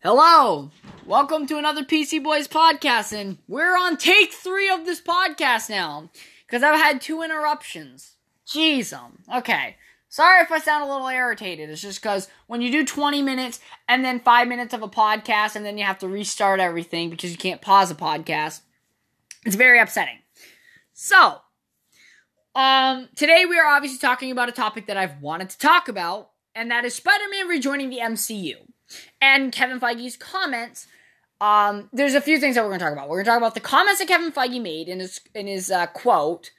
Hello, 0.00 0.70
welcome 1.04 1.44
to 1.48 1.58
another 1.58 1.82
PC 1.82 2.22
Boys 2.22 2.46
podcast, 2.46 3.12
and 3.12 3.38
we're 3.48 3.76
on 3.76 3.96
take 3.96 4.32
three 4.32 4.70
of 4.70 4.86
this 4.86 5.00
podcast 5.00 5.68
now 5.68 6.08
because 6.46 6.62
I've 6.62 6.78
had 6.78 7.00
two 7.00 7.20
interruptions. 7.20 8.14
Jeez, 8.46 8.96
um, 8.96 9.18
okay. 9.34 9.74
Sorry 10.08 10.40
if 10.40 10.52
I 10.52 10.60
sound 10.60 10.84
a 10.84 10.92
little 10.92 11.08
irritated. 11.08 11.68
It's 11.68 11.82
just 11.82 12.00
because 12.00 12.28
when 12.46 12.62
you 12.62 12.70
do 12.70 12.84
20 12.84 13.22
minutes 13.22 13.58
and 13.88 14.04
then 14.04 14.20
five 14.20 14.46
minutes 14.46 14.72
of 14.72 14.84
a 14.84 14.88
podcast 14.88 15.56
and 15.56 15.66
then 15.66 15.76
you 15.76 15.84
have 15.84 15.98
to 15.98 16.08
restart 16.08 16.60
everything 16.60 17.10
because 17.10 17.32
you 17.32 17.36
can't 17.36 17.60
pause 17.60 17.90
a 17.90 17.96
podcast, 17.96 18.60
it's 19.44 19.56
very 19.56 19.80
upsetting. 19.80 20.20
So, 20.92 21.38
um, 22.54 23.08
today 23.16 23.46
we 23.46 23.58
are 23.58 23.66
obviously 23.66 23.98
talking 23.98 24.30
about 24.30 24.48
a 24.48 24.52
topic 24.52 24.86
that 24.86 24.96
I've 24.96 25.20
wanted 25.20 25.50
to 25.50 25.58
talk 25.58 25.88
about, 25.88 26.30
and 26.54 26.70
that 26.70 26.84
is 26.84 26.94
Spider-Man 26.94 27.48
rejoining 27.48 27.90
the 27.90 27.98
MCU. 27.98 28.67
And 29.20 29.52
Kevin 29.52 29.80
Feige's 29.80 30.16
comments. 30.16 30.86
Um, 31.40 31.88
there's 31.92 32.14
a 32.14 32.20
few 32.20 32.38
things 32.38 32.54
that 32.54 32.62
we're 32.62 32.70
going 32.70 32.80
to 32.80 32.84
talk 32.84 32.92
about. 32.92 33.08
We're 33.08 33.16
going 33.16 33.26
to 33.26 33.30
talk 33.30 33.38
about 33.38 33.54
the 33.54 33.60
comments 33.60 34.00
that 34.00 34.08
Kevin 34.08 34.32
Feige 34.32 34.60
made 34.60 34.88
in 34.88 35.00
his 35.00 35.20
in 35.34 35.46
his 35.46 35.70
uh, 35.70 35.86
quote. 35.86 36.50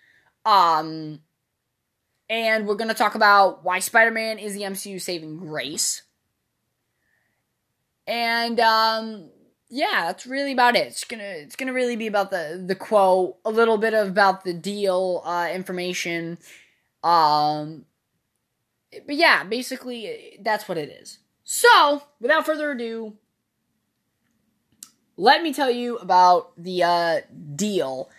Um, 0.46 1.20
and 2.30 2.68
we're 2.68 2.76
going 2.76 2.90
to 2.90 2.94
talk 2.94 3.16
about 3.16 3.64
why 3.64 3.80
Spider-Man 3.80 4.40
is 4.40 4.54
the 4.54 4.62
MCU 4.62 5.02
saving 5.02 5.38
grace. 5.38 6.04
And 8.08 8.60
um, 8.60 9.30
yeah, 9.70 10.06
that's 10.08 10.26
really 10.26 10.52
about 10.52 10.76
it. 10.76 10.88
It's 10.88 11.04
gonna 11.04 11.24
it's 11.24 11.56
gonna 11.56 11.74
really 11.74 11.96
be 11.96 12.08
about 12.08 12.32
the 12.32 12.62
the 12.66 12.76
quote, 12.76 13.38
a 13.46 13.52
little 13.52 13.78
bit 13.78 13.94
about 13.94 14.44
the 14.44 14.54
deal 14.54 15.22
uh, 15.26 15.50
information. 15.54 16.40
Um, 17.04 17.86
but 19.06 19.16
yeah, 19.16 19.44
basically 19.44 20.40
that's 20.42 20.68
what 20.68 20.80
it 20.80 20.90
is. 20.90 21.20
So, 21.52 22.04
without 22.22 22.46
further 22.46 22.70
ado, 22.70 23.16
let 25.18 25.42
me 25.42 25.52
tell 25.52 25.72
you 25.72 25.98
about 25.98 26.52
the 26.56 26.84
uh, 26.84 27.22
deal 27.56 28.12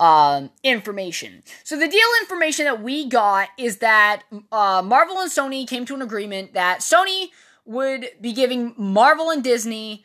um, 0.00 0.50
information. 0.64 1.44
So, 1.62 1.78
the 1.78 1.86
deal 1.86 2.08
information 2.20 2.64
that 2.64 2.82
we 2.82 3.08
got 3.08 3.50
is 3.56 3.76
that 3.76 4.24
uh, 4.50 4.82
Marvel 4.84 5.20
and 5.20 5.30
Sony 5.30 5.68
came 5.68 5.86
to 5.86 5.94
an 5.94 6.02
agreement 6.02 6.54
that 6.54 6.80
Sony 6.80 7.28
would 7.64 8.08
be 8.20 8.32
giving 8.32 8.74
Marvel 8.76 9.30
and 9.30 9.44
Disney 9.44 10.04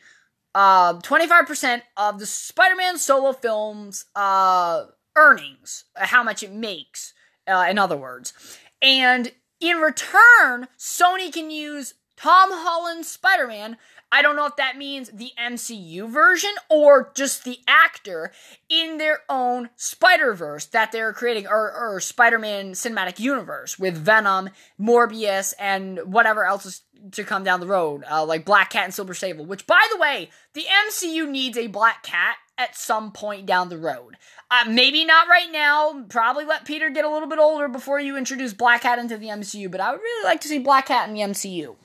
uh, 0.54 0.94
25% 1.00 1.82
of 1.96 2.20
the 2.20 2.26
Spider 2.26 2.76
Man 2.76 2.98
solo 2.98 3.32
film's 3.32 4.04
uh, 4.14 4.84
earnings, 5.16 5.86
how 5.96 6.22
much 6.22 6.44
it 6.44 6.52
makes, 6.52 7.14
uh, 7.48 7.66
in 7.68 7.78
other 7.78 7.96
words. 7.96 8.32
And 8.80 9.32
in 9.58 9.78
return, 9.78 10.68
Sony 10.78 11.32
can 11.32 11.50
use 11.50 11.94
Tom 12.20 12.50
Holland's 12.52 13.08
Spider 13.08 13.46
Man. 13.46 13.78
I 14.12 14.22
don't 14.22 14.36
know 14.36 14.46
if 14.46 14.56
that 14.56 14.76
means 14.76 15.08
the 15.10 15.30
MCU 15.40 16.08
version 16.10 16.50
or 16.68 17.12
just 17.14 17.44
the 17.44 17.60
actor 17.66 18.32
in 18.68 18.98
their 18.98 19.20
own 19.28 19.70
Spider 19.76 20.34
Verse 20.34 20.66
that 20.66 20.90
they're 20.90 21.12
creating, 21.12 21.46
or, 21.46 21.72
or 21.72 22.00
Spider 22.00 22.38
Man 22.38 22.72
cinematic 22.72 23.20
universe 23.20 23.78
with 23.78 23.96
Venom, 23.96 24.50
Morbius, 24.78 25.54
and 25.58 26.00
whatever 26.04 26.44
else 26.44 26.66
is 26.66 26.82
to 27.12 27.24
come 27.24 27.44
down 27.44 27.60
the 27.60 27.66
road, 27.66 28.04
uh, 28.10 28.24
like 28.24 28.44
Black 28.44 28.70
Cat 28.70 28.84
and 28.84 28.94
Silver 28.94 29.14
Sable. 29.14 29.46
Which, 29.46 29.66
by 29.66 29.86
the 29.92 29.98
way, 29.98 30.30
the 30.52 30.66
MCU 30.88 31.28
needs 31.28 31.56
a 31.56 31.68
Black 31.68 32.02
Cat 32.02 32.36
at 32.58 32.76
some 32.76 33.12
point 33.12 33.46
down 33.46 33.70
the 33.70 33.78
road. 33.78 34.16
Uh, 34.50 34.64
maybe 34.68 35.04
not 35.04 35.28
right 35.28 35.50
now. 35.50 36.04
Probably 36.08 36.44
let 36.44 36.64
Peter 36.64 36.90
get 36.90 37.04
a 37.04 37.10
little 37.10 37.28
bit 37.28 37.38
older 37.38 37.68
before 37.68 38.00
you 38.00 38.16
introduce 38.16 38.52
Black 38.52 38.82
Cat 38.82 38.98
into 38.98 39.16
the 39.16 39.28
MCU. 39.28 39.70
But 39.70 39.80
I 39.80 39.92
would 39.92 40.00
really 40.00 40.24
like 40.24 40.40
to 40.42 40.48
see 40.48 40.58
Black 40.58 40.86
Cat 40.86 41.08
in 41.08 41.14
the 41.14 41.20
MCU. 41.20 41.76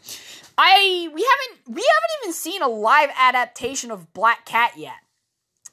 I 0.57 1.09
we 1.13 1.25
haven't 1.25 1.75
we 1.75 1.81
haven't 1.81 2.23
even 2.23 2.33
seen 2.33 2.61
a 2.61 2.67
live 2.67 3.09
adaptation 3.17 3.91
of 3.91 4.13
Black 4.13 4.45
Cat 4.45 4.73
yet. 4.77 4.95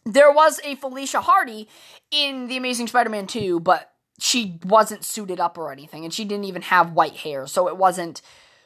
There 0.05 0.33
was 0.33 0.61
a 0.65 0.75
Felicia 0.77 1.21
Hardy 1.21 1.69
in 2.11 2.49
The 2.49 2.57
Amazing 2.57 2.89
Spider-Man 2.89 3.29
2, 3.29 3.61
but 3.61 3.93
she 4.19 4.59
wasn't 4.65 5.05
suited 5.05 5.39
up 5.39 5.57
or 5.57 5.71
anything, 5.71 6.05
and 6.05 6.13
she 6.13 6.25
didn't 6.25 6.45
even 6.45 6.63
have 6.63 6.93
white 6.93 7.17
hair, 7.17 7.47
so 7.47 7.69
it 7.69 7.77
wasn't 7.77 8.21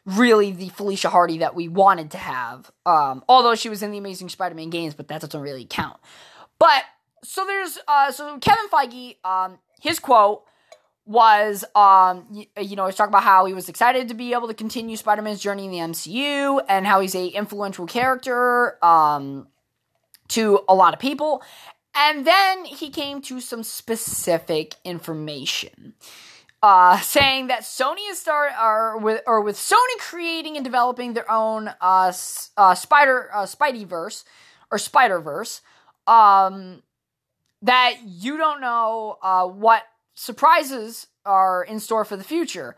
really 0.06 0.50
the 0.52 0.70
Felicia 0.70 1.10
Hardy 1.10 1.38
that 1.38 1.54
we 1.54 1.68
wanted 1.68 2.10
to 2.12 2.18
have. 2.18 2.70
Um, 2.86 3.22
although 3.28 3.54
she 3.54 3.68
was 3.68 3.82
in 3.82 3.90
the 3.90 3.98
Amazing 3.98 4.30
Spider-Man 4.30 4.70
games, 4.70 4.94
but 4.94 5.08
that 5.08 5.20
doesn't 5.20 5.40
really 5.40 5.66
count. 5.68 5.98
But 6.58 6.84
so 7.22 7.44
there's 7.44 7.78
uh, 7.86 8.12
so 8.12 8.38
Kevin 8.38 8.68
Feige, 8.70 9.16
um, 9.24 9.58
his 9.80 9.98
quote 9.98 10.44
was 11.06 11.64
um 11.74 12.26
you, 12.32 12.46
you 12.60 12.76
know 12.76 12.86
he's 12.86 12.96
talking 12.96 13.10
about 13.10 13.22
how 13.22 13.44
he 13.44 13.54
was 13.54 13.68
excited 13.68 14.08
to 14.08 14.14
be 14.14 14.32
able 14.32 14.48
to 14.48 14.54
continue 14.54 14.96
Spider-Man's 14.96 15.40
journey 15.40 15.64
in 15.64 15.70
the 15.70 15.78
MCU 15.78 16.60
and 16.68 16.86
how 16.86 17.00
he's 17.00 17.14
a 17.14 17.28
influential 17.28 17.86
character 17.86 18.84
um 18.84 19.46
to 20.28 20.60
a 20.68 20.74
lot 20.74 20.92
of 20.92 21.00
people. 21.00 21.42
And 21.94 22.26
then 22.26 22.64
he 22.66 22.90
came 22.90 23.22
to 23.22 23.40
some 23.40 23.62
specific 23.62 24.74
information 24.84 25.94
uh, 26.62 26.98
saying 27.00 27.46
that 27.46 27.62
Sony 27.62 28.10
is 28.10 28.18
start 28.18 28.52
or 28.60 28.98
with 28.98 29.22
or 29.26 29.40
with 29.40 29.56
Sony 29.56 29.98
creating 29.98 30.56
and 30.56 30.64
developing 30.64 31.14
their 31.14 31.30
own 31.30 31.68
uh, 31.80 32.12
uh 32.56 32.74
Spider 32.74 33.30
uh, 33.32 33.44
Spideyverse 33.46 34.24
or 34.70 34.78
Spider 34.78 35.20
Verse, 35.20 35.60
um, 36.06 36.82
that 37.62 37.98
you 38.04 38.36
don't 38.36 38.60
know 38.60 39.16
uh, 39.22 39.46
what 39.46 39.82
surprises 40.16 41.06
are 41.24 41.62
in 41.62 41.78
store 41.78 42.04
for 42.04 42.16
the 42.16 42.24
future, 42.24 42.76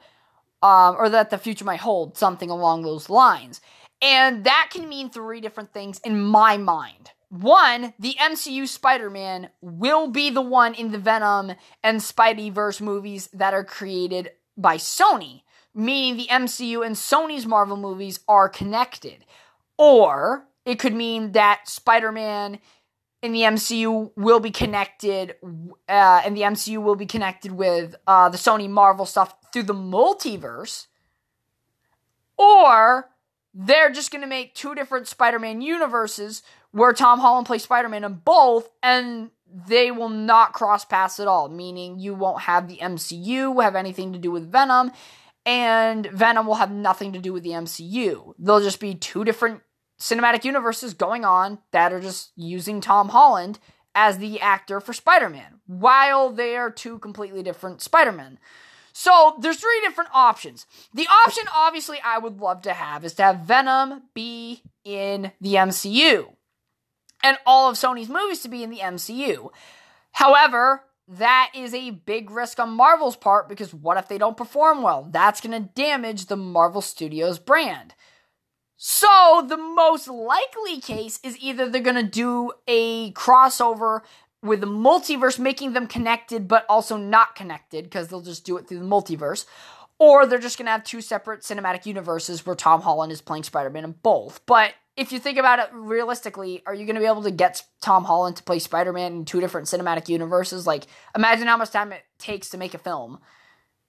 um, 0.62 0.96
or 0.98 1.08
that 1.08 1.30
the 1.30 1.38
future 1.38 1.64
might 1.64 1.80
hold, 1.80 2.18
something 2.18 2.50
along 2.50 2.82
those 2.82 3.08
lines. 3.08 3.60
And 4.02 4.44
that 4.44 4.68
can 4.70 4.88
mean 4.88 5.08
three 5.08 5.40
different 5.40 5.72
things 5.72 5.98
in 6.00 6.20
my 6.20 6.56
mind. 6.56 7.12
One, 7.30 7.94
the 7.98 8.14
MCU 8.20 8.66
Spider 8.66 9.10
Man 9.10 9.50
will 9.60 10.08
be 10.08 10.30
the 10.30 10.42
one 10.42 10.74
in 10.74 10.92
the 10.92 10.98
Venom 10.98 11.52
and 11.82 12.00
Spideyverse 12.00 12.80
movies 12.80 13.28
that 13.32 13.54
are 13.54 13.64
created 13.64 14.30
by 14.56 14.76
Sony, 14.76 15.42
meaning 15.74 16.16
the 16.16 16.28
MCU 16.28 16.84
and 16.84 16.96
Sony's 16.96 17.46
Marvel 17.46 17.76
movies 17.76 18.20
are 18.28 18.48
connected. 18.48 19.24
Or 19.76 20.46
it 20.64 20.78
could 20.78 20.94
mean 20.94 21.32
that 21.32 21.68
Spider 21.68 22.12
Man 22.12 22.60
in 23.22 23.32
the 23.32 23.40
MCU 23.40 24.10
will 24.16 24.40
be 24.40 24.50
connected, 24.50 25.34
uh, 25.88 26.22
and 26.24 26.36
the 26.36 26.42
MCU 26.42 26.82
will 26.82 26.94
be 26.94 27.06
connected 27.06 27.52
with 27.52 27.96
uh, 28.06 28.28
the 28.28 28.38
Sony 28.38 28.68
Marvel 28.68 29.06
stuff 29.06 29.34
through 29.52 29.64
the 29.64 29.74
multiverse, 29.74 30.86
or 32.36 33.10
they're 33.52 33.90
just 33.90 34.12
going 34.12 34.22
to 34.22 34.28
make 34.28 34.54
two 34.54 34.74
different 34.74 35.08
Spider 35.08 35.38
Man 35.38 35.60
universes 35.60 36.42
where 36.70 36.92
Tom 36.92 37.18
Holland 37.18 37.46
plays 37.46 37.64
Spider 37.64 37.88
Man 37.88 38.04
in 38.04 38.14
both, 38.24 38.68
and 38.82 39.30
they 39.52 39.90
will 39.90 40.10
not 40.10 40.52
cross 40.52 40.84
paths 40.84 41.18
at 41.18 41.26
all, 41.26 41.48
meaning 41.48 41.98
you 41.98 42.14
won't 42.14 42.42
have 42.42 42.68
the 42.68 42.76
MCU 42.76 43.62
have 43.62 43.74
anything 43.74 44.12
to 44.12 44.18
do 44.18 44.30
with 44.30 44.52
Venom, 44.52 44.92
and 45.44 46.06
Venom 46.06 46.46
will 46.46 46.54
have 46.54 46.70
nothing 46.70 47.14
to 47.14 47.18
do 47.18 47.32
with 47.32 47.42
the 47.42 47.50
MCU. 47.50 48.34
They'll 48.38 48.60
just 48.60 48.80
be 48.80 48.94
two 48.94 49.24
different 49.24 49.62
cinematic 49.98 50.44
universes 50.44 50.94
going 50.94 51.24
on 51.24 51.58
that 51.72 51.92
are 51.92 52.00
just 52.00 52.30
using 52.36 52.80
Tom 52.80 53.10
Holland 53.10 53.58
as 53.94 54.18
the 54.18 54.40
actor 54.40 54.80
for 54.80 54.92
Spider 54.92 55.28
Man, 55.28 55.60
while 55.66 56.30
they 56.30 56.56
are 56.56 56.70
two 56.70 56.98
completely 56.98 57.42
different 57.42 57.82
Spider 57.82 58.12
Men. 58.12 58.38
So 58.92 59.36
there's 59.40 59.58
three 59.60 59.80
different 59.82 60.10
options. 60.12 60.66
The 60.92 61.06
option, 61.06 61.44
obviously, 61.54 61.98
I 62.04 62.18
would 62.18 62.40
love 62.40 62.62
to 62.62 62.72
have 62.72 63.04
is 63.04 63.14
to 63.14 63.22
have 63.22 63.40
Venom 63.40 64.02
be 64.14 64.62
in 64.84 65.32
the 65.40 65.54
MCU 65.54 66.34
and 67.22 67.38
all 67.46 67.68
of 67.68 67.76
Sony's 67.76 68.08
movies 68.08 68.40
to 68.40 68.48
be 68.48 68.62
in 68.62 68.70
the 68.70 68.78
MCU. 68.78 69.50
However, 70.12 70.84
that 71.06 71.50
is 71.54 71.72
a 71.74 71.90
big 71.90 72.30
risk 72.30 72.60
on 72.60 72.70
Marvel's 72.70 73.16
part 73.16 73.48
because 73.48 73.72
what 73.72 73.96
if 73.96 74.08
they 74.08 74.18
don't 74.18 74.36
perform 74.36 74.82
well? 74.82 75.08
That's 75.10 75.40
going 75.40 75.60
to 75.60 75.68
damage 75.74 76.26
the 76.26 76.36
Marvel 76.36 76.82
Studios 76.82 77.38
brand. 77.38 77.94
So, 78.80 79.44
the 79.44 79.56
most 79.56 80.06
likely 80.06 80.80
case 80.80 81.18
is 81.24 81.36
either 81.40 81.68
they're 81.68 81.82
going 81.82 81.96
to 81.96 82.02
do 82.04 82.52
a 82.68 83.10
crossover 83.10 84.02
with 84.40 84.60
the 84.60 84.68
multiverse, 84.68 85.36
making 85.36 85.72
them 85.72 85.88
connected 85.88 86.46
but 86.46 86.64
also 86.68 86.96
not 86.96 87.34
connected 87.34 87.86
because 87.86 88.06
they'll 88.06 88.20
just 88.20 88.44
do 88.44 88.56
it 88.56 88.68
through 88.68 88.78
the 88.78 88.84
multiverse, 88.84 89.46
or 89.98 90.26
they're 90.26 90.38
just 90.38 90.58
going 90.58 90.66
to 90.66 90.70
have 90.70 90.84
two 90.84 91.00
separate 91.00 91.40
cinematic 91.40 91.86
universes 91.86 92.46
where 92.46 92.54
Tom 92.54 92.82
Holland 92.82 93.10
is 93.10 93.20
playing 93.20 93.42
Spider 93.42 93.68
Man 93.68 93.82
in 93.82 93.96
both. 94.00 94.46
But 94.46 94.74
if 94.96 95.10
you 95.10 95.18
think 95.18 95.38
about 95.38 95.58
it 95.58 95.70
realistically, 95.72 96.62
are 96.64 96.72
you 96.72 96.86
going 96.86 96.94
to 96.94 97.00
be 97.00 97.06
able 97.06 97.24
to 97.24 97.32
get 97.32 97.64
Tom 97.80 98.04
Holland 98.04 98.36
to 98.36 98.44
play 98.44 98.60
Spider 98.60 98.92
Man 98.92 99.12
in 99.12 99.24
two 99.24 99.40
different 99.40 99.66
cinematic 99.66 100.08
universes? 100.08 100.68
Like, 100.68 100.84
imagine 101.16 101.48
how 101.48 101.56
much 101.56 101.72
time 101.72 101.90
it 101.90 102.04
takes 102.18 102.48
to 102.50 102.58
make 102.58 102.74
a 102.74 102.78
film. 102.78 103.18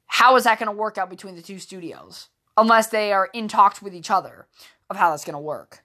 How 0.08 0.36
is 0.36 0.46
that 0.46 0.58
going 0.58 0.66
to 0.66 0.76
work 0.76 0.98
out 0.98 1.12
between 1.12 1.36
the 1.36 1.44
two 1.44 1.60
studios? 1.60 2.30
Unless 2.60 2.88
they 2.88 3.14
are 3.14 3.30
in 3.34 3.48
talks 3.48 3.82
with 3.82 3.96
each 3.96 4.12
other 4.12 4.46
of 4.90 4.98
how 4.98 5.12
that's 5.12 5.24
going 5.24 5.34
to 5.34 5.40
work. 5.40 5.84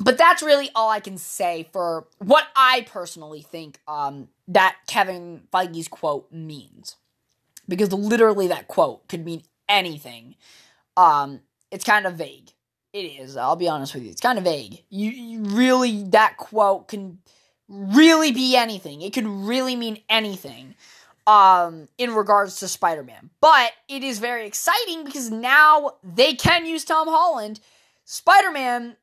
But 0.00 0.16
that's 0.16 0.42
really 0.42 0.70
all 0.74 0.88
I 0.88 1.00
can 1.00 1.18
say 1.18 1.68
for 1.70 2.06
what 2.18 2.46
I 2.56 2.86
personally 2.90 3.42
think 3.42 3.78
um, 3.86 4.28
that 4.48 4.76
Kevin 4.86 5.42
Feige's 5.52 5.86
quote 5.86 6.32
means. 6.32 6.96
Because 7.68 7.92
literally 7.92 8.48
that 8.48 8.68
quote 8.68 9.06
could 9.06 9.24
mean 9.24 9.42
anything. 9.68 10.34
Um, 10.96 11.40
it's 11.70 11.84
kind 11.84 12.06
of 12.06 12.14
vague. 12.14 12.50
It 12.94 13.04
is. 13.04 13.36
I'll 13.36 13.54
be 13.54 13.68
honest 13.68 13.94
with 13.94 14.02
you. 14.02 14.10
It's 14.10 14.20
kind 14.20 14.38
of 14.38 14.44
vague. 14.44 14.82
You, 14.88 15.10
you 15.10 15.40
really 15.42 16.04
that 16.04 16.36
quote 16.38 16.88
can 16.88 17.18
really 17.68 18.32
be 18.32 18.56
anything. 18.56 19.02
It 19.02 19.12
could 19.12 19.26
really 19.26 19.76
mean 19.76 19.98
anything 20.08 20.74
um 21.26 21.88
in 21.98 22.14
regards 22.14 22.56
to 22.60 22.68
Spider-Man. 22.68 23.30
But 23.40 23.72
it 23.88 24.02
is 24.02 24.18
very 24.18 24.46
exciting 24.46 25.04
because 25.04 25.30
now 25.30 25.92
they 26.02 26.34
can 26.34 26.66
use 26.66 26.84
Tom 26.84 27.08
Holland. 27.08 27.60
Spider-Man 28.04 28.96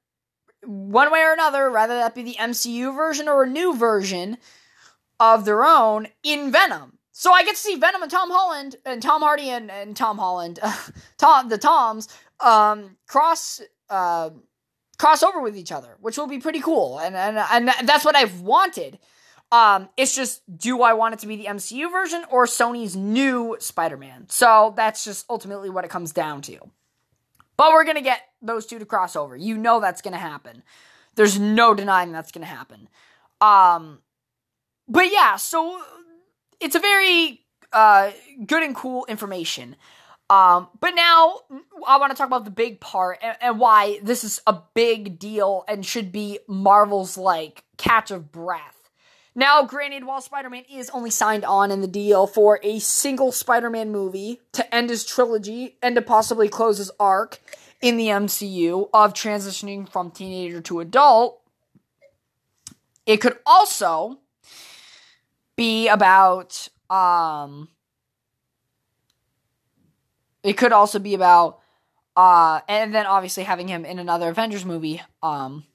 one 0.63 1.11
way 1.11 1.21
or 1.21 1.33
another, 1.33 1.69
rather 1.69 1.95
that 1.95 2.15
be 2.15 2.23
the 2.23 2.35
MCU 2.35 2.93
version 2.93 3.27
or 3.27 3.43
a 3.43 3.49
new 3.49 3.75
version 3.75 4.37
of 5.19 5.45
their 5.45 5.63
own 5.63 6.07
in 6.23 6.51
Venom. 6.51 6.97
So 7.11 7.33
I 7.33 7.43
get 7.43 7.55
to 7.55 7.61
see 7.61 7.75
Venom 7.75 8.01
and 8.01 8.11
Tom 8.11 8.29
Holland 8.29 8.77
and 8.85 9.01
Tom 9.01 9.21
Hardy 9.21 9.49
and, 9.49 9.69
and 9.69 9.95
Tom 9.95 10.17
Holland, 10.17 10.59
Tom 11.17 11.49
the 11.49 11.57
Toms, 11.57 12.07
um, 12.39 12.97
cross 13.07 13.61
uh, 13.89 14.29
cross 14.97 15.23
over 15.23 15.41
with 15.41 15.57
each 15.57 15.71
other, 15.71 15.97
which 15.99 16.17
will 16.17 16.27
be 16.27 16.39
pretty 16.39 16.61
cool. 16.61 16.99
And 16.99 17.15
and 17.15 17.37
and 17.37 17.67
that's 17.87 18.05
what 18.05 18.15
I've 18.15 18.39
wanted. 18.41 18.99
Um, 19.51 19.89
it's 19.97 20.15
just, 20.15 20.41
do 20.57 20.83
I 20.83 20.93
want 20.93 21.15
it 21.15 21.19
to 21.21 21.27
be 21.27 21.35
the 21.35 21.45
MCU 21.45 21.91
version 21.91 22.23
or 22.29 22.45
Sony's 22.45 22.95
new 22.95 23.57
Spider-Man? 23.59 24.27
So 24.29 24.73
that's 24.75 25.03
just 25.03 25.25
ultimately 25.29 25.69
what 25.69 25.85
it 25.85 25.89
comes 25.89 26.11
down 26.11 26.41
to. 26.43 26.59
But 27.57 27.73
we're 27.73 27.83
gonna 27.83 28.01
get 28.01 28.21
those 28.41 28.65
two 28.65 28.79
to 28.79 28.85
cross 28.85 29.15
over. 29.15 29.35
You 29.35 29.57
know 29.57 29.79
that's 29.79 30.01
gonna 30.01 30.17
happen. 30.17 30.63
There's 31.15 31.39
no 31.39 31.73
denying 31.73 32.11
that's 32.11 32.31
gonna 32.31 32.45
happen. 32.45 32.87
Um, 33.41 33.99
but 34.87 35.11
yeah, 35.11 35.35
so 35.35 35.81
it's 36.59 36.75
a 36.75 36.79
very 36.79 37.41
uh, 37.73 38.11
good 38.45 38.63
and 38.63 38.75
cool 38.75 39.05
information. 39.05 39.75
Um, 40.29 40.67
but 40.79 40.91
now 40.91 41.39
I 41.87 41.97
want 41.97 42.11
to 42.11 42.17
talk 42.17 42.27
about 42.27 42.45
the 42.45 42.51
big 42.51 42.79
part 42.79 43.17
and, 43.21 43.35
and, 43.41 43.59
why 43.59 43.99
this 44.03 44.23
is 44.23 44.39
a 44.45 44.61
big 44.75 45.17
deal 45.17 45.63
and 45.67 45.83
should 45.83 46.11
be 46.11 46.37
Marvel's 46.47 47.17
like 47.17 47.63
catch 47.77 48.11
of 48.11 48.31
breath. 48.31 48.78
Now, 49.35 49.63
granted, 49.63 50.05
while 50.05 50.21
Spider 50.21 50.49
Man 50.49 50.63
is 50.69 50.89
only 50.89 51.11
signed 51.11 51.45
on 51.45 51.71
in 51.71 51.81
the 51.81 51.87
deal 51.87 52.27
for 52.27 52.59
a 52.63 52.79
single 52.79 53.31
Spider 53.31 53.69
Man 53.69 53.91
movie 53.91 54.41
to 54.53 54.75
end 54.75 54.89
his 54.89 55.05
trilogy 55.05 55.77
and 55.81 55.95
to 55.95 56.01
possibly 56.01 56.49
close 56.49 56.77
his 56.77 56.91
arc 56.99 57.39
in 57.81 57.97
the 57.97 58.07
MCU 58.07 58.89
of 58.93 59.13
transitioning 59.13 59.89
from 59.89 60.11
teenager 60.11 60.61
to 60.61 60.79
adult, 60.79 61.41
it 63.05 63.17
could 63.17 63.37
also 63.45 64.19
be 65.55 65.87
about 65.87 66.67
um 66.89 67.69
it 70.43 70.53
could 70.53 70.71
also 70.71 70.99
be 70.99 71.13
about 71.13 71.59
uh 72.15 72.61
and 72.67 72.93
then 72.95 73.05
obviously 73.05 73.43
having 73.43 73.67
him 73.67 73.83
in 73.83 73.99
another 73.99 74.29
Avengers 74.29 74.65
movie 74.65 75.01
um 75.21 75.65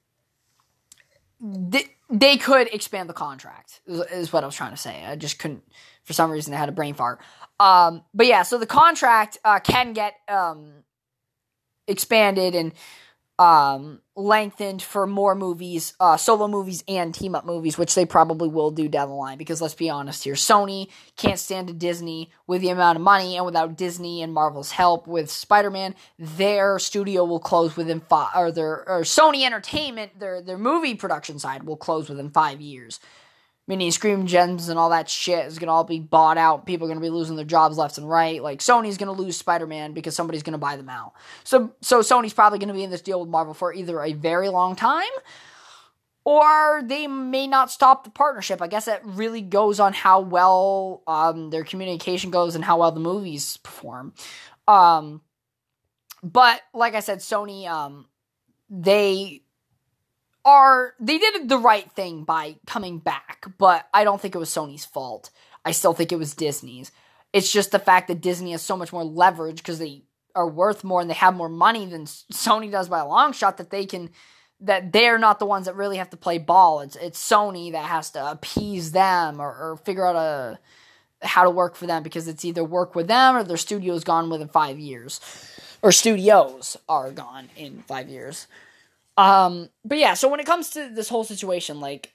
they 2.14 2.36
could 2.36 2.72
expand 2.72 3.08
the 3.08 3.14
contract 3.14 3.80
is, 3.86 4.32
what 4.32 4.44
I 4.44 4.46
was 4.46 4.54
trying 4.54 4.70
to 4.70 4.76
say. 4.76 5.04
I 5.04 5.16
just 5.16 5.38
couldn't 5.40 5.64
for 6.04 6.12
some 6.12 6.30
reason 6.30 6.54
I 6.54 6.58
had 6.58 6.68
a 6.68 6.72
brain 6.72 6.94
fart. 6.94 7.20
Um, 7.58 8.02
but 8.14 8.26
yeah, 8.26 8.42
so 8.42 8.58
the 8.58 8.66
contract 8.66 9.38
uh, 9.44 9.58
can 9.58 9.94
get 9.94 10.14
um, 10.28 10.84
expanded 11.88 12.54
and 12.54 12.72
um, 13.38 14.00
lengthened 14.14 14.80
for 14.80 15.06
more 15.06 15.34
movies, 15.34 15.94
uh, 15.98 16.16
solo 16.16 16.46
movies 16.46 16.84
and 16.86 17.12
team 17.12 17.34
up 17.34 17.44
movies, 17.44 17.76
which 17.76 17.94
they 17.94 18.06
probably 18.06 18.48
will 18.48 18.70
do 18.70 18.88
down 18.88 19.08
the 19.08 19.14
line. 19.14 19.38
Because 19.38 19.60
let's 19.60 19.74
be 19.74 19.90
honest 19.90 20.24
here, 20.24 20.34
Sony 20.34 20.88
can't 21.16 21.38
stand 21.38 21.68
a 21.68 21.72
Disney 21.72 22.30
with 22.46 22.60
the 22.60 22.68
amount 22.68 22.96
of 22.96 23.02
money, 23.02 23.36
and 23.36 23.44
without 23.44 23.76
Disney 23.76 24.22
and 24.22 24.32
Marvel's 24.32 24.70
help 24.70 25.06
with 25.06 25.30
Spider 25.30 25.70
Man, 25.70 25.94
their 26.18 26.78
studio 26.78 27.24
will 27.24 27.40
close 27.40 27.76
within 27.76 28.00
five, 28.00 28.30
or 28.36 28.52
their 28.52 28.88
or 28.88 29.02
Sony 29.02 29.44
Entertainment, 29.44 30.18
their 30.20 30.40
their 30.40 30.58
movie 30.58 30.94
production 30.94 31.38
side 31.38 31.64
will 31.64 31.76
close 31.76 32.08
within 32.08 32.30
five 32.30 32.60
years 32.60 33.00
mini 33.66 33.90
Screen 33.90 34.26
Gems 34.26 34.68
and 34.68 34.78
all 34.78 34.90
that 34.90 35.08
shit 35.08 35.46
is 35.46 35.58
gonna 35.58 35.72
all 35.72 35.84
be 35.84 36.00
bought 36.00 36.38
out. 36.38 36.66
People 36.66 36.86
are 36.86 36.88
gonna 36.88 37.00
be 37.00 37.10
losing 37.10 37.36
their 37.36 37.44
jobs 37.44 37.78
left 37.78 37.98
and 37.98 38.08
right. 38.08 38.42
Like 38.42 38.60
Sony's 38.60 38.98
gonna 38.98 39.12
lose 39.12 39.36
Spider 39.36 39.66
Man 39.66 39.92
because 39.92 40.14
somebody's 40.14 40.42
gonna 40.42 40.58
buy 40.58 40.76
them 40.76 40.88
out. 40.88 41.12
So 41.44 41.72
so 41.80 42.00
Sony's 42.00 42.34
probably 42.34 42.58
gonna 42.58 42.74
be 42.74 42.84
in 42.84 42.90
this 42.90 43.02
deal 43.02 43.20
with 43.20 43.28
Marvel 43.28 43.54
for 43.54 43.72
either 43.72 44.02
a 44.02 44.12
very 44.12 44.48
long 44.48 44.76
time 44.76 45.02
or 46.24 46.82
they 46.84 47.06
may 47.06 47.46
not 47.46 47.70
stop 47.70 48.04
the 48.04 48.10
partnership. 48.10 48.62
I 48.62 48.66
guess 48.66 48.86
that 48.86 49.04
really 49.04 49.42
goes 49.42 49.78
on 49.78 49.92
how 49.92 50.20
well 50.20 51.02
um, 51.06 51.50
their 51.50 51.64
communication 51.64 52.30
goes 52.30 52.54
and 52.54 52.64
how 52.64 52.80
well 52.80 52.92
the 52.92 53.00
movies 53.00 53.58
perform. 53.58 54.14
Um, 54.66 55.20
but 56.22 56.62
like 56.72 56.94
I 56.94 57.00
said, 57.00 57.18
Sony 57.18 57.66
um, 57.68 58.06
they 58.70 59.42
are 60.44 60.94
they 61.00 61.18
did 61.18 61.48
the 61.48 61.58
right 61.58 61.90
thing 61.92 62.24
by 62.24 62.56
coming 62.66 62.98
back, 62.98 63.46
but 63.58 63.88
I 63.94 64.04
don't 64.04 64.20
think 64.20 64.34
it 64.34 64.38
was 64.38 64.50
Sony's 64.50 64.84
fault. 64.84 65.30
I 65.64 65.72
still 65.72 65.94
think 65.94 66.12
it 66.12 66.18
was 66.18 66.34
Disney's. 66.34 66.92
It's 67.32 67.52
just 67.52 67.72
the 67.72 67.78
fact 67.78 68.08
that 68.08 68.20
Disney 68.20 68.52
has 68.52 68.62
so 68.62 68.76
much 68.76 68.92
more 68.92 69.04
leverage 69.04 69.56
because 69.56 69.78
they 69.78 70.02
are 70.34 70.48
worth 70.48 70.84
more 70.84 71.00
and 71.00 71.08
they 71.08 71.14
have 71.14 71.34
more 71.34 71.48
money 71.48 71.86
than 71.86 72.04
Sony 72.04 72.70
does 72.70 72.88
by 72.88 73.00
a 73.00 73.06
long 73.06 73.32
shot 73.32 73.56
that 73.56 73.70
they 73.70 73.86
can 73.86 74.10
that 74.60 74.92
they're 74.92 75.18
not 75.18 75.38
the 75.38 75.46
ones 75.46 75.66
that 75.66 75.76
really 75.76 75.96
have 75.96 76.10
to 76.10 76.16
play 76.16 76.38
ball. 76.38 76.80
It's 76.80 76.96
it's 76.96 77.18
Sony 77.18 77.72
that 77.72 77.84
has 77.84 78.10
to 78.10 78.30
appease 78.30 78.92
them 78.92 79.40
or, 79.40 79.48
or 79.48 79.76
figure 79.84 80.06
out 80.06 80.16
a 80.16 80.58
how 81.26 81.44
to 81.44 81.50
work 81.50 81.74
for 81.74 81.86
them 81.86 82.02
because 82.02 82.28
it's 82.28 82.44
either 82.44 82.62
work 82.62 82.94
with 82.94 83.08
them 83.08 83.36
or 83.36 83.42
their 83.42 83.56
studio's 83.56 84.04
gone 84.04 84.28
within 84.28 84.48
five 84.48 84.78
years. 84.78 85.20
Or 85.82 85.92
studios 85.92 86.76
are 86.88 87.10
gone 87.10 87.48
in 87.56 87.82
five 87.82 88.08
years. 88.08 88.46
Um, 89.16 89.68
but 89.84 89.98
yeah, 89.98 90.14
so 90.14 90.28
when 90.28 90.40
it 90.40 90.46
comes 90.46 90.70
to 90.70 90.88
this 90.88 91.08
whole 91.08 91.24
situation, 91.24 91.80
like 91.80 92.14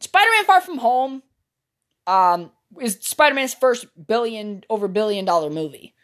Spider-Man 0.00 0.44
Far 0.44 0.60
From 0.60 0.78
Home, 0.78 1.22
um, 2.06 2.50
is 2.80 2.98
Spider-Man's 3.00 3.54
first 3.54 3.86
billion 4.06 4.64
over 4.70 4.88
billion 4.88 5.24
dollar 5.24 5.50
movie. 5.50 5.94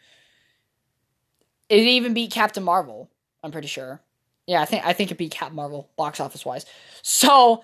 It 1.67 1.81
even 1.81 2.13
beat 2.13 2.31
Captain 2.31 2.63
Marvel. 2.63 3.09
I'm 3.43 3.51
pretty 3.51 3.67
sure. 3.67 4.01
Yeah, 4.47 4.61
I 4.61 4.65
think 4.65 4.85
I 4.85 4.93
think 4.93 5.11
it 5.11 5.17
beat 5.17 5.31
Captain 5.31 5.55
Marvel 5.55 5.89
box 5.95 6.19
office 6.19 6.45
wise. 6.45 6.65
So 7.01 7.63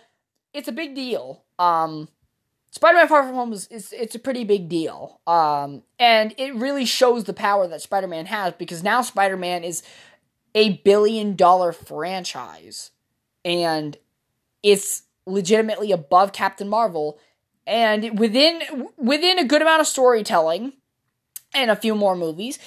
it's 0.53 0.67
a 0.67 0.71
big 0.71 0.95
deal. 0.95 1.43
Um, 1.59 2.07
Spider-Man 2.71 3.07
Far 3.07 3.23
From 3.23 3.35
Home 3.35 3.53
is, 3.53 3.67
is 3.67 3.93
it's 3.93 4.15
a 4.15 4.19
pretty 4.19 4.43
big 4.43 4.67
deal. 4.67 5.21
Um, 5.25 5.83
and 5.97 6.35
it 6.37 6.53
really 6.55 6.85
shows 6.85 7.23
the 7.23 7.33
power 7.33 7.67
that 7.67 7.81
Spider-Man 7.81 8.25
has 8.25 8.53
because 8.53 8.83
now 8.83 9.01
Spider-Man 9.01 9.63
is 9.63 9.81
a 10.55 10.77
billion 10.77 11.35
dollar 11.35 11.71
franchise 11.71 12.91
and 13.43 13.97
it's 14.63 15.03
legitimately 15.27 15.91
above 15.91 16.31
Captain 16.33 16.67
Marvel. 16.67 17.19
And 17.67 18.17
within 18.17 18.87
within 18.97 19.37
a 19.37 19.45
good 19.45 19.61
amount 19.61 19.81
of 19.81 19.87
storytelling 19.87 20.73
and 21.53 21.69
a 21.69 21.75
few 21.75 21.93
more 21.93 22.15
movies 22.15 22.57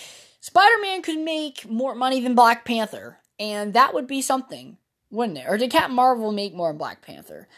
Spider-Man 0.41 1.03
could 1.03 1.19
make 1.19 1.69
more 1.69 1.95
money 1.97 2.21
than 2.21 2.35
Black 2.35 2.65
Panther. 2.65 3.19
And 3.41 3.75
that 3.75 3.95
would 3.95 4.07
be 4.07 4.23
something 4.23 4.77
wouldn't 5.11 5.39
it? 5.39 5.47
Or 5.49 5.57
did 5.57 5.71
Captain 5.71 5.97
Marvel 5.97 6.33
make 6.33 6.55
more 6.55 6.69
than 6.69 6.79
Black 6.79 7.03
Panther? 7.03 7.49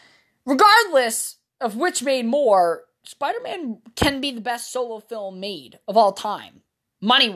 Regardless 0.45 1.37
of 1.59 1.75
which 1.75 2.01
made 2.01 2.25
more 2.25 2.85
Spider-Man 3.03 3.79
can 3.95 4.21
be 4.21 4.31
the 4.31 4.41
best 4.41 4.71
solo 4.71 4.99
film 4.99 5.39
made 5.39 5.79
of 5.87 5.97
all 5.97 6.13
time 6.13 6.61
money 7.01 7.29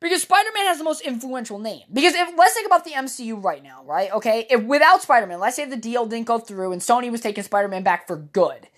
because 0.00 0.22
Spider-Man 0.22 0.66
has 0.66 0.78
the 0.78 0.84
most 0.84 1.00
influential 1.00 1.58
name. 1.58 1.82
Because 1.92 2.14
if 2.14 2.30
let's 2.36 2.54
think 2.54 2.66
about 2.66 2.84
the 2.84 2.92
MCU 2.92 3.42
right 3.42 3.62
now, 3.62 3.82
right? 3.84 4.12
Okay, 4.12 4.46
if 4.50 4.62
without 4.62 5.02
Spider-Man, 5.02 5.40
let's 5.40 5.56
say 5.56 5.64
the 5.64 5.76
deal 5.76 6.06
didn't 6.06 6.26
go 6.26 6.38
through 6.38 6.72
and 6.72 6.80
Sony 6.80 7.10
was 7.10 7.20
taking 7.20 7.44
Spider-Man 7.44 7.82
back 7.82 8.06
for 8.06 8.16
good, 8.16 8.68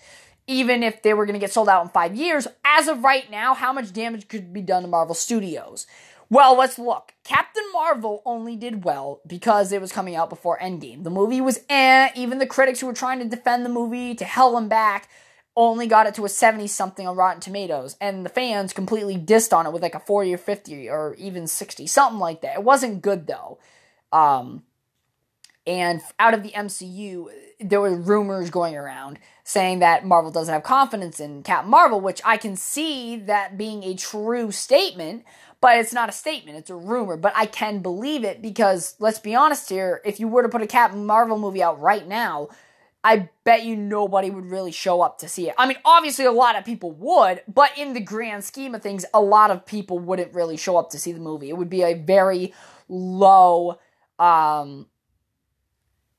even 0.47 0.81
if 0.81 1.03
they 1.03 1.13
were 1.13 1.25
going 1.25 1.33
to 1.33 1.39
get 1.39 1.51
sold 1.51 1.69
out 1.69 1.83
in 1.83 1.89
five 1.89 2.15
years, 2.15 2.47
as 2.65 2.87
of 2.87 3.03
right 3.03 3.29
now, 3.29 3.53
how 3.53 3.71
much 3.71 3.93
damage 3.93 4.27
could 4.27 4.51
be 4.51 4.61
done 4.61 4.81
to 4.81 4.87
Marvel 4.87 5.15
Studios? 5.15 5.85
Well, 6.31 6.55
let's 6.55 6.77
look. 6.77 7.13
Captain 7.23 7.63
Marvel 7.73 8.21
only 8.23 8.55
did 8.55 8.83
well 8.83 9.19
because 9.25 9.71
it 9.71 9.81
was 9.81 9.91
coming 9.91 10.15
out 10.15 10.29
before 10.29 10.59
Endgame. 10.59 11.03
The 11.03 11.09
movie 11.09 11.41
was 11.41 11.59
eh. 11.69 12.09
Even 12.15 12.37
the 12.37 12.45
critics 12.45 12.79
who 12.79 12.87
were 12.87 12.93
trying 12.93 13.19
to 13.19 13.25
defend 13.25 13.65
the 13.65 13.69
movie 13.69 14.13
to 14.13 14.25
hell 14.25 14.53
them 14.53 14.69
back 14.69 15.09
only 15.59 15.87
got 15.87 16.07
it 16.07 16.13
to 16.15 16.25
a 16.25 16.29
70 16.29 16.67
something 16.67 17.07
on 17.07 17.15
Rotten 17.15 17.41
Tomatoes, 17.41 17.97
and 17.99 18.25
the 18.25 18.29
fans 18.29 18.71
completely 18.71 19.17
dissed 19.17 19.51
on 19.51 19.65
it 19.65 19.73
with 19.73 19.81
like 19.81 19.95
a 19.95 19.99
40 19.99 20.33
or 20.33 20.37
50 20.37 20.89
or 20.89 21.15
even 21.15 21.47
60, 21.47 21.85
something 21.87 22.19
like 22.19 22.41
that. 22.41 22.55
It 22.55 22.63
wasn't 22.63 23.01
good 23.01 23.27
though. 23.27 23.59
Um, 24.11 24.63
and 25.67 26.01
out 26.17 26.33
of 26.33 26.43
the 26.43 26.51
MCU, 26.51 27.27
there 27.59 27.81
were 27.81 27.95
rumors 27.95 28.49
going 28.49 28.75
around 28.75 29.19
saying 29.43 29.79
that 29.79 30.05
Marvel 30.05 30.31
doesn't 30.31 30.53
have 30.53 30.63
confidence 30.63 31.19
in 31.19 31.43
Captain 31.43 31.69
Marvel, 31.69 31.99
which 31.99 32.21
I 32.23 32.37
can 32.37 32.55
see 32.55 33.17
that 33.17 33.57
being 33.57 33.83
a 33.83 33.95
true 33.95 34.51
statement, 34.51 35.25
but 35.59 35.77
it's 35.77 35.93
not 35.93 36.07
a 36.07 36.13
statement, 36.13 36.57
it's 36.57 36.69
a 36.69 36.75
rumor. 36.75 37.17
But 37.17 37.33
I 37.35 37.45
can 37.47 37.79
believe 37.79 38.23
it 38.23 38.41
because, 38.41 38.95
let's 38.99 39.19
be 39.19 39.35
honest 39.35 39.69
here, 39.69 40.01
if 40.05 40.19
you 40.19 40.27
were 40.27 40.43
to 40.43 40.49
put 40.49 40.61
a 40.61 40.67
Captain 40.67 41.05
Marvel 41.05 41.37
movie 41.37 41.61
out 41.61 41.81
right 41.81 42.07
now, 42.07 42.47
I 43.03 43.29
bet 43.45 43.63
you 43.63 43.75
nobody 43.77 44.29
would 44.29 44.45
really 44.45 44.71
show 44.71 45.01
up 45.01 45.19
to 45.19 45.29
see 45.29 45.47
it. 45.47 45.55
I 45.57 45.67
mean, 45.67 45.77
obviously 45.85 46.25
a 46.25 46.31
lot 46.31 46.57
of 46.57 46.65
people 46.65 46.91
would, 46.91 47.41
but 47.47 47.77
in 47.77 47.93
the 47.93 48.01
grand 48.01 48.43
scheme 48.43 48.75
of 48.75 48.81
things, 48.81 49.05
a 49.13 49.21
lot 49.21 49.51
of 49.51 49.65
people 49.65 49.99
wouldn't 49.99 50.33
really 50.33 50.57
show 50.57 50.75
up 50.75 50.89
to 50.91 50.99
see 50.99 51.13
the 51.13 51.19
movie. 51.19 51.49
It 51.49 51.57
would 51.57 51.69
be 51.69 51.83
a 51.83 51.93
very 51.93 52.53
low 52.89 53.79
um 54.17 54.87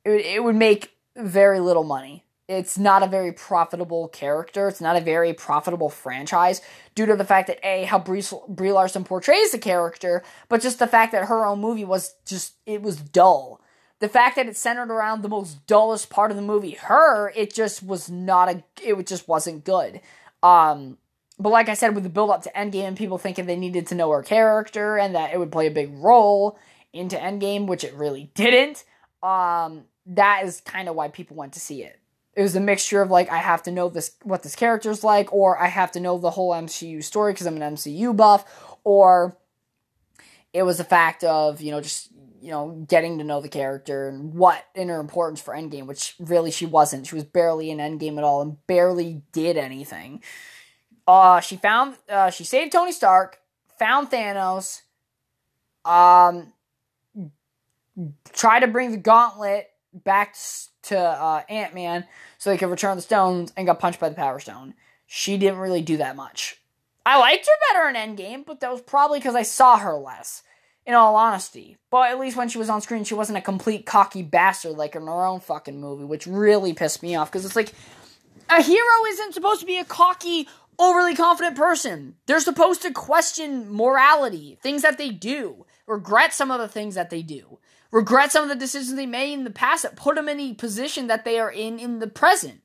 it, 0.05 0.25
it 0.25 0.45
would 0.45 0.57
make 0.57 0.93
very 1.17 1.61
little 1.61 1.85
money. 1.85 2.25
It's 2.49 2.79
not 2.79 3.03
a 3.03 3.07
very 3.07 3.33
profitable 3.33 4.09
character. 4.09 4.67
It's 4.67 4.81
not 4.81 4.97
a 4.97 5.01
very 5.01 5.33
profitable 5.33 5.91
franchise 5.91 6.61
due 6.95 7.07
to 7.07 7.15
the 7.15 7.25
fact 7.25 7.47
that 7.47 7.65
a 7.65 7.85
how 7.85 7.99
Brie, 7.99 8.25
Brie 8.49 8.73
Larson 8.73 9.05
portrays 9.05 9.53
the 9.53 9.59
character, 9.59 10.25
but 10.49 10.61
just 10.61 10.79
the 10.79 10.87
fact 10.87 11.13
that 11.13 11.27
her 11.27 11.45
own 11.45 11.61
movie 11.61 11.85
was 11.85 12.15
just 12.25 12.55
it 12.67 12.83
was 12.83 12.97
dull 12.97 13.61
the 14.01 14.09
fact 14.09 14.37
that 14.37 14.49
it 14.49 14.57
centered 14.57 14.91
around 14.91 15.23
the 15.23 15.29
most 15.29 15.65
dullest 15.67 16.11
part 16.11 16.31
of 16.31 16.37
the 16.37 16.43
movie, 16.43 16.73
her, 16.73 17.31
it 17.37 17.55
just 17.55 17.83
was 17.83 18.11
not 18.11 18.49
a, 18.49 18.65
it 18.83 19.07
just 19.07 19.29
wasn't 19.29 19.65
good. 19.65 20.01
Um, 20.43 20.99
but 21.39 21.51
like 21.51 21.69
I 21.69 21.75
said, 21.75 21.95
with 21.95 22.05
the 22.05 22.11
build 22.11 22.31
up 22.31 22.43
to 22.43 22.53
Endgame, 22.53 22.97
people 22.97 23.19
thinking 23.19 23.47
they 23.47 23.57
needed 23.57 23.87
to 23.89 23.95
know 23.95 24.11
her 24.11 24.23
character 24.23 24.99
and 24.99 25.15
that 25.15 25.33
it 25.33 25.39
would 25.39 25.53
play 25.53 25.67
a 25.67 25.71
big 25.71 25.93
role 25.95 26.59
into 26.93 27.17
Endgame, 27.17 27.67
which 27.67 27.85
it 27.85 27.95
really 27.95 28.31
didn't. 28.35 28.85
Um, 29.23 29.85
that 30.07 30.43
is 30.45 30.61
kind 30.63 30.89
of 30.89 30.95
why 30.95 31.09
people 31.09 31.37
went 31.37 31.53
to 31.53 31.61
see 31.61 31.83
it. 31.83 31.99
It 32.35 32.43
was 32.43 32.57
a 32.57 32.61
mixture 32.61 33.03
of 33.03 33.11
like 33.11 33.31
I 33.31 33.39
have 33.39 33.63
to 33.65 33.71
know 33.71 33.89
this 33.89 34.13
what 34.23 34.43
this 34.43 34.57
character's 34.57 35.05
like, 35.05 35.33
or 35.33 35.59
I 35.59 35.67
have 35.67 35.93
to 35.93 36.01
know 36.01 36.17
the 36.17 36.31
whole 36.31 36.53
MCU 36.53 37.03
story 37.03 37.33
because 37.33 37.47
I'm 37.47 37.61
an 37.61 37.75
MCU 37.75 38.17
buff, 38.17 38.77
or 38.85 39.37
it 40.53 40.63
was 40.63 40.81
a 40.81 40.85
fact 40.85 41.25
of 41.25 41.61
you 41.61 41.71
know 41.71 41.81
just 41.81 42.09
you 42.41 42.51
know, 42.51 42.85
getting 42.89 43.19
to 43.19 43.25
know 43.25 43.41
the 43.41 43.49
character 43.49 44.09
and 44.09 44.35
what 44.35 44.65
in 44.75 44.89
her 44.89 45.01
importance 45.01 45.41
for 45.41 45.55
Endgame, 45.55 45.87
which 45.87 46.15
really 46.19 46.51
she 46.51 46.67
wasn't. 46.67 47.07
She 47.07 47.15
was 47.15 47.25
barely 47.25 47.71
in 47.71 47.79
Endgame 47.79 48.19
at 48.19 48.25
all 48.25 48.41
and 48.43 48.65
barely 48.67 49.23
did 49.33 49.57
anything. 49.57 50.23
Uh, 51.07 51.41
she 51.41 51.57
found, 51.57 51.97
uh, 52.09 52.31
she 52.31 52.45
saved 52.45 52.73
Tony 52.73 52.93
Stark, 52.93 53.41
found 53.79 54.11
Thanos, 54.11 54.83
um, 55.85 56.53
tried 58.33 58.61
to 58.61 58.69
bring 58.69 58.93
the 58.93 58.97
gauntlet 58.97 59.69
back 59.93 60.37
to 60.83 60.99
uh, 60.99 61.43
Ant 61.49 61.75
Man 61.75 62.07
so 62.39 62.51
they 62.51 62.59
could 62.59 62.71
return 62.71 62.97
the 62.97 63.03
stones 63.03 63.53
and 63.57 63.67
got 63.67 63.81
punched 63.81 64.01
by 64.01 64.09
the 64.09 64.15
Power 64.15 64.39
Stone. 64.39 64.75
She 65.07 65.37
didn't 65.37 65.59
really 65.59 65.83
do 65.83 65.97
that 65.99 66.17
much. 66.17 66.57
I 67.05 67.19
liked 67.19 67.47
her 67.47 67.73
better 67.73 67.89
in 67.89 68.17
Endgame, 68.17 68.47
but 68.47 68.61
that 68.61 68.71
was 68.71 68.81
probably 68.81 69.19
because 69.19 69.35
I 69.35 69.43
saw 69.43 69.79
her 69.79 69.95
less 69.95 70.43
in 70.87 70.95
all 70.95 71.17
honesty. 71.17 71.77
But 71.91 72.11
at 72.11 72.19
least 72.19 72.37
when 72.37 72.49
she 72.49 72.59
was 72.59 72.71
on 72.71 72.81
screen, 72.81 73.05
she 73.05 73.15
wasn't 73.15 73.39
a 73.39 73.43
complete 73.43 73.87
cocky 73.87 74.23
bastard 74.23 74.73
like 74.73 74.95
in 74.95 75.07
her 75.07 75.25
own 75.25 75.41
fucking 75.41 75.81
movie, 75.81 76.05
which 76.05 76.27
really 76.27 76.73
pissed 76.73 77.03
me 77.03 77.15
off 77.15 77.31
because 77.31 77.45
it's 77.45 77.57
like 77.57 77.73
a 78.49 78.63
hero 78.63 79.05
isn't 79.09 79.35
supposed 79.35 79.61
to 79.61 79.67
be 79.67 79.79
a 79.79 79.85
cocky, 79.85 80.49
overly 80.79 81.15
confident 81.15 81.57
person. 81.57 82.17
They're 82.27 82.41
supposed 82.41 82.83
to 82.83 82.93
question 82.93 83.73
morality, 83.73 84.59
things 84.63 84.83
that 84.83 84.99
they 84.99 85.11
do, 85.11 85.67
regret 85.87 86.33
some 86.33 86.51
of 86.51 86.61
the 86.61 86.69
things 86.69 86.95
that 86.95 87.11
they 87.11 87.23
do, 87.23 87.59
regret 87.93 88.33
some 88.33 88.43
of 88.43 88.49
the 88.49 88.57
decisions 88.57 88.97
they 88.97 89.07
made 89.07 89.35
in 89.35 89.45
the 89.45 89.51
past 89.51 89.83
that 89.83 89.97
put 89.97 90.17
them 90.17 90.29
in 90.29 90.39
the 90.39 90.55
position 90.55 91.07
that 91.07 91.25
they 91.25 91.39
are 91.39 91.51
in 91.51 91.79
in 91.79 91.99
the 91.99 92.07
present. 92.07 92.63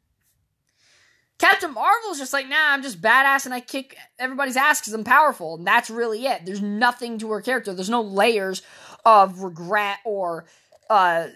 Captain 1.37 1.73
Marvel's 1.73 2.17
just 2.17 2.31
like, 2.31 2.47
nah, 2.47 2.55
I'm 2.71 2.81
just 2.81 3.01
badass 3.01 3.45
and 3.45 3.53
I 3.53 3.59
kick 3.59 3.97
everybody's 4.17 4.55
ass 4.55 4.79
because 4.79 4.93
I'm 4.93 5.03
powerful. 5.03 5.55
And 5.55 5.67
that's 5.67 5.89
really 5.89 6.25
it. 6.25 6.45
There's 6.45 6.61
nothing 6.61 7.17
to 7.19 7.31
her 7.31 7.41
character. 7.41 7.73
There's 7.73 7.89
no 7.89 8.01
layers 8.01 8.61
of 9.03 9.41
regret 9.41 9.97
or, 10.05 10.45
uh, 10.89 11.27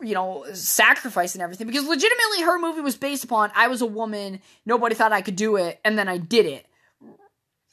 you 0.00 0.14
know, 0.14 0.44
sacrifice 0.52 1.34
and 1.34 1.42
everything. 1.42 1.66
Because 1.66 1.86
legitimately, 1.86 2.42
her 2.42 2.58
movie 2.58 2.80
was 2.80 2.96
based 2.96 3.24
upon 3.24 3.50
I 3.56 3.68
was 3.68 3.80
a 3.80 3.86
woman, 3.86 4.40
nobody 4.64 4.94
thought 4.94 5.12
I 5.12 5.22
could 5.22 5.36
do 5.36 5.56
it, 5.56 5.80
and 5.84 5.98
then 5.98 6.08
I 6.08 6.18
did 6.18 6.46
it. 6.46 6.66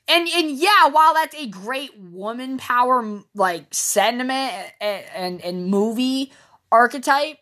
And 0.08 0.28
and 0.28 0.50
yeah, 0.50 0.88
while 0.88 1.14
that's 1.14 1.36
a 1.36 1.46
great 1.48 1.96
woman 2.00 2.58
power 2.58 3.22
like 3.36 3.72
sentiment 3.72 4.54
and 4.82 5.06
and, 5.16 5.42
and 5.42 5.68
movie 5.68 6.32
archetype, 6.72 7.38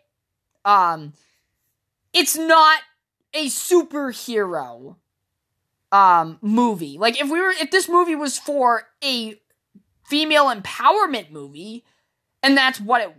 um, 0.65 1.13
it's 2.13 2.35
not 2.35 2.81
a 3.33 3.47
superhero 3.47 4.95
um 5.91 6.37
movie. 6.41 6.97
Like 6.97 7.19
if 7.19 7.29
we 7.29 7.39
were 7.39 7.51
if 7.51 7.71
this 7.71 7.87
movie 7.87 8.15
was 8.15 8.37
for 8.37 8.83
a 9.03 9.39
female 10.05 10.45
empowerment 10.53 11.31
movie 11.31 11.83
and 12.43 12.57
that's 12.57 12.79
what 12.79 13.01
it 13.01 13.15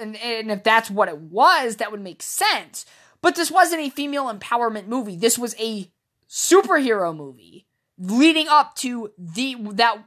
and, 0.00 0.16
and 0.16 0.50
if 0.50 0.64
that's 0.64 0.90
what 0.90 1.08
it 1.08 1.18
was, 1.18 1.76
that 1.76 1.90
would 1.90 2.00
make 2.00 2.22
sense. 2.22 2.86
But 3.20 3.36
this 3.36 3.50
wasn't 3.50 3.82
a 3.82 3.90
female 3.90 4.32
empowerment 4.32 4.88
movie. 4.88 5.16
This 5.16 5.38
was 5.38 5.54
a 5.58 5.90
superhero 6.28 7.14
movie 7.14 7.66
leading 7.98 8.48
up 8.48 8.74
to 8.76 9.12
the 9.18 9.56
that 9.72 10.04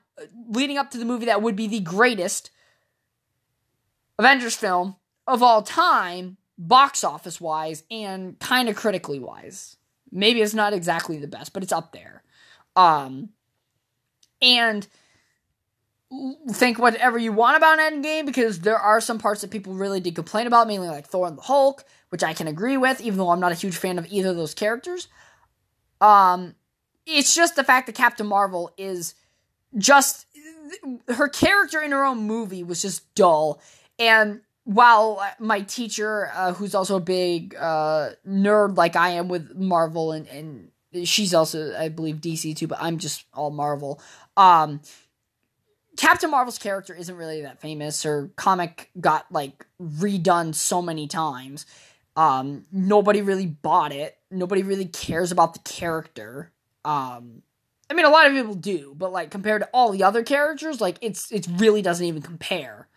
leading 0.47 0.77
up 0.77 0.91
to 0.91 0.97
the 0.97 1.05
movie 1.05 1.25
that 1.25 1.41
would 1.41 1.55
be 1.55 1.67
the 1.67 1.79
greatest 1.79 2.51
Avengers 4.17 4.55
film 4.55 4.95
of 5.27 5.43
all 5.43 5.61
time 5.61 6.37
box 6.57 7.03
office 7.03 7.41
wise 7.41 7.83
and 7.91 8.39
kind 8.39 8.69
of 8.69 8.75
critically 8.75 9.19
wise. 9.19 9.77
Maybe 10.11 10.41
it's 10.41 10.53
not 10.53 10.73
exactly 10.73 11.17
the 11.17 11.27
best, 11.27 11.53
but 11.53 11.63
it's 11.63 11.73
up 11.73 11.91
there. 11.91 12.23
Um, 12.75 13.29
and 14.41 14.87
think 16.51 16.77
whatever 16.79 17.17
you 17.17 17.31
want 17.31 17.57
about 17.57 17.79
Endgame 17.79 18.25
because 18.25 18.59
there 18.59 18.77
are 18.77 19.01
some 19.01 19.19
parts 19.19 19.41
that 19.41 19.51
people 19.51 19.73
really 19.73 19.99
did 19.99 20.15
complain 20.15 20.47
about, 20.47 20.67
mainly 20.67 20.87
like 20.87 21.07
Thor 21.07 21.27
and 21.27 21.37
the 21.37 21.41
Hulk, 21.41 21.83
which 22.09 22.23
I 22.23 22.33
can 22.33 22.47
agree 22.47 22.77
with, 22.77 23.01
even 23.01 23.17
though 23.17 23.31
I'm 23.31 23.39
not 23.39 23.51
a 23.51 23.55
huge 23.55 23.75
fan 23.75 23.97
of 23.97 24.07
either 24.09 24.29
of 24.29 24.37
those 24.37 24.53
characters. 24.53 25.07
Um, 25.99 26.55
it's 27.05 27.35
just 27.35 27.55
the 27.55 27.63
fact 27.63 27.87
that 27.87 27.95
Captain 27.95 28.27
Marvel 28.27 28.71
is 28.77 29.15
just 29.77 30.25
her 31.07 31.27
character 31.27 31.81
in 31.81 31.91
her 31.91 32.03
own 32.03 32.19
movie 32.19 32.63
was 32.63 32.81
just 32.81 33.13
dull, 33.15 33.61
and 33.99 34.41
while 34.65 35.23
my 35.39 35.61
teacher, 35.61 36.29
uh, 36.33 36.53
who's 36.53 36.75
also 36.75 36.97
a 36.97 36.99
big 36.99 37.55
uh, 37.55 38.09
nerd 38.27 38.75
like 38.75 38.95
I 38.95 39.11
am 39.11 39.29
with 39.29 39.55
Marvel, 39.55 40.11
and, 40.11 40.27
and 40.27 41.07
she's 41.07 41.33
also, 41.33 41.75
I 41.77 41.89
believe, 41.89 42.17
DC 42.17 42.55
too, 42.57 42.67
but 42.67 42.79
I'm 42.81 42.97
just 42.97 43.25
all 43.33 43.51
Marvel. 43.51 44.01
Um, 44.35 44.81
Captain 45.97 46.29
Marvel's 46.29 46.57
character 46.57 46.93
isn't 46.93 47.15
really 47.15 47.43
that 47.43 47.61
famous. 47.61 48.03
Her 48.03 48.31
comic 48.35 48.89
got 48.99 49.31
like 49.31 49.65
redone 49.81 50.53
so 50.53 50.81
many 50.81 51.07
times. 51.07 51.65
Um, 52.17 52.65
nobody 52.71 53.21
really 53.21 53.45
bought 53.45 53.91
it. 53.91 54.17
Nobody 54.31 54.63
really 54.63 54.85
cares 54.85 55.31
about 55.31 55.53
the 55.53 55.59
character. 55.59 56.51
Um, 56.83 57.43
I 57.89 57.93
mean, 57.93 58.05
a 58.05 58.09
lot 58.09 58.25
of 58.25 58.33
people 58.33 58.55
do, 58.55 58.95
but 58.97 59.11
like 59.11 59.29
compared 59.29 59.61
to 59.61 59.69
all 59.73 59.91
the 59.91 60.03
other 60.03 60.23
characters, 60.23 60.81
like 60.81 60.97
it's 61.01 61.31
it 61.31 61.47
really 61.57 61.83
doesn't 61.83 62.05
even 62.05 62.23
compare 62.23 62.87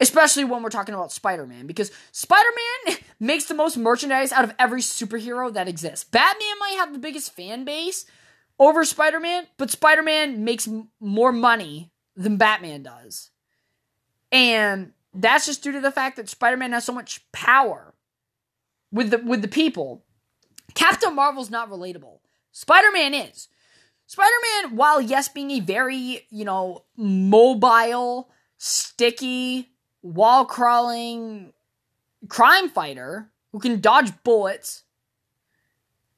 especially 0.00 0.44
when 0.44 0.62
we're 0.62 0.70
talking 0.70 0.94
about 0.94 1.12
Spider-Man 1.12 1.66
because 1.66 1.90
Spider-Man 2.12 2.98
makes 3.20 3.44
the 3.44 3.54
most 3.54 3.76
merchandise 3.76 4.32
out 4.32 4.44
of 4.44 4.54
every 4.58 4.80
superhero 4.80 5.52
that 5.52 5.68
exists. 5.68 6.04
Batman 6.04 6.58
might 6.60 6.76
have 6.78 6.92
the 6.92 6.98
biggest 6.98 7.34
fan 7.34 7.64
base 7.64 8.04
over 8.58 8.84
Spider-Man, 8.84 9.46
but 9.56 9.70
Spider-Man 9.70 10.44
makes 10.44 10.66
m- 10.68 10.88
more 11.00 11.32
money 11.32 11.90
than 12.16 12.36
Batman 12.36 12.82
does. 12.82 13.30
And 14.30 14.92
that's 15.14 15.46
just 15.46 15.62
due 15.62 15.72
to 15.72 15.80
the 15.80 15.92
fact 15.92 16.16
that 16.16 16.28
Spider-Man 16.28 16.72
has 16.72 16.84
so 16.84 16.92
much 16.92 17.30
power 17.32 17.94
with 18.92 19.10
the 19.10 19.18
with 19.18 19.42
the 19.42 19.48
people. 19.48 20.04
Captain 20.74 21.14
Marvel's 21.14 21.50
not 21.50 21.70
relatable. 21.70 22.18
Spider-Man 22.52 23.14
is. 23.14 23.48
Spider-Man, 24.06 24.76
while 24.76 25.00
yes 25.00 25.28
being 25.28 25.50
a 25.50 25.60
very, 25.60 26.26
you 26.30 26.44
know, 26.44 26.84
mobile, 26.96 28.30
sticky, 28.56 29.70
wall 30.14 30.44
crawling 30.44 31.52
crime 32.28 32.68
fighter 32.68 33.30
who 33.52 33.58
can 33.58 33.80
dodge 33.80 34.10
bullets 34.22 34.84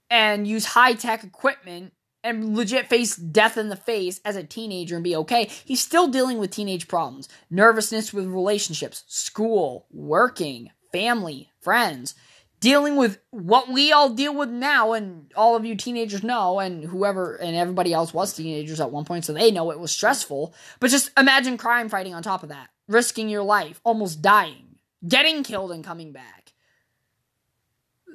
and 0.08 0.46
use 0.46 0.64
high 0.66 0.94
tech 0.94 1.24
equipment 1.24 1.92
and 2.22 2.56
legit 2.56 2.88
face 2.88 3.16
death 3.16 3.56
in 3.56 3.68
the 3.68 3.76
face 3.76 4.20
as 4.24 4.36
a 4.36 4.44
teenager 4.44 4.96
and 4.96 5.04
be 5.04 5.16
okay, 5.16 5.48
he's 5.64 5.80
still 5.80 6.08
dealing 6.08 6.38
with 6.38 6.50
teenage 6.50 6.88
problems. 6.88 7.28
Nervousness 7.48 8.12
with 8.12 8.26
relationships, 8.26 9.04
school, 9.06 9.86
working, 9.90 10.70
family, 10.92 11.50
friends, 11.60 12.14
dealing 12.60 12.96
with 12.96 13.18
what 13.30 13.68
we 13.68 13.90
all 13.90 14.10
deal 14.10 14.34
with 14.34 14.50
now, 14.50 14.92
and 14.92 15.32
all 15.34 15.56
of 15.56 15.64
you 15.64 15.74
teenagers 15.74 16.22
know, 16.22 16.60
and 16.60 16.84
whoever 16.84 17.36
and 17.36 17.56
everybody 17.56 17.92
else 17.92 18.12
was 18.12 18.34
teenagers 18.34 18.80
at 18.80 18.90
one 18.90 19.04
point, 19.04 19.24
so 19.24 19.32
they 19.32 19.50
know 19.50 19.70
it 19.70 19.80
was 19.80 19.90
stressful. 19.90 20.54
But 20.78 20.90
just 20.90 21.10
imagine 21.16 21.56
crime 21.56 21.88
fighting 21.88 22.14
on 22.14 22.22
top 22.22 22.42
of 22.42 22.50
that 22.50 22.68
risking 22.90 23.28
your 23.28 23.42
life, 23.42 23.80
almost 23.84 24.20
dying, 24.20 24.76
getting 25.06 25.42
killed 25.44 25.72
and 25.72 25.84
coming 25.84 26.12
back. 26.12 26.52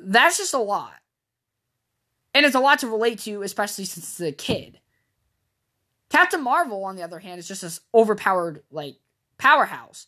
That's 0.03 0.38
just 0.38 0.53
a 0.53 0.60
lot. 0.60 0.94
And 2.34 2.46
it's 2.46 2.55
a 2.55 2.60
lot 2.60 2.79
to 2.79 2.88
relate 2.88 3.20
to, 3.20 3.41
especially 3.41 3.86
since 3.86 4.20
it's 4.20 4.22
a 4.22 4.32
kid. 4.32 4.79
Captain 6.10 6.44
Marvel, 6.44 6.84
on 6.84 6.96
the 6.96 7.03
other 7.03 7.20
hand, 7.20 7.39
is 7.39 7.48
just 7.48 7.62
this 7.62 7.79
overpowered, 7.94 8.62
like, 8.70 8.98
powerhouse. 9.38 10.08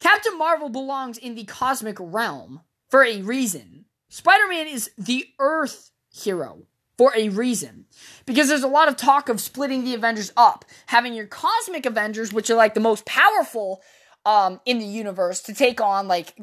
Captain 0.00 0.36
Marvel 0.36 0.70
belongs 0.70 1.18
in 1.18 1.34
the 1.34 1.44
cosmic 1.44 1.96
realm 2.00 2.62
for 2.88 3.04
a 3.04 3.22
reason. 3.22 3.84
Spider 4.08 4.48
Man 4.48 4.66
is 4.66 4.90
the 4.98 5.26
Earth 5.38 5.90
hero 6.10 6.66
for 6.98 7.12
a 7.16 7.28
reason. 7.28 7.86
Because 8.26 8.48
there's 8.48 8.62
a 8.62 8.68
lot 8.68 8.88
of 8.88 8.96
talk 8.96 9.28
of 9.28 9.40
splitting 9.40 9.84
the 9.84 9.94
Avengers 9.94 10.32
up, 10.36 10.64
having 10.86 11.14
your 11.14 11.26
cosmic 11.26 11.86
Avengers, 11.86 12.32
which 12.32 12.50
are 12.50 12.56
like 12.56 12.74
the 12.74 12.80
most 12.80 13.04
powerful 13.06 13.82
um, 14.24 14.60
in 14.64 14.78
the 14.78 14.86
universe, 14.86 15.40
to 15.42 15.54
take 15.54 15.80
on, 15.80 16.06
like, 16.06 16.34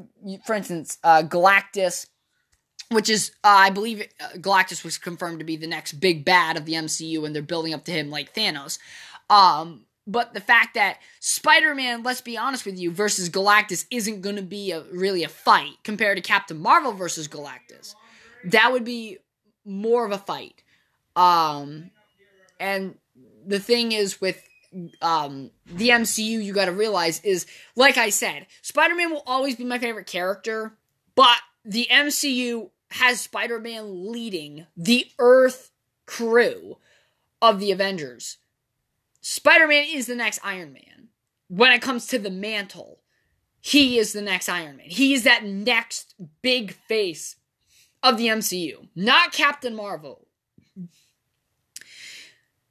for 0.45 0.53
instance, 0.53 0.97
uh, 1.03 1.23
Galactus, 1.23 2.07
which 2.89 3.09
is, 3.09 3.31
uh, 3.43 3.47
I 3.47 3.69
believe 3.69 4.05
uh, 4.19 4.37
Galactus 4.37 4.83
was 4.83 4.97
confirmed 4.97 5.39
to 5.39 5.45
be 5.45 5.55
the 5.55 5.67
next 5.67 5.93
big 5.93 6.25
bad 6.25 6.57
of 6.57 6.65
the 6.65 6.73
MCU, 6.73 7.25
and 7.25 7.33
they're 7.33 7.41
building 7.41 7.73
up 7.73 7.85
to 7.85 7.91
him 7.91 8.09
like 8.09 8.33
Thanos. 8.33 8.79
Um, 9.29 9.85
but 10.07 10.33
the 10.33 10.41
fact 10.41 10.73
that 10.73 10.97
Spider-Man, 11.19 12.01
let's 12.01 12.21
be 12.21 12.35
honest 12.35 12.65
with 12.65 12.79
you, 12.79 12.91
versus 12.91 13.29
Galactus 13.29 13.85
isn't 13.91 14.21
going 14.21 14.37
to 14.37 14.41
be 14.41 14.71
a, 14.71 14.81
really 14.91 15.23
a 15.23 15.29
fight 15.29 15.75
compared 15.83 16.17
to 16.17 16.23
Captain 16.23 16.57
Marvel 16.57 16.93
versus 16.93 17.27
Galactus. 17.27 17.93
That 18.43 18.71
would 18.71 18.83
be 18.83 19.19
more 19.69 20.05
of 20.05 20.11
a 20.11 20.17
fight. 20.17 20.63
Um, 21.15 21.91
and 22.59 22.95
the 23.45 23.59
thing 23.59 23.91
is 23.91 24.19
with 24.19 24.41
um, 25.01 25.51
the 25.65 25.89
MCU, 25.89 26.43
you 26.43 26.53
got 26.53 26.65
to 26.65 26.71
realize 26.71 27.21
is, 27.23 27.45
like 27.75 27.97
I 27.97 28.09
said, 28.09 28.47
Spider-Man 28.61 29.11
will 29.11 29.23
always 29.25 29.55
be 29.55 29.63
my 29.63 29.79
favorite 29.79 30.07
character, 30.07 30.73
but 31.15 31.37
the 31.65 31.87
MCU 31.91 32.69
has 32.91 33.21
Spider-Man 33.21 34.11
leading 34.11 34.67
the 34.75 35.07
Earth 35.17 35.71
crew 36.05 36.77
of 37.41 37.59
the 37.59 37.71
Avengers. 37.71 38.37
Spider-Man 39.21 39.85
is 39.89 40.07
the 40.07 40.15
next 40.15 40.39
Iron 40.43 40.73
Man. 40.73 41.09
When 41.47 41.71
it 41.71 41.81
comes 41.81 42.07
to 42.07 42.19
the 42.19 42.29
mantle, 42.29 42.99
he 43.59 43.97
is 43.97 44.13
the 44.13 44.21
next 44.21 44.49
Iron 44.49 44.77
Man. 44.77 44.89
He 44.89 45.13
is 45.13 45.23
that 45.23 45.43
next 45.43 46.13
big 46.41 46.73
face 46.73 47.35
of 48.03 48.17
the 48.17 48.27
MCU, 48.27 48.87
not 48.95 49.33
Captain 49.33 49.75
Marvel. 49.75 50.27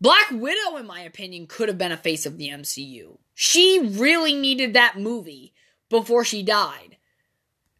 Black 0.00 0.30
Widow, 0.30 0.76
in 0.76 0.86
my 0.86 1.00
opinion, 1.00 1.46
could 1.46 1.68
have 1.68 1.78
been 1.78 1.92
a 1.92 1.96
face 1.96 2.24
of 2.24 2.38
the 2.38 2.48
MCU. 2.48 3.18
She 3.34 3.80
really 3.80 4.34
needed 4.34 4.74
that 4.74 4.98
movie 4.98 5.52
before 5.90 6.24
she 6.24 6.42
died. 6.42 6.96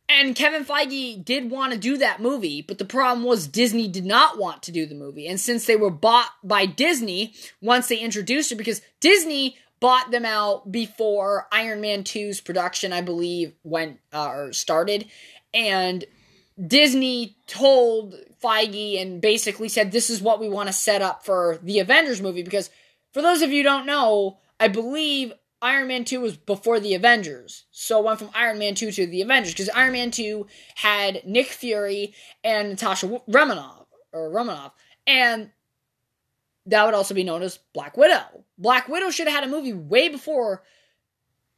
And 0.09 0.35
Kevin 0.35 0.65
Feige 0.65 1.23
did 1.23 1.51
want 1.51 1.73
to 1.73 1.79
do 1.79 1.99
that 1.99 2.21
movie, 2.21 2.63
but 2.63 2.79
the 2.79 2.85
problem 2.85 3.25
was 3.27 3.47
Disney 3.47 3.89
did 3.89 4.07
not 4.07 4.39
want 4.39 4.63
to 4.63 4.73
do 4.73 4.87
the 4.87 4.95
movie. 4.95 5.27
And 5.29 5.39
since 5.39 5.67
they 5.67 5.77
were 5.77 5.91
bought 5.91 6.31
by 6.43 6.65
Disney, 6.65 7.35
once 7.61 7.89
they 7.89 7.99
introduced 7.99 8.51
her, 8.51 8.57
because 8.57 8.81
Disney 9.01 9.59
bought 9.81 10.11
them 10.11 10.25
out 10.25 10.73
before 10.73 11.47
Iron 11.53 11.83
Man 11.83 12.05
2's 12.05 12.41
production, 12.41 12.93
I 12.93 13.03
believe, 13.03 13.53
went 13.63 14.01
uh, 14.13 14.29
or 14.29 14.53
started. 14.53 15.07
And 15.53 16.07
Disney 16.65 17.37
told 17.47 18.15
Feige 18.43 19.01
and 19.01 19.21
basically 19.21 19.69
said, 19.69 19.93
This 19.93 20.11
is 20.11 20.23
what 20.23 20.41
we 20.41 20.49
want 20.49 20.69
to 20.69 20.73
set 20.73 21.03
up 21.03 21.25
for 21.25 21.59
the 21.63 21.79
Avengers 21.79 22.21
movie. 22.21 22.43
Because 22.43 22.71
for 23.13 23.23
those 23.23 23.43
of 23.43 23.53
you 23.53 23.63
don't 23.63 23.87
know, 23.87 24.39
I 24.59 24.69
believe 24.69 25.33
Iron 25.63 25.89
Man 25.89 26.05
2 26.05 26.21
was 26.21 26.37
before 26.37 26.81
the 26.81 26.95
Avengers. 26.95 27.65
So 27.71 27.99
it 27.99 28.05
went 28.05 28.19
from 28.19 28.31
Iron 28.35 28.59
Man 28.59 28.75
2 28.75 28.91
to 28.93 29.07
the 29.07 29.23
Avengers. 29.23 29.53
Because 29.53 29.69
Iron 29.71 29.93
Man 29.93 30.11
2 30.11 30.47
had 30.77 31.23
Nick 31.25 31.47
Fury 31.47 32.15
and 32.43 32.71
Natasha 32.71 33.21
Romanoff. 33.29 33.87
Or 34.13 34.31
Romanoff. 34.31 34.73
And 35.07 35.51
that 36.67 36.85
would 36.85 36.95
also 36.95 37.15
be 37.15 37.25
known 37.25 37.43
as 37.43 37.59
Black 37.73 37.97
Widow. 37.97 38.45
Black 38.59 38.89
Widow 38.89 39.11
should 39.11 39.27
have 39.27 39.35
had 39.35 39.45
a 39.45 39.51
movie 39.51 39.73
way 39.73 40.09
before 40.09 40.63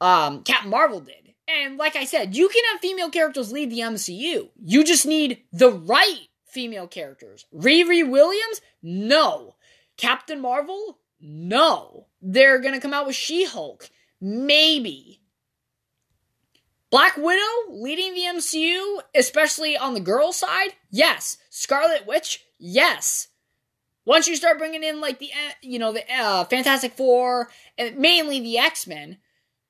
um, 0.01 0.43
Captain 0.43 0.71
Marvel 0.71 1.01
did. 1.01 1.20
And 1.51 1.77
like 1.77 1.97
I 1.97 2.05
said, 2.05 2.37
you 2.37 2.49
can 2.49 2.63
have 2.73 2.81
female 2.81 3.11
characters 3.11 3.53
lead 3.53 3.71
the 3.71 3.81
MCU. 3.81 4.51
You 4.63 4.85
just 4.85 5.07
need 5.07 5.43
the 5.53 5.71
right 5.71 6.29
female 6.47 6.87
characters. 6.87 7.47
Riri 7.55 8.09
Williams? 8.09 8.61
No. 8.83 9.57
Captain 9.97 10.41
Marvel? 10.41 10.99
No. 11.21 12.07
They're 12.23 12.61
gonna 12.61 12.81
come 12.81 12.95
out 12.95 13.07
with 13.07 13.17
She 13.17 13.45
Hulk. 13.45 13.91
Maybe. 14.21 15.21
Black 16.91 17.17
Widow 17.17 17.71
leading 17.71 18.15
the 18.15 18.23
MCU, 18.23 19.01
especially 19.15 19.77
on 19.77 19.95
the 19.95 20.01
girl 20.01 20.33
side? 20.33 20.71
Yes. 20.91 21.39
Scarlet 21.49 22.07
Witch? 22.07 22.45
Yes. 22.59 23.29
Once 24.05 24.27
you 24.27 24.35
start 24.35 24.59
bringing 24.59 24.83
in 24.83 25.01
like 25.01 25.19
the 25.19 25.31
uh, 25.31 25.53
you 25.63 25.79
know 25.79 25.93
the 25.93 26.03
uh, 26.13 26.45
Fantastic 26.45 26.93
Four 26.93 27.49
and 27.79 27.97
mainly 27.97 28.41
the 28.41 28.59
X 28.59 28.87
Men, 28.87 29.19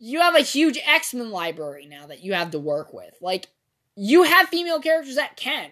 you 0.00 0.20
have 0.20 0.34
a 0.34 0.40
huge 0.40 0.78
X 0.84 1.14
Men 1.14 1.30
library 1.30 1.86
now 1.86 2.06
that 2.06 2.24
you 2.24 2.32
have 2.32 2.50
to 2.50 2.58
work 2.58 2.92
with. 2.92 3.14
Like, 3.20 3.48
you 3.94 4.24
have 4.24 4.48
female 4.48 4.80
characters 4.80 5.14
that 5.14 5.36
can. 5.36 5.70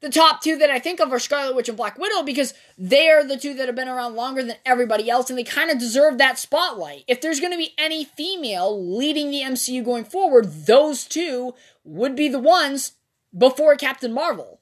The 0.00 0.10
top 0.10 0.42
two 0.42 0.58
that 0.58 0.68
I 0.68 0.78
think 0.78 1.00
of 1.00 1.12
are 1.12 1.18
Scarlet 1.18 1.54
Witch 1.54 1.68
and 1.68 1.76
Black 1.76 1.96
Widow 1.96 2.22
because 2.22 2.54
they 2.76 3.08
are 3.08 3.24
the 3.24 3.36
two 3.36 3.54
that 3.54 3.68
have 3.68 3.76
been 3.76 3.88
around 3.88 4.14
longer 4.14 4.42
than 4.42 4.56
everybody 4.66 5.08
else 5.08 5.30
and 5.30 5.38
they 5.38 5.44
kind 5.44 5.70
of 5.70 5.78
deserve 5.78 6.18
that 6.18 6.38
spotlight. 6.38 7.04
If 7.06 7.20
there's 7.20 7.40
going 7.40 7.52
to 7.52 7.58
be 7.58 7.72
any 7.78 8.04
female 8.04 8.96
leading 8.96 9.30
the 9.30 9.42
MCU 9.42 9.84
going 9.84 10.04
forward, 10.04 10.66
those 10.66 11.04
two 11.04 11.54
would 11.84 12.16
be 12.16 12.28
the 12.28 12.40
ones 12.40 12.92
before 13.36 13.76
Captain 13.76 14.12
Marvel. 14.12 14.60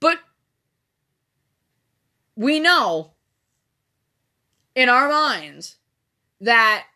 But 0.00 0.20
we 2.34 2.58
know 2.58 3.12
in 4.74 4.88
our 4.88 5.08
minds 5.08 5.76
that 6.40 6.86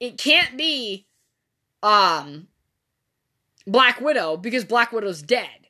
it 0.00 0.18
can't 0.18 0.56
be 0.56 1.05
um 1.86 2.48
Black 3.66 4.00
Widow 4.00 4.36
because 4.36 4.64
Black 4.64 4.92
Widow's 4.92 5.22
dead. 5.22 5.68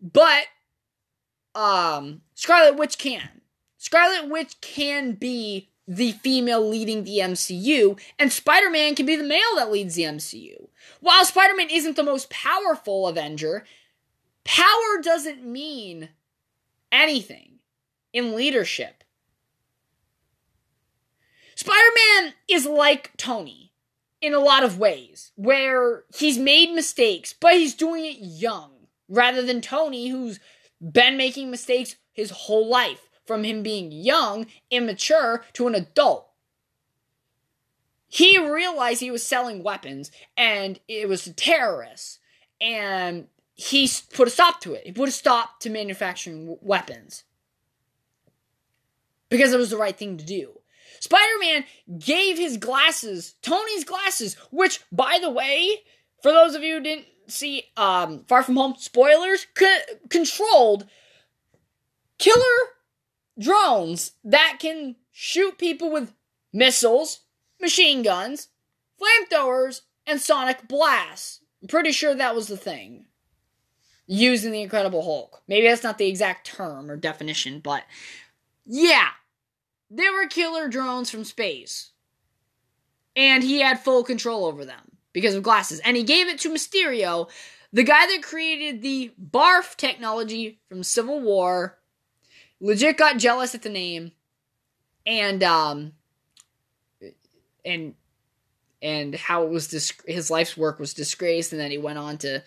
But 0.00 0.46
um 1.54 2.22
Scarlet 2.34 2.76
Witch 2.76 2.98
can. 2.98 3.42
Scarlet 3.76 4.30
Witch 4.30 4.60
can 4.62 5.12
be 5.12 5.68
the 5.86 6.12
female 6.12 6.66
leading 6.66 7.04
the 7.04 7.18
MCU, 7.18 8.00
and 8.18 8.32
Spider 8.32 8.70
Man 8.70 8.94
can 8.94 9.04
be 9.04 9.16
the 9.16 9.22
male 9.22 9.56
that 9.56 9.70
leads 9.70 9.96
the 9.96 10.04
MCU. 10.04 10.68
While 11.00 11.26
Spider 11.26 11.54
Man 11.54 11.68
isn't 11.70 11.96
the 11.96 12.02
most 12.02 12.30
powerful 12.30 13.06
Avenger, 13.06 13.66
power 14.44 15.02
doesn't 15.02 15.44
mean 15.44 16.08
anything 16.90 17.58
in 18.14 18.34
leadership. 18.34 19.04
Spider 21.54 21.90
Man 22.22 22.34
is 22.48 22.64
like 22.64 23.10
Tony 23.18 23.63
in 24.24 24.32
a 24.32 24.38
lot 24.38 24.64
of 24.64 24.78
ways 24.78 25.32
where 25.36 26.04
he's 26.16 26.38
made 26.38 26.72
mistakes, 26.72 27.34
but 27.38 27.54
he's 27.54 27.74
doing 27.74 28.06
it 28.06 28.16
young 28.18 28.70
rather 29.08 29.42
than 29.42 29.60
Tony, 29.60 30.08
who's 30.08 30.40
been 30.80 31.16
making 31.16 31.50
mistakes 31.50 31.96
his 32.12 32.30
whole 32.30 32.66
life 32.66 33.10
from 33.26 33.44
him 33.44 33.62
being 33.62 33.92
young, 33.92 34.46
immature 34.70 35.44
to 35.52 35.66
an 35.66 35.74
adult. 35.74 36.30
He 38.06 38.38
realized 38.38 39.00
he 39.00 39.10
was 39.10 39.22
selling 39.22 39.62
weapons 39.62 40.10
and 40.36 40.80
it 40.88 41.08
was 41.08 41.24
to 41.24 41.32
terrorists, 41.32 42.18
and 42.60 43.26
he 43.54 43.90
put 44.12 44.28
a 44.28 44.30
stop 44.30 44.60
to 44.60 44.72
it. 44.72 44.86
He 44.86 44.92
put 44.92 45.08
a 45.08 45.12
stop 45.12 45.60
to 45.60 45.70
manufacturing 45.70 46.56
weapons 46.62 47.24
because 49.28 49.52
it 49.52 49.58
was 49.58 49.70
the 49.70 49.76
right 49.76 49.96
thing 49.96 50.16
to 50.16 50.24
do. 50.24 50.60
Spider 51.04 51.38
Man 51.38 51.64
gave 51.98 52.38
his 52.38 52.56
glasses, 52.56 53.34
Tony's 53.42 53.84
glasses, 53.84 54.36
which, 54.50 54.80
by 54.90 55.18
the 55.20 55.28
way, 55.28 55.82
for 56.22 56.32
those 56.32 56.54
of 56.54 56.62
you 56.62 56.76
who 56.76 56.82
didn't 56.82 57.04
see 57.26 57.64
um, 57.76 58.24
Far 58.26 58.42
From 58.42 58.56
Home, 58.56 58.74
spoilers, 58.78 59.46
c- 59.54 59.78
controlled 60.08 60.86
killer 62.16 62.40
drones 63.38 64.12
that 64.24 64.56
can 64.60 64.96
shoot 65.12 65.58
people 65.58 65.92
with 65.92 66.14
missiles, 66.54 67.20
machine 67.60 68.02
guns, 68.02 68.48
flamethrowers, 68.98 69.82
and 70.06 70.22
sonic 70.22 70.66
blasts. 70.66 71.40
I'm 71.60 71.68
pretty 71.68 71.92
sure 71.92 72.14
that 72.14 72.34
was 72.34 72.48
the 72.48 72.56
thing 72.56 73.04
used 74.06 74.46
in 74.46 74.52
The 74.52 74.62
Incredible 74.62 75.02
Hulk. 75.02 75.42
Maybe 75.48 75.66
that's 75.66 75.82
not 75.82 75.98
the 75.98 76.08
exact 76.08 76.46
term 76.46 76.90
or 76.90 76.96
definition, 76.96 77.60
but 77.60 77.84
yeah, 78.64 79.08
they 79.96 80.10
were 80.10 80.26
killer 80.26 80.68
drones 80.68 81.10
from 81.10 81.24
space. 81.24 81.92
And 83.16 83.44
he 83.44 83.60
had 83.60 83.78
full 83.78 84.02
control 84.02 84.44
over 84.44 84.64
them 84.64 84.96
because 85.12 85.34
of 85.34 85.42
glasses. 85.42 85.80
And 85.80 85.96
he 85.96 86.02
gave 86.02 86.26
it 86.28 86.40
to 86.40 86.50
Mysterio, 86.50 87.30
the 87.72 87.84
guy 87.84 88.06
that 88.06 88.22
created 88.22 88.82
the 88.82 89.12
BARF 89.18 89.76
technology 89.76 90.58
from 90.68 90.82
Civil 90.82 91.20
War. 91.20 91.78
Legit 92.60 92.96
got 92.96 93.18
jealous 93.18 93.54
at 93.54 93.62
the 93.62 93.70
name. 93.70 94.12
And, 95.06 95.42
um, 95.44 95.92
and, 97.64 97.94
and 98.82 99.14
how 99.14 99.44
it 99.44 99.50
was, 99.50 99.68
dis- 99.68 99.92
his 100.06 100.30
life's 100.30 100.56
work 100.56 100.80
was 100.80 100.94
disgraced. 100.94 101.52
And 101.52 101.60
then 101.60 101.70
he 101.70 101.78
went 101.78 101.98
on 101.98 102.18
to, 102.18 102.42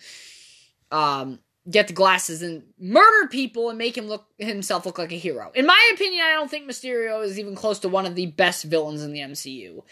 um, 0.90 1.38
get 1.70 1.88
the 1.88 1.92
glasses 1.92 2.42
and 2.42 2.62
murder 2.78 3.28
people 3.28 3.68
and 3.68 3.78
make 3.78 3.96
him 3.96 4.06
look 4.06 4.26
himself 4.38 4.86
look 4.86 4.98
like 4.98 5.12
a 5.12 5.16
hero. 5.16 5.50
In 5.54 5.66
my 5.66 5.90
opinion, 5.94 6.24
I 6.24 6.32
don't 6.32 6.50
think 6.50 6.68
Mysterio 6.68 7.22
is 7.24 7.38
even 7.38 7.54
close 7.54 7.78
to 7.80 7.88
one 7.88 8.06
of 8.06 8.14
the 8.14 8.26
best 8.26 8.64
villains 8.64 9.02
in 9.02 9.12
the 9.12 9.20
MCU. 9.20 9.82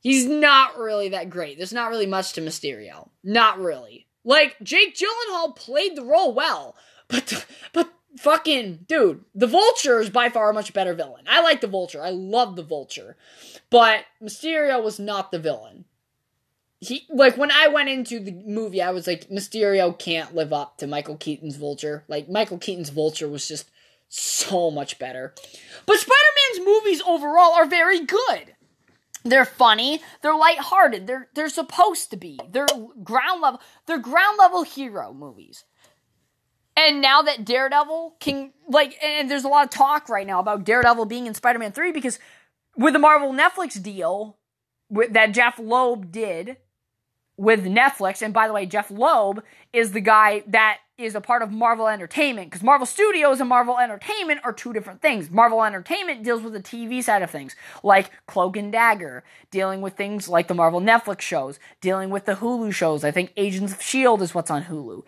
He's 0.00 0.26
not 0.26 0.78
really 0.78 1.10
that 1.10 1.30
great. 1.30 1.58
There's 1.58 1.72
not 1.72 1.90
really 1.90 2.06
much 2.06 2.32
to 2.32 2.40
Mysterio. 2.40 3.10
Not 3.22 3.58
really. 3.58 4.06
Like 4.24 4.56
Jake 4.62 4.96
Gyllenhaal 4.96 5.54
played 5.54 5.96
the 5.96 6.04
role 6.04 6.32
well, 6.34 6.76
But 7.12 7.46
but 7.74 7.92
fucking 8.16 8.86
dude, 8.88 9.24
the 9.34 9.46
Vulture 9.46 10.00
is 10.00 10.08
by 10.08 10.30
far 10.30 10.50
a 10.50 10.54
much 10.54 10.72
better 10.72 10.94
villain. 10.94 11.24
I 11.28 11.42
like 11.42 11.60
the 11.60 11.66
Vulture. 11.66 12.02
I 12.02 12.10
love 12.10 12.56
the 12.56 12.62
Vulture. 12.62 13.16
But 13.68 14.06
Mysterio 14.22 14.82
was 14.82 14.98
not 14.98 15.30
the 15.30 15.38
villain. 15.38 15.84
He 16.82 17.06
like 17.08 17.36
when 17.36 17.52
I 17.52 17.68
went 17.68 17.90
into 17.90 18.18
the 18.18 18.32
movie, 18.32 18.82
I 18.82 18.90
was 18.90 19.06
like, 19.06 19.28
Mysterio 19.28 19.96
can't 19.96 20.34
live 20.34 20.52
up 20.52 20.78
to 20.78 20.88
Michael 20.88 21.16
Keaton's 21.16 21.54
Vulture. 21.54 22.02
Like 22.08 22.28
Michael 22.28 22.58
Keaton's 22.58 22.90
Vulture 22.90 23.28
was 23.28 23.46
just 23.46 23.70
so 24.08 24.68
much 24.68 24.98
better. 24.98 25.32
But 25.86 25.98
Spider-Man's 25.98 26.66
movies 26.66 27.00
overall 27.06 27.54
are 27.54 27.66
very 27.66 28.04
good. 28.04 28.56
They're 29.24 29.44
funny, 29.44 30.00
they're 30.22 30.36
lighthearted, 30.36 31.06
they're 31.06 31.28
they're 31.34 31.48
supposed 31.48 32.10
to 32.10 32.16
be. 32.16 32.40
They're 32.50 32.66
ground 33.04 33.42
level 33.42 33.60
they're 33.86 34.00
ground 34.00 34.38
level 34.40 34.64
hero 34.64 35.12
movies. 35.12 35.64
And 36.76 37.00
now 37.00 37.22
that 37.22 37.44
Daredevil 37.44 38.16
can 38.18 38.52
like 38.68 38.98
and 39.00 39.30
there's 39.30 39.44
a 39.44 39.48
lot 39.48 39.62
of 39.62 39.70
talk 39.70 40.08
right 40.08 40.26
now 40.26 40.40
about 40.40 40.64
Daredevil 40.64 41.04
being 41.04 41.28
in 41.28 41.34
Spider-Man 41.34 41.70
3 41.70 41.92
because 41.92 42.18
with 42.76 42.92
the 42.92 42.98
Marvel 42.98 43.32
Netflix 43.32 43.80
deal 43.80 44.38
that 44.90 45.32
Jeph 45.32 45.60
Loeb 45.60 46.10
did 46.10 46.56
with 47.36 47.64
Netflix. 47.64 48.22
And 48.22 48.34
by 48.34 48.46
the 48.46 48.52
way, 48.52 48.66
Jeph 48.66 48.90
Loeb 48.90 49.42
is 49.72 49.92
the 49.92 50.00
guy 50.00 50.42
that 50.46 50.78
is 50.98 51.14
a 51.14 51.20
part 51.20 51.42
of 51.42 51.50
Marvel 51.50 51.88
Entertainment 51.88 52.50
because 52.50 52.62
Marvel 52.62 52.86
Studios 52.86 53.40
and 53.40 53.48
Marvel 53.48 53.78
Entertainment 53.78 54.40
are 54.44 54.52
two 54.52 54.72
different 54.72 55.02
things. 55.02 55.30
Marvel 55.30 55.64
Entertainment 55.64 56.22
deals 56.22 56.42
with 56.42 56.52
the 56.52 56.60
TV 56.60 57.02
side 57.02 57.22
of 57.22 57.30
things, 57.30 57.56
like 57.82 58.10
Cloak 58.26 58.56
and 58.56 58.70
Dagger, 58.70 59.24
dealing 59.50 59.80
with 59.80 59.94
things 59.94 60.28
like 60.28 60.48
the 60.48 60.54
Marvel 60.54 60.80
Netflix 60.80 61.22
shows, 61.22 61.58
dealing 61.80 62.10
with 62.10 62.26
the 62.26 62.34
Hulu 62.34 62.72
shows. 62.72 63.04
I 63.04 63.10
think 63.10 63.32
Agents 63.36 63.72
of 63.72 63.80
S.H.I.E.L.D. 63.80 64.22
is 64.22 64.34
what's 64.34 64.50
on 64.50 64.64
Hulu. 64.64 65.02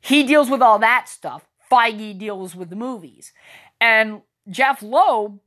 He 0.00 0.24
deals 0.24 0.50
with 0.50 0.60
all 0.60 0.78
that 0.80 1.08
stuff. 1.08 1.46
Feige 1.70 2.18
deals 2.18 2.54
with 2.56 2.70
the 2.70 2.76
movies. 2.76 3.32
And 3.80 4.22
Jeph 4.50 4.82
Loeb 4.82 5.38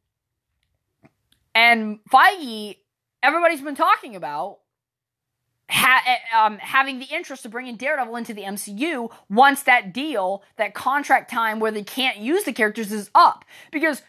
and 1.53 1.99
Feige, 2.11 2.77
everybody's 3.21 3.61
been 3.61 3.75
talking 3.75 4.15
about 4.15 4.59
ha- 5.71 6.03
eh, 6.05 6.37
um, 6.37 6.57
having 6.59 6.99
the 6.99 7.05
interest 7.05 7.45
of 7.45 7.51
bringing 7.51 7.75
Daredevil 7.75 8.15
into 8.15 8.33
the 8.33 8.43
MCU 8.43 9.09
once 9.29 9.63
that 9.63 9.93
deal, 9.93 10.43
that 10.57 10.73
contract 10.73 11.31
time 11.31 11.59
where 11.59 11.71
they 11.71 11.83
can't 11.83 12.17
use 12.17 12.43
the 12.43 12.53
characters 12.53 12.91
is 12.91 13.09
up. 13.15 13.45
Because 13.71 14.01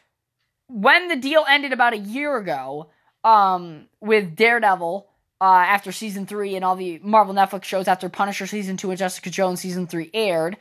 when 0.68 1.08
the 1.08 1.16
deal 1.16 1.44
ended 1.48 1.72
about 1.72 1.92
a 1.92 1.98
year 1.98 2.36
ago 2.36 2.90
um, 3.24 3.86
with 4.00 4.34
Daredevil 4.34 5.08
uh, 5.40 5.44
after 5.44 5.92
season 5.92 6.26
three 6.26 6.56
and 6.56 6.64
all 6.64 6.76
the 6.76 6.98
Marvel 7.02 7.34
Netflix 7.34 7.64
shows 7.64 7.88
after 7.88 8.08
Punisher 8.08 8.46
season 8.46 8.76
two 8.76 8.90
and 8.90 8.98
Jessica 8.98 9.30
Jones 9.30 9.60
season 9.60 9.86
three 9.86 10.10
aired, 10.12 10.56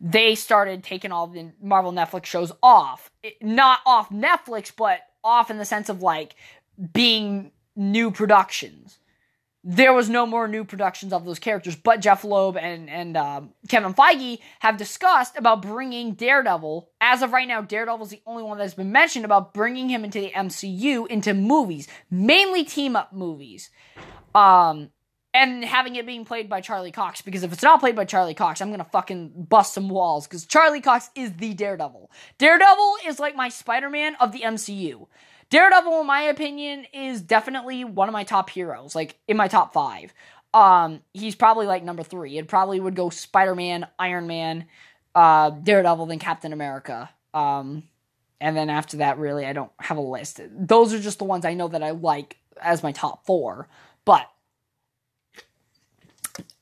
they 0.00 0.34
started 0.34 0.82
taking 0.82 1.12
all 1.12 1.26
the 1.26 1.52
Marvel 1.60 1.92
Netflix 1.92 2.26
shows 2.26 2.52
off. 2.62 3.10
It, 3.22 3.42
not 3.42 3.80
off 3.84 4.08
Netflix, 4.10 4.72
but 4.74 5.00
off 5.22 5.50
in 5.50 5.58
the 5.58 5.64
sense 5.64 5.88
of 5.88 6.02
like 6.02 6.34
being 6.92 7.50
new 7.74 8.10
productions 8.10 8.98
there 9.68 9.92
was 9.92 10.08
no 10.08 10.26
more 10.26 10.46
new 10.46 10.64
productions 10.64 11.12
of 11.12 11.24
those 11.24 11.40
characters, 11.40 11.74
but 11.74 12.00
Jeph 12.00 12.22
Loeb 12.22 12.56
and 12.56 12.88
and 12.88 13.16
um, 13.16 13.50
Kevin 13.68 13.94
Feige 13.94 14.38
have 14.60 14.76
discussed 14.76 15.36
about 15.36 15.60
bringing 15.60 16.12
Daredevil. 16.12 16.88
As 17.00 17.20
of 17.20 17.32
right 17.32 17.48
now, 17.48 17.62
Daredevil 17.62 18.06
is 18.06 18.10
the 18.10 18.22
only 18.26 18.44
one 18.44 18.58
that's 18.58 18.74
been 18.74 18.92
mentioned 18.92 19.24
about 19.24 19.52
bringing 19.52 19.88
him 19.88 20.04
into 20.04 20.20
the 20.20 20.30
MCU 20.30 21.08
into 21.08 21.34
movies, 21.34 21.88
mainly 22.08 22.62
team 22.62 22.94
up 22.94 23.12
movies, 23.12 23.70
um, 24.36 24.90
and 25.34 25.64
having 25.64 25.96
it 25.96 26.06
being 26.06 26.24
played 26.24 26.48
by 26.48 26.60
Charlie 26.60 26.92
Cox. 26.92 27.20
Because 27.20 27.42
if 27.42 27.52
it's 27.52 27.64
not 27.64 27.80
played 27.80 27.96
by 27.96 28.04
Charlie 28.04 28.34
Cox, 28.34 28.60
I'm 28.60 28.70
gonna 28.70 28.84
fucking 28.84 29.46
bust 29.48 29.74
some 29.74 29.88
walls. 29.88 30.28
Because 30.28 30.46
Charlie 30.46 30.80
Cox 30.80 31.10
is 31.16 31.32
the 31.32 31.54
Daredevil. 31.54 32.08
Daredevil 32.38 32.94
is 33.04 33.18
like 33.18 33.34
my 33.34 33.48
Spider 33.48 33.90
Man 33.90 34.14
of 34.20 34.30
the 34.30 34.42
MCU. 34.42 35.08
Daredevil, 35.50 36.00
in 36.00 36.06
my 36.06 36.22
opinion, 36.22 36.86
is 36.92 37.20
definitely 37.22 37.84
one 37.84 38.08
of 38.08 38.12
my 38.12 38.24
top 38.24 38.50
heroes, 38.50 38.94
like 38.94 39.16
in 39.28 39.36
my 39.36 39.48
top 39.48 39.72
five. 39.72 40.12
Um, 40.52 41.00
he's 41.12 41.34
probably 41.34 41.66
like 41.66 41.84
number 41.84 42.02
three. 42.02 42.38
It 42.38 42.48
probably 42.48 42.80
would 42.80 42.96
go 42.96 43.10
Spider 43.10 43.54
Man, 43.54 43.86
Iron 43.98 44.26
Man, 44.26 44.66
uh, 45.14 45.50
Daredevil, 45.50 46.06
then 46.06 46.18
Captain 46.18 46.52
America. 46.52 47.10
Um, 47.34 47.84
and 48.40 48.56
then 48.56 48.70
after 48.70 48.98
that, 48.98 49.18
really, 49.18 49.46
I 49.46 49.52
don't 49.52 49.70
have 49.78 49.96
a 49.96 50.02
list. 50.02 50.40
Those 50.50 50.92
are 50.92 50.98
just 50.98 51.18
the 51.18 51.24
ones 51.24 51.44
I 51.44 51.54
know 51.54 51.68
that 51.68 51.82
I 51.82 51.90
like 51.90 52.36
as 52.60 52.82
my 52.82 52.92
top 52.92 53.24
four. 53.24 53.68
But 54.04 54.28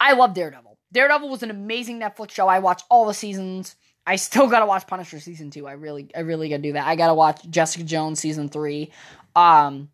I 0.01 0.13
love 0.13 0.35
Daredevil. 0.35 0.79
Daredevil 0.93 1.29
was 1.29 1.43
an 1.43 1.51
amazing 1.51 2.01
Netflix 2.01 2.31
show. 2.31 2.49
I 2.49 2.61
watched 2.61 2.85
all 2.89 3.07
the 3.07 3.15
seasons. 3.15 3.77
I 4.07 4.17
still 4.17 4.49
gotta 4.49 4.67
watch 4.67 4.87
Punisher 4.87 5.21
season 5.21 5.51
two. 5.51 5.67
I 5.67 5.73
really, 5.73 6.09
I 6.15 6.21
really 6.21 6.49
gotta 6.49 6.63
do 6.63 6.73
that. 6.75 6.87
I 6.87 6.97
gotta 6.97 7.15
watch 7.15 7.49
Jessica 7.49 7.85
Jones 7.85 8.21
season 8.21 8.49
three. 8.49 8.93
Um, 9.35 9.89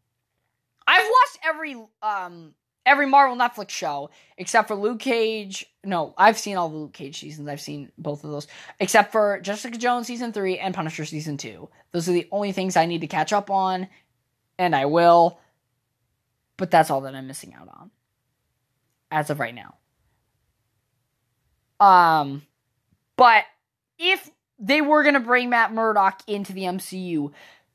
I've 0.86 1.06
watched 1.06 1.38
every 1.44 1.76
um 2.02 2.54
every 2.84 3.06
Marvel 3.06 3.36
Netflix 3.36 3.70
show 3.70 4.10
except 4.36 4.68
for 4.68 4.74
Luke 4.74 4.98
Cage. 4.98 5.66
No, 5.84 6.14
I've 6.18 6.38
seen 6.38 6.56
all 6.56 6.68
the 6.68 6.76
Luke 6.76 6.92
Cage 6.92 7.20
seasons. 7.20 7.48
I've 7.48 7.60
seen 7.60 7.92
both 7.96 8.24
of 8.24 8.30
those 8.30 8.48
except 8.80 9.12
for 9.12 9.40
Jessica 9.40 9.78
Jones 9.78 10.06
season 10.06 10.32
three 10.32 10.58
and 10.58 10.74
Punisher 10.74 11.04
season 11.04 11.36
two. 11.36 11.68
Those 11.92 12.08
are 12.08 12.12
the 12.12 12.28
only 12.32 12.52
things 12.52 12.76
I 12.76 12.86
need 12.86 13.02
to 13.02 13.06
catch 13.06 13.32
up 13.32 13.50
on, 13.50 13.88
and 14.58 14.74
I 14.74 14.86
will. 14.86 15.38
But 16.56 16.70
that's 16.70 16.90
all 16.90 17.02
that 17.02 17.14
I'm 17.14 17.26
missing 17.26 17.54
out 17.54 17.68
on 17.68 17.90
as 19.10 19.30
of 19.30 19.40
right 19.40 19.54
now. 19.54 19.76
Um, 21.80 22.42
but 23.16 23.44
if 24.00 24.30
they 24.58 24.80
were 24.80 25.02
going 25.02 25.14
to 25.14 25.20
bring 25.20 25.50
Matt 25.50 25.72
Murdock 25.72 26.22
into 26.26 26.52
the 26.52 26.62
MCU, 26.62 27.30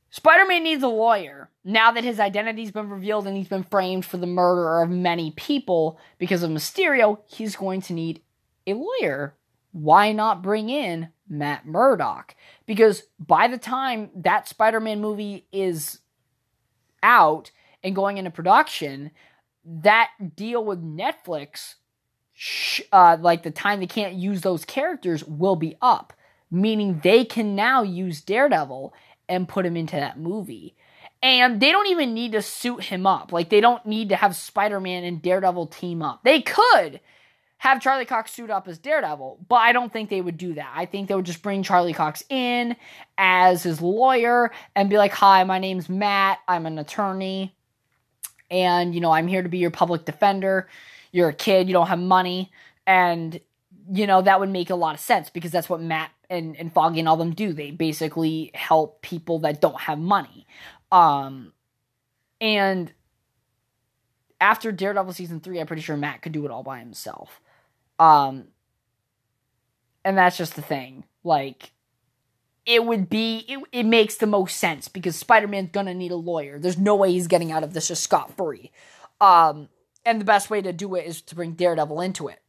Spider 0.09 0.45
Man 0.45 0.63
needs 0.63 0.83
a 0.83 0.87
lawyer. 0.87 1.49
Now 1.63 1.91
that 1.91 2.03
his 2.03 2.19
identity's 2.19 2.71
been 2.71 2.89
revealed 2.89 3.27
and 3.27 3.37
he's 3.37 3.47
been 3.47 3.63
framed 3.63 4.05
for 4.05 4.17
the 4.17 4.27
murder 4.27 4.81
of 4.81 4.89
many 4.89 5.31
people 5.31 5.99
because 6.17 6.41
of 6.41 6.51
Mysterio, 6.51 7.19
he's 7.25 7.55
going 7.55 7.81
to 7.81 7.93
need 7.93 8.21
a 8.65 8.73
lawyer. 8.73 9.35
Why 9.71 10.13
not 10.13 10.41
bring 10.41 10.69
in 10.69 11.09
Matt 11.27 11.65
Murdock? 11.65 12.35
Because 12.65 13.03
by 13.19 13.47
the 13.47 13.57
time 13.57 14.09
that 14.15 14.47
Spider 14.47 14.79
Man 14.79 15.01
movie 15.01 15.47
is 15.51 15.99
out 17.03 17.51
and 17.83 17.95
going 17.95 18.17
into 18.17 18.31
production, 18.31 19.11
that 19.65 20.11
deal 20.35 20.63
with 20.63 20.81
Netflix 20.81 21.75
uh, 22.91 23.17
like 23.19 23.43
the 23.43 23.51
time 23.51 23.79
they 23.79 23.87
can't 23.87 24.13
use 24.15 24.41
those 24.41 24.65
characters 24.65 25.23
will 25.23 25.55
be 25.55 25.77
up, 25.81 26.13
meaning 26.51 26.99
they 27.03 27.25
can 27.25 27.55
now 27.55 27.83
use 27.83 28.21
Daredevil 28.21 28.93
and 29.27 29.47
put 29.47 29.65
him 29.65 29.77
into 29.77 29.95
that 29.95 30.19
movie. 30.19 30.75
And 31.23 31.59
they 31.59 31.71
don't 31.71 31.87
even 31.87 32.13
need 32.13 32.33
to 32.33 32.41
suit 32.41 32.83
him 32.83 33.07
up. 33.07 33.31
Like 33.31 33.49
they 33.49 33.61
don't 33.61 33.85
need 33.85 34.09
to 34.09 34.15
have 34.15 34.35
Spider-Man 34.35 35.03
and 35.03 35.21
Daredevil 35.21 35.67
team 35.67 36.01
up. 36.01 36.23
They 36.23 36.41
could 36.41 36.99
have 37.57 37.81
Charlie 37.81 38.05
Cox 38.05 38.31
suit 38.31 38.51
up 38.51 38.67
as 38.67 38.77
Daredevil, 38.77 39.45
but 39.47 39.55
I 39.55 39.71
don't 39.71 39.91
think 39.91 40.09
they 40.09 40.21
would 40.21 40.37
do 40.37 40.53
that. 40.53 40.71
I 40.75 40.85
think 40.85 41.07
they 41.07 41.15
would 41.15 41.25
just 41.25 41.41
bring 41.41 41.63
Charlie 41.63 41.93
Cox 41.93 42.23
in 42.29 42.75
as 43.17 43.63
his 43.63 43.81
lawyer 43.81 44.51
and 44.75 44.89
be 44.89 44.97
like, 44.97 45.13
"Hi, 45.13 45.43
my 45.45 45.57
name's 45.57 45.89
Matt. 45.89 46.39
I'm 46.47 46.67
an 46.67 46.77
attorney, 46.77 47.55
and 48.51 48.93
you 48.93 49.01
know, 49.01 49.11
I'm 49.11 49.27
here 49.27 49.41
to 49.41 49.49
be 49.49 49.57
your 49.57 49.71
public 49.71 50.05
defender." 50.05 50.67
You're 51.15 51.29
a 51.29 51.33
kid, 51.33 51.67
you 51.67 51.73
don't 51.73 51.87
have 51.87 51.99
money, 51.99 52.51
and 52.85 53.39
you 53.89 54.05
know 54.05 54.21
that 54.21 54.39
would 54.39 54.49
make 54.49 54.69
a 54.69 54.75
lot 54.75 54.95
of 54.95 54.99
sense 54.99 55.29
because 55.29 55.49
that's 55.49 55.69
what 55.69 55.81
Matt 55.81 56.11
and 56.29 56.57
and 56.57 56.73
Foggy 56.73 56.99
and 56.99 57.07
all 57.07 57.15
them 57.15 57.33
do. 57.33 57.53
They 57.53 57.71
basically 57.71 58.51
help 58.53 59.01
people 59.01 59.39
that 59.39 59.61
don't 59.61 59.79
have 59.79 59.97
money. 59.97 60.45
Um, 60.91 61.53
and 62.41 62.91
after 64.41 64.73
Daredevil 64.73 65.13
season 65.13 65.39
three, 65.39 65.59
I'm 65.61 65.67
pretty 65.67 65.81
sure 65.81 65.95
Matt 65.95 66.21
could 66.21 66.33
do 66.33 66.43
it 66.43 66.51
all 66.51 66.63
by 66.63 66.79
himself. 66.79 67.39
Um, 67.97 68.49
and 70.03 70.17
that's 70.17 70.37
just 70.37 70.57
the 70.57 70.61
thing. 70.61 71.05
Like, 71.23 71.71
it 72.65 72.83
would 72.83 73.09
be 73.09 73.45
it, 73.47 73.59
it 73.71 73.83
makes 73.83 74.15
the 74.15 74.27
most 74.27 74.57
sense 74.57 74.89
because 74.89 75.15
Spider-Man's 75.15 75.71
gonna 75.71 75.93
need 75.93 76.11
a 76.11 76.17
lawyer. 76.17 76.59
There's 76.59 76.77
no 76.77 76.95
way 76.97 77.13
he's 77.13 77.27
getting 77.27 77.53
out 77.53 77.63
of 77.63 77.73
this 77.73 77.87
just 77.87 78.03
scot 78.03 78.35
free. 78.35 78.71
Um, 79.21 79.69
and 80.05 80.21
the 80.21 80.25
best 80.25 80.49
way 80.49 80.61
to 80.61 80.71
do 80.71 80.95
it 80.95 81.05
is 81.05 81.21
to 81.23 81.35
bring 81.35 81.53
Daredevil 81.53 82.01
into 82.01 82.27
it. 82.27 82.41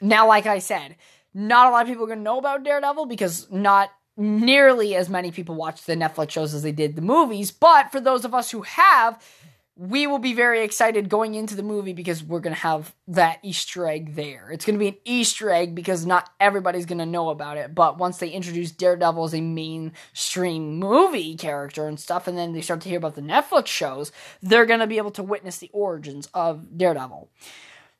Now, 0.00 0.26
like 0.26 0.46
I 0.46 0.58
said, 0.58 0.96
not 1.34 1.68
a 1.68 1.70
lot 1.70 1.82
of 1.82 1.88
people 1.88 2.04
are 2.04 2.08
going 2.08 2.18
to 2.18 2.24
know 2.24 2.38
about 2.38 2.64
Daredevil 2.64 3.06
because 3.06 3.50
not 3.50 3.90
nearly 4.16 4.94
as 4.94 5.08
many 5.08 5.30
people 5.30 5.54
watch 5.54 5.84
the 5.84 5.94
Netflix 5.94 6.30
shows 6.30 6.54
as 6.54 6.62
they 6.62 6.72
did 6.72 6.96
the 6.96 7.02
movies. 7.02 7.50
But 7.50 7.92
for 7.92 8.00
those 8.00 8.24
of 8.24 8.34
us 8.34 8.50
who 8.50 8.62
have, 8.62 9.22
we 9.76 10.06
will 10.06 10.18
be 10.18 10.34
very 10.34 10.62
excited 10.62 11.08
going 11.08 11.34
into 11.34 11.54
the 11.54 11.62
movie 11.62 11.94
because 11.94 12.22
we're 12.22 12.40
going 12.40 12.54
to 12.54 12.60
have 12.60 12.94
that 13.08 13.38
Easter 13.42 13.86
egg 13.86 14.14
there. 14.14 14.50
It's 14.50 14.66
going 14.66 14.74
to 14.74 14.78
be 14.78 14.88
an 14.88 14.96
Easter 15.04 15.50
egg 15.50 15.74
because 15.74 16.04
not 16.04 16.30
everybody's 16.38 16.84
going 16.84 16.98
to 16.98 17.06
know 17.06 17.30
about 17.30 17.56
it. 17.56 17.74
But 17.74 17.96
once 17.96 18.18
they 18.18 18.28
introduce 18.28 18.70
Daredevil 18.70 19.24
as 19.24 19.34
a 19.34 19.40
mainstream 19.40 20.78
movie 20.78 21.36
character 21.36 21.86
and 21.88 21.98
stuff, 21.98 22.28
and 22.28 22.36
then 22.36 22.52
they 22.52 22.60
start 22.60 22.82
to 22.82 22.88
hear 22.90 22.98
about 22.98 23.14
the 23.14 23.22
Netflix 23.22 23.68
shows, 23.68 24.12
they're 24.42 24.66
going 24.66 24.80
to 24.80 24.86
be 24.86 24.98
able 24.98 25.10
to 25.12 25.22
witness 25.22 25.56
the 25.56 25.70
origins 25.72 26.28
of 26.34 26.76
Daredevil. 26.76 27.30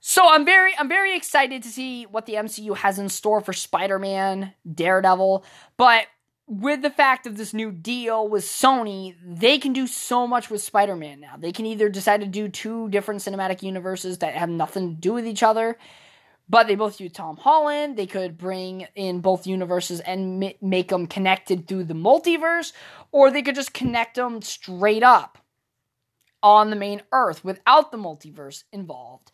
So 0.05 0.29
I'm 0.29 0.45
very 0.45 0.77
I'm 0.77 0.89
very 0.89 1.17
excited 1.17 1.63
to 1.63 1.69
see 1.69 2.05
what 2.05 2.27
the 2.27 2.35
MCU 2.35 2.77
has 2.77 2.99
in 2.99 3.09
store 3.09 3.41
for 3.41 3.53
Spider-Man, 3.53 4.53
Daredevil, 4.75 5.45
but 5.77 6.07
with 6.47 6.83
the 6.83 6.91
fact 6.91 7.27
of 7.27 7.37
this 7.37 7.55
new 7.55 7.71
deal 7.71 8.29
with 8.29 8.45
Sony, 8.45 9.15
they 9.25 9.59
can 9.59 9.73
do 9.73 9.87
so 9.87 10.27
much 10.27 10.51
with 10.51 10.63
Spider-Man 10.63 11.21
now. 11.21 11.37
They 11.39 11.53
can 11.53 11.67
either 11.67 11.89
decide 11.89 12.21
to 12.21 12.27
do 12.27 12.49
two 12.49 12.89
different 12.89 13.21
cinematic 13.21 13.63
universes 13.63 14.19
that 14.19 14.35
have 14.35 14.49
nothing 14.49 14.95
to 14.95 15.01
do 15.01 15.13
with 15.13 15.27
each 15.27 15.43
other, 15.43 15.79
but 16.49 16.67
they 16.67 16.75
both 16.75 17.01
use 17.01 17.13
Tom 17.13 17.37
Holland. 17.37 17.97
They 17.97 18.07
could 18.07 18.37
bring 18.37 18.87
in 18.95 19.21
both 19.21 19.47
universes 19.47 20.01
and 20.01 20.43
m- 20.43 20.53
make 20.61 20.89
them 20.89 21.07
connected 21.07 21.67
through 21.67 21.85
the 21.85 21.95
multiverse, 21.95 22.73
or 23.13 23.31
they 23.31 23.43
could 23.43 23.55
just 23.55 23.73
connect 23.73 24.17
them 24.17 24.43
straight 24.43 25.03
up 25.03 25.39
on 26.43 26.71
the 26.71 26.77
main 26.77 27.03
Earth 27.13 27.45
without 27.45 27.93
the 27.93 27.99
multiverse 27.99 28.65
involved. 28.73 29.31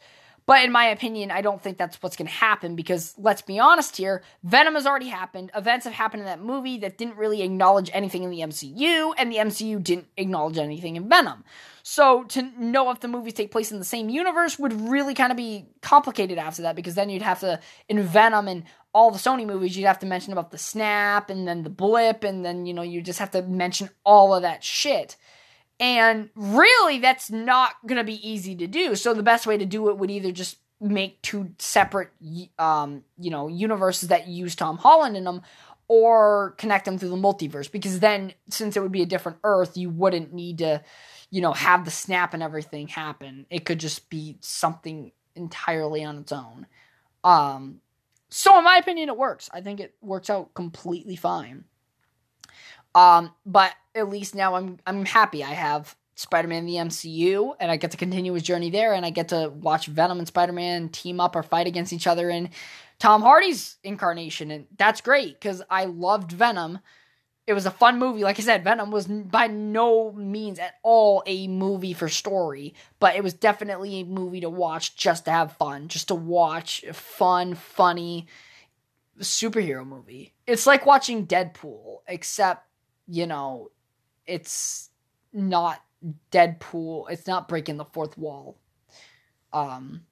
But 0.48 0.64
in 0.64 0.72
my 0.72 0.86
opinion, 0.86 1.30
I 1.30 1.42
don't 1.42 1.62
think 1.62 1.76
that's 1.76 2.02
what's 2.02 2.16
going 2.16 2.26
to 2.26 2.32
happen 2.32 2.74
because 2.74 3.14
let's 3.18 3.42
be 3.42 3.58
honest 3.58 3.98
here, 3.98 4.22
Venom 4.42 4.76
has 4.76 4.86
already 4.86 5.08
happened. 5.08 5.50
Events 5.54 5.84
have 5.84 5.92
happened 5.92 6.22
in 6.22 6.26
that 6.26 6.40
movie 6.40 6.78
that 6.78 6.96
didn't 6.96 7.18
really 7.18 7.42
acknowledge 7.42 7.90
anything 7.92 8.22
in 8.22 8.30
the 8.30 8.38
MCU, 8.38 9.12
and 9.18 9.30
the 9.30 9.36
MCU 9.36 9.84
didn't 9.84 10.06
acknowledge 10.16 10.56
anything 10.56 10.96
in 10.96 11.06
Venom. 11.06 11.44
So 11.82 12.24
to 12.24 12.40
know 12.58 12.90
if 12.90 13.00
the 13.00 13.08
movies 13.08 13.34
take 13.34 13.50
place 13.50 13.70
in 13.70 13.78
the 13.78 13.84
same 13.84 14.08
universe 14.08 14.58
would 14.58 14.72
really 14.88 15.12
kind 15.12 15.30
of 15.30 15.36
be 15.36 15.66
complicated 15.82 16.38
after 16.38 16.62
that 16.62 16.76
because 16.76 16.94
then 16.94 17.10
you'd 17.10 17.20
have 17.20 17.40
to, 17.40 17.60
in 17.90 18.02
Venom 18.02 18.48
and 18.48 18.64
all 18.94 19.10
the 19.10 19.18
Sony 19.18 19.46
movies, 19.46 19.76
you'd 19.76 19.84
have 19.84 19.98
to 19.98 20.06
mention 20.06 20.32
about 20.32 20.50
the 20.50 20.56
snap 20.56 21.28
and 21.28 21.46
then 21.46 21.62
the 21.62 21.68
blip, 21.68 22.24
and 22.24 22.42
then, 22.42 22.64
you 22.64 22.72
know, 22.72 22.80
you 22.80 23.02
just 23.02 23.18
have 23.18 23.32
to 23.32 23.42
mention 23.42 23.90
all 24.02 24.34
of 24.34 24.40
that 24.40 24.64
shit. 24.64 25.16
And 25.80 26.30
really, 26.34 26.98
that's 26.98 27.30
not 27.30 27.74
going 27.86 27.98
to 27.98 28.04
be 28.04 28.28
easy 28.28 28.56
to 28.56 28.66
do. 28.66 28.96
So 28.96 29.14
the 29.14 29.22
best 29.22 29.46
way 29.46 29.56
to 29.56 29.66
do 29.66 29.88
it 29.88 29.98
would 29.98 30.10
either 30.10 30.32
just 30.32 30.58
make 30.80 31.22
two 31.22 31.50
separate, 31.58 32.10
um, 32.58 33.04
you 33.18 33.30
know, 33.30 33.48
universes 33.48 34.08
that 34.08 34.28
use 34.28 34.54
Tom 34.54 34.78
Holland 34.78 35.16
in 35.16 35.24
them, 35.24 35.42
or 35.86 36.54
connect 36.58 36.84
them 36.84 36.98
through 36.98 37.10
the 37.10 37.16
multiverse. 37.16 37.70
Because 37.70 38.00
then, 38.00 38.32
since 38.50 38.76
it 38.76 38.80
would 38.80 38.92
be 38.92 39.02
a 39.02 39.06
different 39.06 39.38
Earth, 39.44 39.76
you 39.76 39.88
wouldn't 39.88 40.32
need 40.32 40.58
to, 40.58 40.82
you 41.30 41.40
know, 41.40 41.52
have 41.52 41.84
the 41.84 41.90
snap 41.90 42.34
and 42.34 42.42
everything 42.42 42.88
happen. 42.88 43.46
It 43.48 43.64
could 43.64 43.78
just 43.78 44.10
be 44.10 44.36
something 44.40 45.12
entirely 45.34 46.04
on 46.04 46.18
its 46.18 46.32
own. 46.32 46.66
Um, 47.22 47.80
so 48.30 48.58
in 48.58 48.64
my 48.64 48.76
opinion, 48.76 49.08
it 49.08 49.16
works. 49.16 49.48
I 49.52 49.60
think 49.60 49.80
it 49.80 49.94
works 50.00 50.28
out 50.28 50.54
completely 50.54 51.16
fine. 51.16 51.64
Um, 52.94 53.32
but 53.44 53.74
at 53.94 54.08
least 54.08 54.34
now 54.34 54.54
I'm 54.54 54.78
I'm 54.86 55.04
happy. 55.04 55.44
I 55.44 55.52
have 55.52 55.96
Spider-Man 56.14 56.58
in 56.58 56.66
the 56.66 56.74
MCU, 56.74 57.54
and 57.60 57.70
I 57.70 57.76
get 57.76 57.92
to 57.92 57.96
continue 57.96 58.32
his 58.32 58.42
journey 58.42 58.70
there, 58.70 58.92
and 58.92 59.06
I 59.06 59.10
get 59.10 59.28
to 59.28 59.50
watch 59.50 59.86
Venom 59.86 60.18
and 60.18 60.26
Spider-Man 60.26 60.88
team 60.88 61.20
up 61.20 61.36
or 61.36 61.42
fight 61.42 61.66
against 61.68 61.92
each 61.92 62.06
other 62.06 62.28
in 62.28 62.50
Tom 62.98 63.22
Hardy's 63.22 63.76
incarnation, 63.84 64.50
and 64.50 64.66
that's 64.76 65.00
great 65.00 65.34
because 65.34 65.62
I 65.70 65.84
loved 65.84 66.32
Venom. 66.32 66.80
It 67.46 67.54
was 67.54 67.64
a 67.64 67.70
fun 67.70 67.98
movie. 67.98 68.24
Like 68.24 68.38
I 68.38 68.42
said, 68.42 68.64
Venom 68.64 68.90
was 68.90 69.06
by 69.06 69.46
no 69.46 70.12
means 70.12 70.58
at 70.58 70.74
all 70.82 71.22
a 71.24 71.46
movie 71.48 71.94
for 71.94 72.08
story, 72.08 72.74
but 72.98 73.14
it 73.14 73.22
was 73.22 73.32
definitely 73.32 74.00
a 74.00 74.04
movie 74.04 74.40
to 74.40 74.50
watch 74.50 74.96
just 74.96 75.24
to 75.26 75.30
have 75.30 75.52
fun, 75.52 75.88
just 75.88 76.08
to 76.08 76.14
watch 76.14 76.82
a 76.82 76.92
fun, 76.92 77.54
funny 77.54 78.26
superhero 79.20 79.86
movie. 79.86 80.34
It's 80.46 80.66
like 80.66 80.84
watching 80.84 81.26
Deadpool, 81.26 81.98
except 82.06 82.67
you 83.08 83.26
know, 83.26 83.70
it's 84.26 84.90
not 85.32 85.82
Deadpool. 86.30 87.10
It's 87.10 87.26
not 87.26 87.48
breaking 87.48 87.78
the 87.78 87.84
fourth 87.84 88.16
wall. 88.16 88.58
Um, 89.52 90.02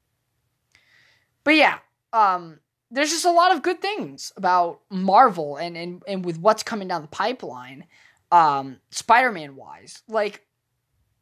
but 1.45 1.55
yeah, 1.55 1.79
um, 2.13 2.59
there's 2.91 3.11
just 3.11 3.25
a 3.25 3.31
lot 3.31 3.55
of 3.55 3.63
good 3.63 3.81
things 3.81 4.33
about 4.37 4.81
Marvel 4.91 5.57
and 5.57 5.77
and 5.77 6.03
and 6.09 6.25
with 6.25 6.39
what's 6.39 6.63
coming 6.63 6.89
down 6.89 7.03
the 7.03 7.09
pipeline, 7.09 7.85
um, 8.33 8.79
Spider-Man 8.91 9.57
wise. 9.57 10.03
Like, 10.09 10.47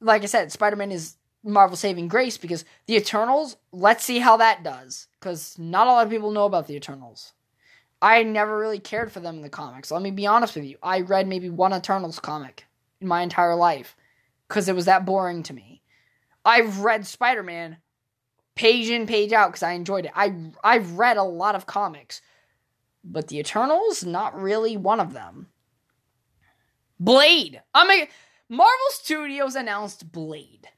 like 0.00 0.22
I 0.22 0.26
said, 0.26 0.52
Spider-Man 0.52 0.92
is 0.92 1.16
Marvel 1.42 1.76
saving 1.76 2.08
grace 2.08 2.38
because 2.38 2.64
the 2.86 2.96
Eternals. 2.96 3.56
Let's 3.72 4.04
see 4.04 4.20
how 4.20 4.36
that 4.36 4.62
does 4.62 5.08
because 5.18 5.58
not 5.58 5.88
a 5.88 5.90
lot 5.90 6.06
of 6.06 6.12
people 6.12 6.30
know 6.30 6.44
about 6.44 6.68
the 6.68 6.76
Eternals. 6.76 7.32
I 8.04 8.22
never 8.22 8.58
really 8.58 8.80
cared 8.80 9.10
for 9.10 9.20
them 9.20 9.36
in 9.36 9.42
the 9.42 9.48
comics. 9.48 9.90
Let 9.90 10.02
me 10.02 10.10
be 10.10 10.26
honest 10.26 10.56
with 10.56 10.64
you. 10.66 10.76
I 10.82 11.00
read 11.00 11.26
maybe 11.26 11.48
one 11.48 11.72
Eternals 11.72 12.20
comic 12.20 12.66
in 13.00 13.08
my 13.08 13.22
entire 13.22 13.54
life 13.54 13.96
because 14.46 14.68
it 14.68 14.74
was 14.74 14.84
that 14.84 15.06
boring 15.06 15.42
to 15.44 15.54
me. 15.54 15.80
I've 16.44 16.80
read 16.80 17.06
Spider 17.06 17.42
Man 17.42 17.78
page 18.56 18.90
in, 18.90 19.06
page 19.06 19.32
out 19.32 19.48
because 19.48 19.62
I 19.62 19.72
enjoyed 19.72 20.04
it. 20.04 20.12
I, 20.14 20.34
I've 20.62 20.98
read 20.98 21.16
a 21.16 21.22
lot 21.22 21.54
of 21.54 21.64
comics, 21.64 22.20
but 23.02 23.28
the 23.28 23.38
Eternals, 23.38 24.04
not 24.04 24.38
really 24.38 24.76
one 24.76 25.00
of 25.00 25.14
them. 25.14 25.46
Blade. 27.00 27.62
I 27.72 27.88
mean, 27.88 28.06
Marvel 28.50 28.74
Studios 28.90 29.54
announced 29.54 30.12
Blade. 30.12 30.68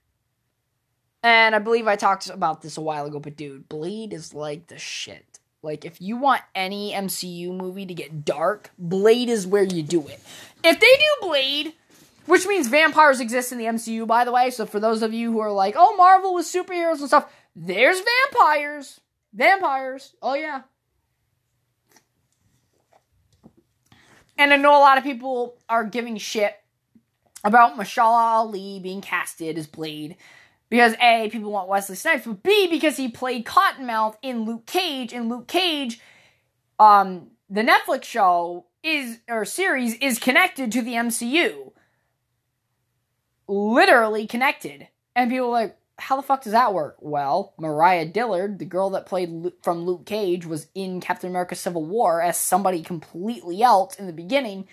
And 1.24 1.56
I 1.56 1.58
believe 1.58 1.88
I 1.88 1.96
talked 1.96 2.30
about 2.30 2.62
this 2.62 2.76
a 2.76 2.82
while 2.82 3.04
ago, 3.04 3.18
but 3.18 3.34
dude, 3.34 3.68
Blade 3.68 4.12
is 4.12 4.32
like 4.32 4.68
the 4.68 4.78
shit. 4.78 5.40
Like, 5.66 5.84
if 5.84 6.00
you 6.00 6.16
want 6.16 6.42
any 6.54 6.92
MCU 6.92 7.48
movie 7.48 7.84
to 7.86 7.92
get 7.92 8.24
dark, 8.24 8.70
Blade 8.78 9.28
is 9.28 9.48
where 9.48 9.64
you 9.64 9.82
do 9.82 10.06
it. 10.06 10.20
If 10.62 10.78
they 10.78 10.86
do 10.86 11.26
Blade, 11.26 11.72
which 12.26 12.46
means 12.46 12.68
vampires 12.68 13.18
exist 13.18 13.50
in 13.50 13.58
the 13.58 13.64
MCU, 13.64 14.06
by 14.06 14.24
the 14.24 14.30
way, 14.30 14.50
so 14.50 14.64
for 14.64 14.78
those 14.78 15.02
of 15.02 15.12
you 15.12 15.32
who 15.32 15.40
are 15.40 15.50
like, 15.50 15.74
oh, 15.76 15.96
Marvel 15.96 16.34
with 16.34 16.46
superheroes 16.46 17.00
and 17.00 17.08
stuff, 17.08 17.32
there's 17.56 18.00
vampires. 18.30 19.00
Vampires. 19.34 20.14
Oh, 20.22 20.34
yeah. 20.34 20.62
And 24.38 24.52
I 24.52 24.56
know 24.56 24.70
a 24.70 24.78
lot 24.78 24.98
of 24.98 25.04
people 25.04 25.56
are 25.68 25.82
giving 25.82 26.16
shit 26.16 26.54
about 27.42 27.76
Mahershala 27.76 28.36
Ali 28.36 28.78
being 28.78 29.00
casted 29.00 29.58
as 29.58 29.66
Blade. 29.66 30.16
Because 30.68 30.94
A, 31.00 31.28
people 31.30 31.52
want 31.52 31.68
Wesley 31.68 31.96
Snipes, 31.96 32.26
but 32.26 32.42
B, 32.42 32.66
because 32.68 32.96
he 32.96 33.08
played 33.08 33.46
Cottonmouth 33.46 34.16
in 34.20 34.44
Luke 34.44 34.66
Cage, 34.66 35.12
and 35.12 35.28
Luke 35.28 35.46
Cage, 35.46 36.00
um, 36.78 37.28
the 37.48 37.62
Netflix 37.62 38.04
show 38.04 38.66
is 38.82 39.18
or 39.28 39.44
series 39.44 39.94
is 39.94 40.18
connected 40.18 40.72
to 40.72 40.82
the 40.82 40.94
MCU. 40.94 41.72
Literally 43.48 44.26
connected. 44.26 44.88
And 45.14 45.30
people 45.30 45.50
like, 45.50 45.78
how 45.98 46.16
the 46.16 46.22
fuck 46.22 46.42
does 46.42 46.52
that 46.52 46.74
work? 46.74 46.96
Well, 47.00 47.54
Mariah 47.58 48.06
Dillard, 48.06 48.58
the 48.58 48.64
girl 48.64 48.90
that 48.90 49.06
played 49.06 49.52
from 49.62 49.84
Luke 49.84 50.04
Cage, 50.04 50.44
was 50.44 50.66
in 50.74 51.00
Captain 51.00 51.30
America 51.30 51.54
Civil 51.54 51.84
War 51.84 52.20
as 52.20 52.36
somebody 52.36 52.82
completely 52.82 53.62
else 53.62 53.96
in 53.96 54.06
the 54.06 54.12
beginning, 54.12 54.68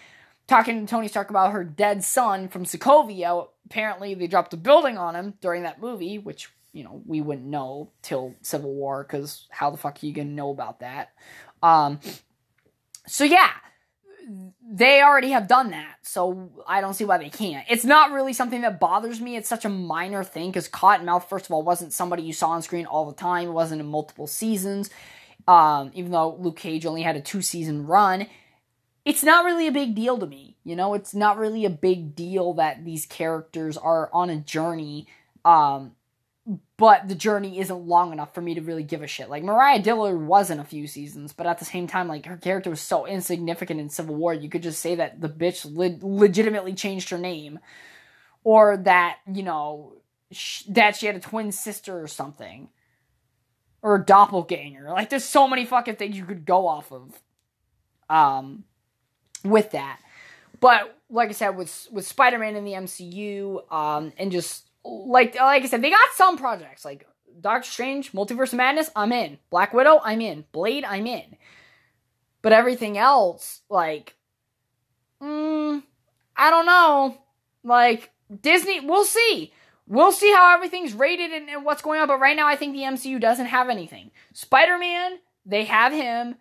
talking 0.48 0.86
to 0.86 0.90
Tony 0.90 1.08
Stark 1.08 1.30
about 1.30 1.52
her 1.52 1.64
dead 1.64 2.04
son 2.04 2.48
from 2.48 2.66
Sokovia 2.66 3.48
apparently 3.66 4.14
they 4.14 4.28
dropped 4.28 4.54
a 4.54 4.58
building 4.58 4.98
on 4.98 5.16
him 5.16 5.34
during 5.42 5.64
that 5.64 5.82
movie, 5.82 6.18
which 6.18 6.50
you 6.72 6.84
know 6.84 7.02
we 7.06 7.22
wouldn't 7.22 7.48
know 7.48 7.92
till 8.02 8.36
Civil 8.42 8.74
War 8.74 9.04
because 9.04 9.48
how 9.50 9.70
the 9.70 9.78
fuck 9.78 10.00
are 10.02 10.06
you 10.06 10.14
gonna 10.14 10.30
know 10.30 10.52
about 10.52 10.80
that? 10.80 11.12
Um, 11.62 12.00
so 13.08 13.24
yeah, 13.24 13.50
they 14.62 15.02
already 15.02 15.32
have 15.32 15.48
done 15.48 15.72
that, 15.72 15.98
so 16.02 16.52
I 16.68 16.82
don't 16.82 16.94
see 16.94 17.06
why 17.06 17.18
they 17.18 17.30
can't. 17.30 17.66
It's 17.70 17.86
not 17.86 18.12
really 18.12 18.34
something 18.34 18.62
that 18.62 18.80
bothers 18.80 19.20
me. 19.20 19.36
It's 19.36 19.50
such 19.50 19.66
a 19.66 19.70
minor 19.70 20.24
thing 20.24 20.50
because 20.50 20.70
Cottonmouth, 20.70 21.28
first 21.28 21.46
of 21.46 21.52
all, 21.52 21.64
wasn't 21.64 21.94
somebody 21.94 22.24
you 22.24 22.34
saw 22.34 22.50
on 22.50 22.62
screen 22.62 22.86
all 22.86 23.06
the 23.06 23.16
time. 23.16 23.50
It 23.50 23.52
wasn't 23.52 23.82
in 23.82 23.88
multiple 23.88 24.28
seasons. 24.28 24.90
Um, 25.48 25.92
even 25.94 26.12
though 26.12 26.38
Luke 26.40 26.56
Cage 26.56 26.86
only 26.86 27.02
had 27.02 27.18
a 27.18 27.22
two 27.22 27.42
season 27.42 27.86
run, 27.86 28.28
it's 29.06 29.24
not 29.24 29.46
really 29.46 29.68
a 29.68 29.72
big 29.72 29.96
deal 29.96 30.18
to 30.18 30.26
me. 30.26 30.58
You 30.64 30.76
know, 30.76 30.94
it's 30.94 31.14
not 31.14 31.38
really 31.38 31.66
a 31.66 31.70
big 31.70 32.16
deal 32.16 32.54
that 32.54 32.86
these 32.86 33.06
characters 33.06 33.78
are 33.78 34.10
on 34.14 34.30
a 34.30 34.38
journey. 34.38 35.08
Um, 35.44 35.94
but 36.78 37.08
the 37.08 37.16
journey 37.16 37.60
isn't 37.60 37.88
long 37.88 38.12
enough 38.12 38.34
for 38.34 38.42
me 38.42 38.56
to 38.56 38.62
really 38.62 38.84
give 38.84 39.02
a 39.02 39.08
shit. 39.08 39.30
Like 39.30 39.44
Mariah 39.44 39.82
Dillard 39.82 40.22
was 40.22 40.50
in 40.50 40.60
a 40.60 40.66
few 40.66 40.88
seasons, 40.88 41.32
but 41.32 41.48
at 41.48 41.60
the 41.60 41.66
same 41.66 41.88
time, 41.88 42.08
like 42.08 42.26
her 42.26 42.38
character 42.38 42.70
was 42.70 42.82
so 42.82 43.06
insignificant 43.06 43.80
in 43.80 43.90
Civil 43.90 44.16
War, 44.16 44.34
you 44.34 44.50
could 44.50 44.64
just 44.64 44.82
say 44.82 44.96
that 44.96 45.22
the 45.22 45.30
bitch 45.30 45.66
le- 45.66 46.06
legitimately 46.06 46.74
changed 46.74 47.10
her 47.10 47.18
name, 47.18 47.60
or 48.44 48.76
that 48.78 49.20
you 49.32 49.44
know 49.44 49.94
sh- 50.32 50.64
that 50.70 50.98
she 50.98 51.06
had 51.06 51.16
a 51.16 51.22
twin 51.22 51.54
sister 51.54 52.02
or 52.02 52.08
something, 52.08 52.68
or 53.82 53.96
a 53.96 54.06
doppelganger. 54.06 54.90
Like 54.90 55.10
there's 55.10 55.24
so 55.24 55.48
many 55.48 55.66
fucking 55.66 55.96
things 55.96 56.18
you 56.18 56.26
could 56.26 56.46
go 56.46 56.68
off 56.68 56.92
of. 56.92 57.22
Um, 58.10 58.66
with 59.44 59.72
that. 59.72 60.00
But 60.60 60.98
like 61.10 61.30
I 61.30 61.34
said, 61.34 61.50
with 61.50 61.88
with 61.92 62.08
Spider 62.08 62.40
Man 62.40 62.56
in 62.56 62.66
the 62.66 62.74
MCU, 62.74 63.72
um, 63.72 64.14
and 64.18 64.32
just 64.32 64.68
like 64.84 65.36
like 65.36 65.64
I 65.64 65.68
said, 65.68 65.82
they 65.82 65.90
got 65.90 66.10
some 66.16 66.38
projects 66.38 66.86
like 66.86 67.08
Doctor 67.40 67.70
Strange, 67.70 68.12
Multiverse 68.14 68.54
of 68.54 68.58
Madness. 68.58 68.90
I'm 68.96 69.12
in. 69.12 69.38
Black 69.50 69.74
Widow. 69.74 70.00
I'm 70.04 70.22
in. 70.22 70.46
Blade. 70.52 70.86
I'm 70.86 71.08
in. 71.08 71.36
But 72.42 72.52
everything 72.52 72.98
else, 72.98 73.62
like, 73.70 74.16
mm, 75.22 75.82
I 76.36 76.50
don't 76.50 76.66
know. 76.66 77.18
Like 77.64 78.12
Disney, 78.42 78.82
we'll 78.82 79.06
see. 79.06 79.54
we'll 79.88 80.12
see 80.12 80.32
how 80.32 80.54
everything's 80.54 80.94
rated 80.94 81.32
and, 81.32 81.50
and 81.50 81.66
what's 81.66 81.82
going 81.82 82.00
on. 82.00 82.08
But 82.08 82.20
right 82.20 82.36
now, 82.36 82.48
I 82.48 82.56
think 82.56 82.74
the 82.74 82.84
MCU 82.84 83.20
doesn't 83.20 83.46
have 83.46 83.70
anything. 83.70 84.12
Spider 84.34 84.78
Man, 84.78 85.20
they 85.46 85.66
have 85.66 85.94
him, 85.94 86.36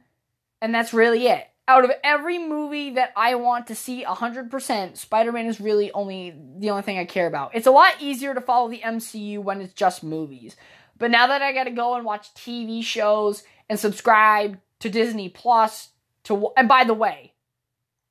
and 0.61 0.75
that's 0.75 0.93
really 0.93 1.27
it. 1.27 1.49
Out 1.69 1.85
of 1.85 1.93
every 2.03 2.39
movie 2.39 2.91
that 2.91 3.13
I 3.17 3.37
want 3.37 3.69
to 3.69 3.77
see 3.77 4.05
100%, 4.05 4.97
Spider 4.97 5.31
Man 5.31 5.47
is 5.47 5.61
really 5.61 5.93
only 5.93 6.35
the 6.59 6.71
only 6.71 6.83
thing 6.83 6.99
I 6.99 7.05
care 7.05 7.29
about. 7.29 7.55
It's 7.55 7.69
a 7.69 7.71
lot 7.71 7.95
easier 8.01 8.35
to 8.35 8.41
follow 8.41 8.69
the 8.69 8.81
MCU 8.81 9.39
when 9.39 9.61
it's 9.61 9.73
just 9.73 10.03
movies. 10.03 10.57
But 10.99 11.13
now 11.13 11.29
that 11.29 11.41
I 11.41 11.53
gotta 11.53 11.71
go 11.71 11.95
and 11.95 12.05
watch 12.05 12.35
TV 12.35 12.83
shows 12.83 13.45
and 13.69 13.79
subscribe 13.79 14.59
to 14.81 14.91
Disney 14.91 15.29
Plus, 15.29 15.91
to 16.25 16.49
and 16.57 16.69
by 16.69 16.83
the 16.83 16.95
way, 16.95 17.35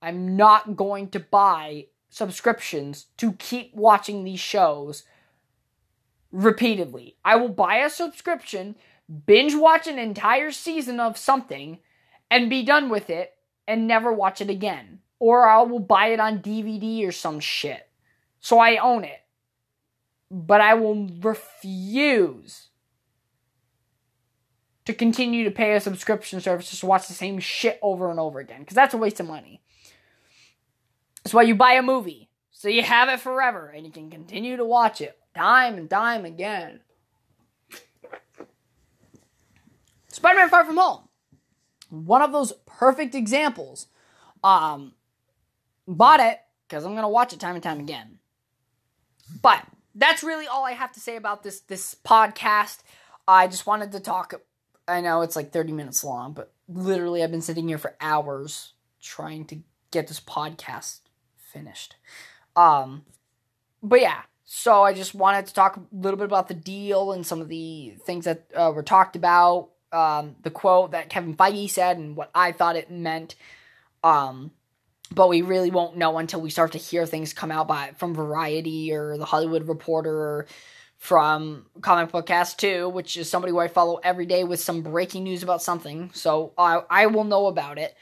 I'm 0.01 0.37
not 0.37 0.77
going 0.77 1.09
to 1.09 1.19
buy 1.19 1.87
subscriptions 2.09 3.07
to 3.17 3.33
keep 3.33 3.75
watching 3.75 4.23
these 4.23 4.39
shows 4.39 5.03
repeatedly. 6.31 7.17
I 7.23 7.35
will 7.35 7.49
buy 7.49 7.77
a 7.77 7.89
subscription, 7.89 8.75
binge 9.25 9.55
watch 9.55 9.87
an 9.87 9.99
entire 9.99 10.51
season 10.51 11.01
of 11.01 11.17
something, 11.17 11.79
and 12.29 12.49
be 12.49 12.63
done 12.63 12.89
with 12.89 13.09
it 13.09 13.33
and 13.67 13.87
never 13.87 14.11
watch 14.11 14.41
it 14.41 14.49
again. 14.49 14.99
Or 15.19 15.47
I 15.47 15.61
will 15.61 15.79
buy 15.79 16.07
it 16.07 16.19
on 16.19 16.39
DVD 16.39 17.07
or 17.07 17.11
some 17.11 17.39
shit. 17.39 17.87
So 18.39 18.59
I 18.59 18.77
own 18.77 19.03
it. 19.03 19.19
But 20.29 20.61
I 20.61 20.73
will 20.73 21.07
refuse 21.21 22.69
to 24.85 24.93
continue 24.93 25.43
to 25.43 25.51
pay 25.51 25.73
a 25.73 25.79
subscription 25.79 26.41
service 26.41 26.69
just 26.69 26.79
to 26.79 26.85
watch 26.85 27.07
the 27.07 27.13
same 27.13 27.39
shit 27.39 27.79
over 27.81 28.09
and 28.09 28.19
over 28.19 28.39
again. 28.39 28.61
Because 28.61 28.75
that's 28.75 28.93
a 28.93 28.97
waste 28.97 29.19
of 29.19 29.27
money. 29.27 29.61
That's 31.23 31.33
why 31.33 31.43
you 31.43 31.55
buy 31.55 31.73
a 31.73 31.81
movie. 31.81 32.29
So 32.51 32.67
you 32.67 32.83
have 32.83 33.09
it 33.09 33.19
forever 33.19 33.67
and 33.67 33.85
you 33.85 33.91
can 33.91 34.09
continue 34.09 34.57
to 34.57 34.65
watch 34.65 35.01
it 35.01 35.17
time 35.35 35.77
and 35.77 35.89
time 35.89 36.25
again. 36.25 36.81
Spider 40.09 40.39
Man 40.39 40.49
Far 40.49 40.65
From 40.65 40.77
Home. 40.77 41.07
One 41.91 42.21
of 42.21 42.31
those 42.31 42.53
perfect 42.65 43.13
examples. 43.13 43.87
Um, 44.43 44.93
bought 45.87 46.19
it 46.19 46.39
because 46.67 46.85
I'm 46.85 46.93
to 47.03 47.07
watch 47.07 47.33
it 47.33 47.39
time 47.39 47.55
and 47.55 47.63
time 47.63 47.79
again. 47.79 48.17
But 49.41 49.65
that's 49.93 50.23
really 50.23 50.47
all 50.47 50.65
I 50.65 50.71
have 50.71 50.91
to 50.93 50.99
say 50.99 51.15
about 51.15 51.43
this 51.43 51.59
this 51.61 51.95
podcast. 51.95 52.79
I 53.27 53.47
just 53.47 53.67
wanted 53.67 53.91
to 53.91 53.99
talk. 53.99 54.33
I 54.87 55.01
know 55.01 55.21
it's 55.21 55.35
like 55.35 55.51
30 55.51 55.73
minutes 55.73 56.03
long, 56.03 56.33
but 56.33 56.51
literally 56.67 57.23
I've 57.23 57.31
been 57.31 57.41
sitting 57.41 57.67
here 57.67 57.77
for 57.77 57.95
hours 58.01 58.73
trying 59.01 59.45
to 59.45 59.59
get 59.91 60.07
this 60.07 60.19
podcast 60.19 61.01
finished. 61.37 61.95
Um, 62.55 63.05
but 63.83 64.01
yeah, 64.01 64.21
so 64.45 64.83
I 64.83 64.93
just 64.93 65.13
wanted 65.13 65.47
to 65.47 65.53
talk 65.53 65.77
a 65.77 65.81
little 65.91 66.17
bit 66.17 66.25
about 66.25 66.47
the 66.47 66.53
deal 66.53 67.11
and 67.11 67.25
some 67.25 67.41
of 67.41 67.47
the 67.47 67.95
things 68.05 68.25
that 68.25 68.45
uh, 68.55 68.71
were 68.73 68.83
talked 68.83 69.15
about. 69.15 69.69
Um, 69.91 70.35
the 70.41 70.51
quote 70.51 70.91
that 70.91 71.09
Kevin 71.09 71.35
Feige 71.35 71.69
said 71.69 71.97
and 71.97 72.15
what 72.15 72.31
I 72.33 72.51
thought 72.51 72.75
it 72.75 72.89
meant. 72.89 73.35
Um, 74.03 74.51
but 75.13 75.27
we 75.27 75.41
really 75.41 75.71
won't 75.71 75.97
know 75.97 76.17
until 76.17 76.41
we 76.41 76.49
start 76.49 76.71
to 76.71 76.77
hear 76.77 77.05
things 77.05 77.33
come 77.33 77.51
out 77.51 77.67
by 77.67 77.91
from 77.97 78.15
Variety 78.15 78.93
or 78.93 79.17
the 79.17 79.25
Hollywood 79.25 79.67
Reporter 79.67 80.15
or 80.15 80.47
from 80.97 81.65
Comic 81.81 82.11
Book 82.11 82.27
Cast 82.27 82.59
2, 82.59 82.87
which 82.87 83.17
is 83.17 83.29
somebody 83.29 83.51
who 83.51 83.59
I 83.59 83.67
follow 83.67 83.99
every 84.03 84.25
day 84.25 84.43
with 84.43 84.59
some 84.59 84.83
breaking 84.83 85.23
news 85.23 85.43
about 85.43 85.61
something. 85.61 86.11
So 86.13 86.53
I 86.57 86.81
I 86.89 87.07
will 87.07 87.23
know 87.23 87.47
about 87.47 87.77
it. 87.77 87.95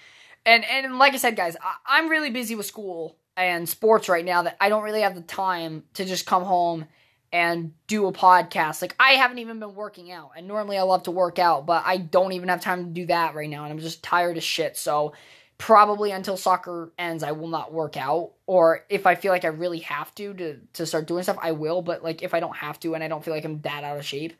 And 0.45 0.63
and 0.65 0.99
like 0.99 1.13
I 1.13 1.17
said, 1.17 1.35
guys, 1.35 1.55
I, 1.61 1.75
I'm 1.87 2.09
really 2.09 2.29
busy 2.29 2.55
with 2.55 2.65
school 2.65 3.17
and 3.37 3.67
sports 3.67 4.09
right 4.09 4.25
now 4.25 4.43
that 4.43 4.57
I 4.59 4.69
don't 4.69 4.83
really 4.83 5.01
have 5.01 5.15
the 5.15 5.21
time 5.21 5.83
to 5.93 6.05
just 6.05 6.25
come 6.25 6.43
home 6.43 6.87
and 7.31 7.73
do 7.87 8.07
a 8.07 8.13
podcast. 8.13 8.81
Like 8.81 8.95
I 8.99 9.11
haven't 9.11 9.39
even 9.39 9.59
been 9.59 9.75
working 9.75 10.11
out. 10.11 10.31
And 10.35 10.47
normally 10.47 10.77
I 10.77 10.83
love 10.83 11.03
to 11.03 11.11
work 11.11 11.39
out, 11.39 11.65
but 11.65 11.83
I 11.85 11.97
don't 11.97 12.31
even 12.31 12.49
have 12.49 12.61
time 12.61 12.85
to 12.85 12.91
do 12.91 13.05
that 13.07 13.35
right 13.35 13.49
now 13.49 13.63
and 13.63 13.73
I'm 13.73 13.79
just 13.79 14.03
tired 14.03 14.37
as 14.37 14.43
shit. 14.43 14.77
So 14.77 15.13
probably 15.57 16.11
until 16.11 16.37
soccer 16.37 16.91
ends 16.97 17.21
I 17.21 17.33
will 17.33 17.49
not 17.49 17.73
work 17.73 17.97
out 17.97 18.31
or 18.45 18.85
if 18.89 19.05
I 19.05 19.15
feel 19.15 19.31
like 19.31 19.43
I 19.43 19.49
really 19.49 19.79
have 19.79 20.13
to 20.15 20.33
to 20.33 20.59
to 20.73 20.85
start 20.85 21.07
doing 21.07 21.23
stuff 21.23 21.37
I 21.41 21.51
will, 21.51 21.81
but 21.81 22.03
like 22.03 22.23
if 22.23 22.33
I 22.33 22.39
don't 22.39 22.55
have 22.55 22.79
to 22.81 22.95
and 22.95 23.03
I 23.03 23.07
don't 23.07 23.23
feel 23.23 23.33
like 23.33 23.45
I'm 23.45 23.61
that 23.61 23.83
out 23.83 23.97
of 23.97 24.05
shape, 24.05 24.33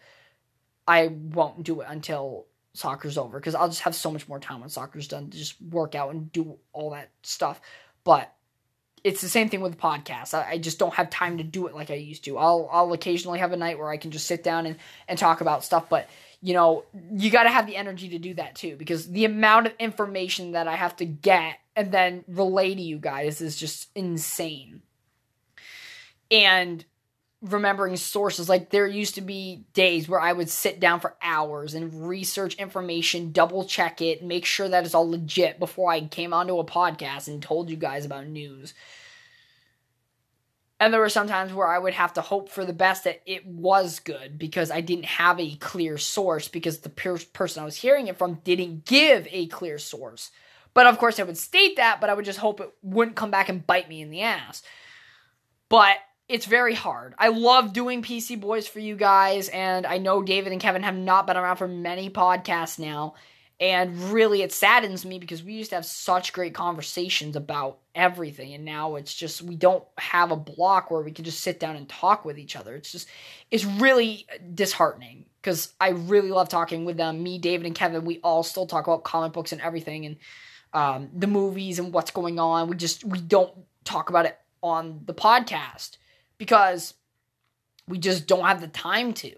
I 0.87 1.07
won't 1.07 1.63
do 1.63 1.81
it 1.81 1.87
until 1.89 2.45
soccer's 2.73 3.17
over 3.17 3.39
cuz 3.39 3.53
I'll 3.53 3.67
just 3.67 3.81
have 3.81 3.95
so 3.95 4.09
much 4.09 4.27
more 4.27 4.39
time 4.39 4.61
when 4.61 4.69
soccer's 4.69 5.07
done 5.07 5.29
to 5.29 5.37
just 5.37 5.61
work 5.61 5.93
out 5.93 6.11
and 6.11 6.31
do 6.31 6.57
all 6.71 6.91
that 6.91 7.09
stuff. 7.21 7.61
But 8.03 8.33
it's 9.03 9.21
the 9.21 9.29
same 9.29 9.49
thing 9.49 9.61
with 9.61 9.73
the 9.73 9.77
podcast. 9.77 10.33
I, 10.33 10.51
I, 10.51 10.57
just 10.57 10.79
don't 10.79 10.93
have 10.93 11.09
time 11.09 11.37
to 11.37 11.43
do 11.43 11.67
it 11.67 11.75
like 11.75 11.91
I 11.91 11.95
used 11.95 12.23
to. 12.25 12.37
I'll 12.37 12.69
I'll 12.71 12.93
occasionally 12.93 13.39
have 13.39 13.51
a 13.51 13.57
night 13.57 13.77
where 13.77 13.89
I 13.89 13.97
can 13.97 14.11
just 14.11 14.27
sit 14.27 14.43
down 14.43 14.65
and, 14.65 14.77
and 15.07 15.17
talk 15.17 15.41
about 15.41 15.63
stuff, 15.63 15.89
but 15.89 16.09
you 16.41 16.53
know, 16.53 16.85
you 17.11 17.29
got 17.29 17.43
to 17.43 17.49
have 17.49 17.67
the 17.67 17.75
energy 17.75 18.09
to 18.09 18.19
do 18.19 18.33
that 18.35 18.55
too 18.55 18.75
because 18.77 19.09
the 19.09 19.25
amount 19.25 19.67
of 19.67 19.73
information 19.79 20.53
that 20.53 20.67
I 20.67 20.75
have 20.75 20.95
to 20.97 21.05
get 21.05 21.59
and 21.75 21.91
then 21.91 22.23
relay 22.27 22.73
to 22.73 22.81
you 22.81 22.97
guys 22.97 23.41
is 23.41 23.57
just 23.57 23.89
insane. 23.95 24.81
And 26.31 26.85
remembering 27.41 27.95
sources. 27.95 28.49
Like 28.49 28.69
there 28.69 28.87
used 28.87 29.15
to 29.15 29.21
be 29.21 29.65
days 29.73 30.09
where 30.09 30.19
I 30.19 30.33
would 30.33 30.49
sit 30.49 30.79
down 30.79 30.99
for 30.99 31.15
hours 31.21 31.73
and 31.73 32.07
research 32.07 32.55
information, 32.55 33.31
double 33.31 33.65
check 33.65 34.01
it, 34.01 34.23
make 34.23 34.45
sure 34.45 34.67
that 34.67 34.85
it's 34.85 34.95
all 34.95 35.09
legit 35.09 35.59
before 35.59 35.91
I 35.91 36.01
came 36.01 36.33
onto 36.33 36.57
a 36.59 36.65
podcast 36.65 37.27
and 37.27 37.41
told 37.41 37.69
you 37.69 37.77
guys 37.77 38.05
about 38.05 38.27
news. 38.27 38.73
And 40.81 40.93
there 40.93 41.01
were 41.01 41.09
some 41.09 41.27
times 41.27 41.53
where 41.53 41.67
I 41.67 41.77
would 41.77 41.93
have 41.93 42.13
to 42.13 42.21
hope 42.21 42.47
for 42.49 42.63
the 42.63 42.71
best 42.71 43.03
that 43.03 43.21
it 43.25 43.45
was 43.45 43.99
good 43.99 44.39
because 44.39 44.71
I 44.71 44.79
didn't 44.79 45.05
have 45.05 45.37
a 45.39 45.55
clear 45.55 45.97
source 45.97 46.47
because 46.47 46.79
the 46.79 46.89
person 46.89 47.61
I 47.61 47.65
was 47.65 47.75
hearing 47.75 48.07
it 48.07 48.17
from 48.17 48.35
didn't 48.45 48.85
give 48.85 49.27
a 49.29 49.47
clear 49.47 49.77
source. 49.77 50.31
But 50.73 50.87
of 50.87 50.97
course, 50.97 51.19
I 51.19 51.23
would 51.23 51.37
state 51.37 51.75
that, 51.75 51.99
but 51.99 52.09
I 52.09 52.13
would 52.13 52.23
just 52.23 52.39
hope 52.39 52.61
it 52.61 52.71
wouldn't 52.81 53.17
come 53.17 53.31
back 53.31 53.49
and 53.49 53.65
bite 53.65 53.89
me 53.89 54.01
in 54.01 54.09
the 54.09 54.21
ass. 54.21 54.63
But 55.67 55.97
it's 56.29 56.45
very 56.45 56.75
hard. 56.75 57.15
I 57.17 57.29
love 57.29 57.73
doing 57.73 58.03
PC 58.03 58.39
Boys 58.39 58.67
for 58.67 58.79
you 58.79 58.95
guys, 58.95 59.49
and 59.49 59.85
I 59.87 59.97
know 59.97 60.21
David 60.21 60.53
and 60.53 60.61
Kevin 60.61 60.83
have 60.83 60.95
not 60.95 61.25
been 61.25 61.35
around 61.35 61.57
for 61.57 61.67
many 61.67 62.11
podcasts 62.11 62.77
now. 62.77 63.15
And 63.59 64.13
really, 64.13 64.41
it 64.41 64.53
saddens 64.53 65.03
me 65.05 65.19
because 65.19 65.43
we 65.43 65.53
used 65.53 65.71
to 65.71 65.75
have 65.75 65.85
such 65.85 66.31
great 66.31 66.53
conversations 66.53 67.35
about 67.35 67.79
everything, 67.93 68.53
and 68.53 68.63
now 68.63 68.95
it's 68.95 69.13
just 69.13 69.41
we 69.41 69.55
don't 69.55 69.83
have 69.97 70.31
a 70.31 70.37
block 70.37 70.91
where 70.91 71.01
we 71.01 71.11
can 71.11 71.25
just 71.25 71.41
sit 71.41 71.59
down 71.59 71.75
and 71.75 71.89
talk 71.89 72.23
with 72.23 72.37
each 72.37 72.55
other. 72.55 72.75
It's 72.75 72.91
just, 72.91 73.09
it's 73.51 73.65
really 73.65 74.27
disheartening 74.53 75.25
because 75.41 75.73
I 75.81 75.89
really 75.89 76.29
love 76.29 76.47
talking 76.47 76.85
with 76.85 76.95
them. 76.95 77.21
Me, 77.21 77.37
David, 77.37 77.65
and 77.65 77.75
Kevin, 77.75 78.05
we 78.05 78.19
all 78.23 78.43
still 78.43 78.67
talk 78.67 78.87
about 78.87 79.03
comic 79.03 79.33
books 79.33 79.51
and 79.51 79.59
everything, 79.61 80.05
and 80.05 80.17
um, 80.73 81.09
the 81.13 81.27
movies 81.27 81.79
and 81.79 81.91
what's 81.91 82.11
going 82.11 82.39
on. 82.39 82.69
We 82.69 82.77
just 82.77 83.03
we 83.03 83.19
don't 83.19 83.51
talk 83.83 84.09
about 84.09 84.25
it 84.25 84.37
on 84.61 85.01
the 85.05 85.13
podcast 85.13 85.97
because 86.39 86.95
we 87.87 87.99
just 87.99 88.25
don't 88.25 88.45
have 88.45 88.61
the 88.61 88.67
time 88.67 89.13
to 89.13 89.35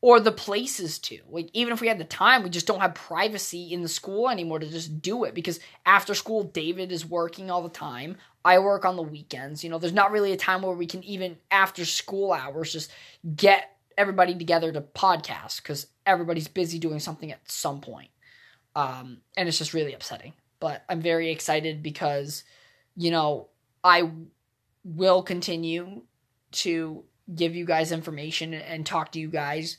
or 0.00 0.20
the 0.20 0.32
places 0.32 0.98
to. 1.00 1.18
Like 1.28 1.50
even 1.52 1.72
if 1.72 1.80
we 1.80 1.88
had 1.88 1.98
the 1.98 2.04
time, 2.04 2.42
we 2.42 2.50
just 2.50 2.66
don't 2.66 2.80
have 2.80 2.94
privacy 2.94 3.72
in 3.72 3.82
the 3.82 3.88
school 3.88 4.28
anymore 4.28 4.60
to 4.60 4.68
just 4.68 5.02
do 5.02 5.24
it 5.24 5.34
because 5.34 5.58
after 5.84 6.14
school 6.14 6.44
David 6.44 6.92
is 6.92 7.04
working 7.04 7.50
all 7.50 7.62
the 7.62 7.68
time. 7.68 8.16
I 8.44 8.60
work 8.60 8.84
on 8.84 8.96
the 8.96 9.02
weekends. 9.02 9.64
You 9.64 9.70
know, 9.70 9.78
there's 9.78 9.92
not 9.92 10.12
really 10.12 10.32
a 10.32 10.36
time 10.36 10.62
where 10.62 10.76
we 10.76 10.86
can 10.86 11.02
even 11.02 11.36
after 11.50 11.84
school 11.84 12.32
hours 12.32 12.72
just 12.72 12.90
get 13.34 13.76
everybody 13.96 14.34
together 14.36 14.70
to 14.70 14.80
podcast 14.80 15.64
cuz 15.64 15.88
everybody's 16.06 16.46
busy 16.46 16.78
doing 16.78 17.00
something 17.00 17.32
at 17.32 17.50
some 17.50 17.80
point. 17.80 18.10
Um 18.76 19.22
and 19.36 19.48
it's 19.48 19.58
just 19.58 19.74
really 19.74 19.94
upsetting. 19.94 20.34
But 20.60 20.84
I'm 20.88 21.00
very 21.00 21.30
excited 21.30 21.82
because 21.82 22.44
you 22.94 23.10
know, 23.10 23.48
I 23.82 24.10
will 24.84 25.22
continue 25.22 26.02
to 26.52 27.04
give 27.34 27.54
you 27.54 27.64
guys 27.64 27.92
information 27.92 28.54
and 28.54 28.86
talk 28.86 29.12
to 29.12 29.18
you 29.18 29.28
guys 29.28 29.76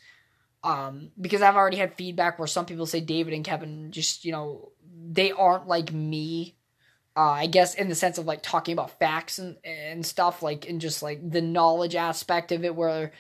um, 0.64 1.12
because 1.20 1.42
I've 1.42 1.56
already 1.56 1.78
had 1.78 1.96
feedback 1.96 2.38
where 2.38 2.48
some 2.48 2.66
people 2.66 2.86
say 2.86 3.00
David 3.00 3.34
and 3.34 3.46
Kevin 3.46 3.92
just 3.92 4.26
you 4.26 4.32
know 4.32 4.72
they 5.12 5.32
aren't 5.32 5.68
like 5.68 5.92
me. 5.94 6.56
Uh, 7.16 7.32
I 7.32 7.48
guess 7.48 7.76
in 7.76 7.90
the 7.90 7.96
sense 7.96 8.18
of 8.18 8.26
like 8.26 8.44
talking 8.44 8.74
about 8.74 9.00
facts 9.00 9.40
and 9.40 9.58
and 9.64 10.06
stuff 10.06 10.44
like 10.44 10.68
and 10.70 10.82
just 10.82 11.02
like 11.02 11.30
the 11.30 11.42
knowledge 11.42 11.96
aspect 11.96 12.52
of 12.52 12.64
it 12.64 12.76
where 12.76 13.12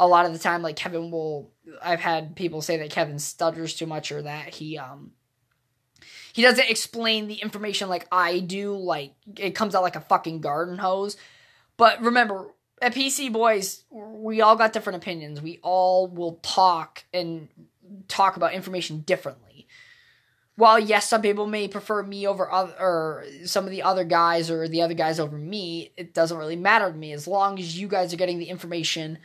a 0.00 0.06
lot 0.06 0.26
of 0.26 0.32
the 0.32 0.38
time 0.38 0.62
like 0.62 0.76
Kevin 0.76 1.10
will 1.10 1.50
I've 1.82 2.00
had 2.00 2.36
people 2.36 2.62
say 2.62 2.76
that 2.78 2.90
Kevin 2.90 3.18
stutters 3.18 3.74
too 3.74 3.86
much 3.86 4.12
or 4.12 4.22
that 4.22 4.54
he 4.54 4.78
um 4.78 5.12
he 6.32 6.42
doesn't 6.42 6.70
explain 6.70 7.26
the 7.26 7.34
information 7.36 7.88
like 7.88 8.06
I 8.12 8.40
do 8.40 8.76
like 8.76 9.14
it 9.36 9.54
comes 9.54 9.74
out 9.74 9.82
like 9.82 9.96
a 9.96 10.00
fucking 10.00 10.40
garden 10.40 10.78
hose. 10.78 11.16
But 11.76 12.02
remember 12.02 12.48
at 12.82 12.94
PC 12.94 13.32
Boys, 13.32 13.84
we 13.90 14.40
all 14.40 14.56
got 14.56 14.72
different 14.72 15.02
opinions. 15.02 15.40
We 15.40 15.58
all 15.62 16.08
will 16.08 16.38
talk 16.42 17.04
and 17.12 17.48
talk 18.08 18.36
about 18.36 18.52
information 18.52 19.00
differently. 19.00 19.66
while 20.56 20.78
yes, 20.78 21.08
some 21.08 21.22
people 21.22 21.46
may 21.46 21.68
prefer 21.68 22.02
me 22.02 22.26
over 22.26 22.50
other 22.50 22.74
or 22.80 23.24
some 23.44 23.64
of 23.64 23.70
the 23.70 23.82
other 23.82 24.02
guys 24.02 24.50
or 24.50 24.66
the 24.66 24.82
other 24.82 24.94
guys 24.94 25.20
over 25.20 25.38
me, 25.38 25.92
it 25.96 26.12
doesn't 26.12 26.36
really 26.36 26.56
matter 26.56 26.90
to 26.90 26.98
me 26.98 27.12
as 27.12 27.28
long 27.28 27.58
as 27.60 27.78
you 27.78 27.86
guys 27.86 28.12
are 28.12 28.16
getting 28.16 28.40
the 28.40 28.48
information 28.48 29.18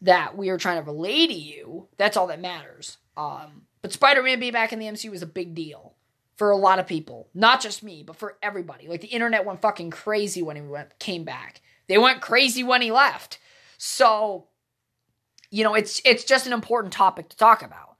that 0.00 0.36
we 0.36 0.48
are 0.48 0.56
trying 0.56 0.82
to 0.82 0.90
relay 0.90 1.26
to 1.26 1.34
you. 1.34 1.88
That's 1.98 2.16
all 2.16 2.28
that 2.28 2.40
matters. 2.40 2.96
Um, 3.18 3.66
but 3.82 3.92
Spider-Man 3.92 4.40
being 4.40 4.52
back 4.52 4.72
in 4.72 4.78
the 4.78 4.86
MCU 4.86 5.10
was 5.10 5.22
a 5.22 5.26
big 5.26 5.54
deal 5.54 5.94
for 6.36 6.50
a 6.50 6.56
lot 6.56 6.78
of 6.78 6.86
people, 6.86 7.28
not 7.34 7.60
just 7.60 7.82
me, 7.82 8.02
but 8.02 8.16
for 8.16 8.36
everybody. 8.42 8.88
Like 8.88 9.00
the 9.00 9.08
internet 9.08 9.44
went 9.44 9.60
fucking 9.60 9.90
crazy 9.90 10.40
when 10.40 10.56
he 10.56 10.62
went 10.62 10.98
came 10.98 11.24
back. 11.24 11.60
They 11.88 11.98
went 11.98 12.20
crazy 12.20 12.62
when 12.62 12.82
he 12.82 12.90
left. 12.90 13.38
So, 13.78 14.48
you 15.50 15.64
know, 15.64 15.74
it's 15.74 16.00
it's 16.04 16.24
just 16.24 16.46
an 16.46 16.52
important 16.52 16.92
topic 16.92 17.28
to 17.30 17.36
talk 17.36 17.62
about 17.62 17.96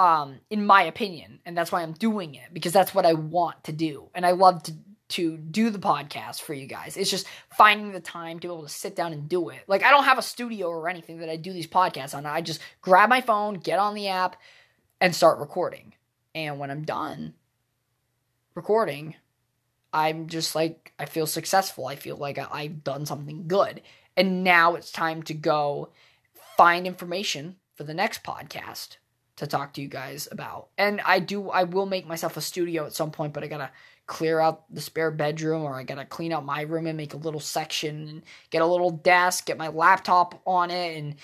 um, 0.00 0.40
in 0.48 0.64
my 0.64 0.82
opinion, 0.82 1.40
and 1.44 1.56
that's 1.56 1.70
why 1.70 1.82
I'm 1.82 1.92
doing 1.92 2.34
it 2.34 2.54
because 2.54 2.72
that's 2.72 2.94
what 2.94 3.04
I 3.04 3.12
want 3.12 3.64
to 3.64 3.72
do, 3.72 4.08
and 4.14 4.24
I 4.24 4.30
love 4.30 4.62
to 4.64 4.72
to 5.10 5.36
do 5.36 5.70
the 5.70 5.78
podcast 5.78 6.40
for 6.40 6.54
you 6.54 6.66
guys. 6.66 6.96
It's 6.96 7.10
just 7.10 7.26
finding 7.50 7.90
the 7.90 8.00
time 8.00 8.38
to 8.38 8.46
be 8.46 8.52
able 8.52 8.62
to 8.62 8.68
sit 8.68 8.94
down 8.94 9.12
and 9.12 9.28
do 9.28 9.48
it. 9.48 9.60
Like 9.66 9.82
I 9.82 9.90
don't 9.90 10.04
have 10.04 10.18
a 10.18 10.22
studio 10.22 10.68
or 10.68 10.88
anything 10.88 11.18
that 11.18 11.28
I 11.28 11.36
do 11.36 11.52
these 11.52 11.66
podcasts 11.66 12.14
on. 12.14 12.24
I 12.26 12.40
just 12.40 12.60
grab 12.80 13.08
my 13.10 13.20
phone, 13.20 13.54
get 13.54 13.78
on 13.78 13.94
the 13.94 14.08
app, 14.08 14.36
and 15.00 15.14
start 15.14 15.38
recording. 15.40 15.94
And 16.34 16.58
when 16.58 16.70
I'm 16.70 16.84
done 16.84 17.34
recording, 18.54 19.16
I'm 19.92 20.28
just 20.28 20.54
like 20.54 20.92
I 20.98 21.04
feel 21.06 21.26
successful. 21.26 21.86
I 21.86 21.96
feel 21.96 22.16
like 22.16 22.38
I've 22.38 22.84
done 22.84 23.06
something 23.06 23.48
good. 23.48 23.82
And 24.16 24.44
now 24.44 24.74
it's 24.74 24.92
time 24.92 25.22
to 25.24 25.34
go 25.34 25.90
find 26.56 26.86
information 26.86 27.56
for 27.74 27.84
the 27.84 27.94
next 27.94 28.22
podcast 28.22 28.96
to 29.36 29.46
talk 29.46 29.72
to 29.72 29.80
you 29.80 29.88
guys 29.88 30.28
about. 30.30 30.68
And 30.76 31.00
I 31.00 31.18
do 31.18 31.48
I 31.50 31.64
will 31.64 31.86
make 31.86 32.06
myself 32.06 32.36
a 32.36 32.42
studio 32.42 32.84
at 32.84 32.92
some 32.92 33.10
point, 33.10 33.32
but 33.32 33.42
I 33.42 33.46
gotta 33.46 33.70
clear 34.06 34.40
out 34.40 34.64
the 34.72 34.80
spare 34.80 35.10
bedroom 35.10 35.62
or 35.62 35.74
I 35.74 35.84
gotta 35.84 36.04
clean 36.04 36.32
out 36.32 36.44
my 36.44 36.62
room 36.62 36.86
and 36.86 36.96
make 36.96 37.14
a 37.14 37.18
little 37.18 37.40
section 37.40 38.08
and 38.08 38.22
get 38.50 38.62
a 38.62 38.66
little 38.66 38.90
desk, 38.90 39.46
get 39.46 39.56
my 39.56 39.68
laptop 39.68 40.40
on 40.46 40.70
it 40.70 40.98
and 40.98 41.14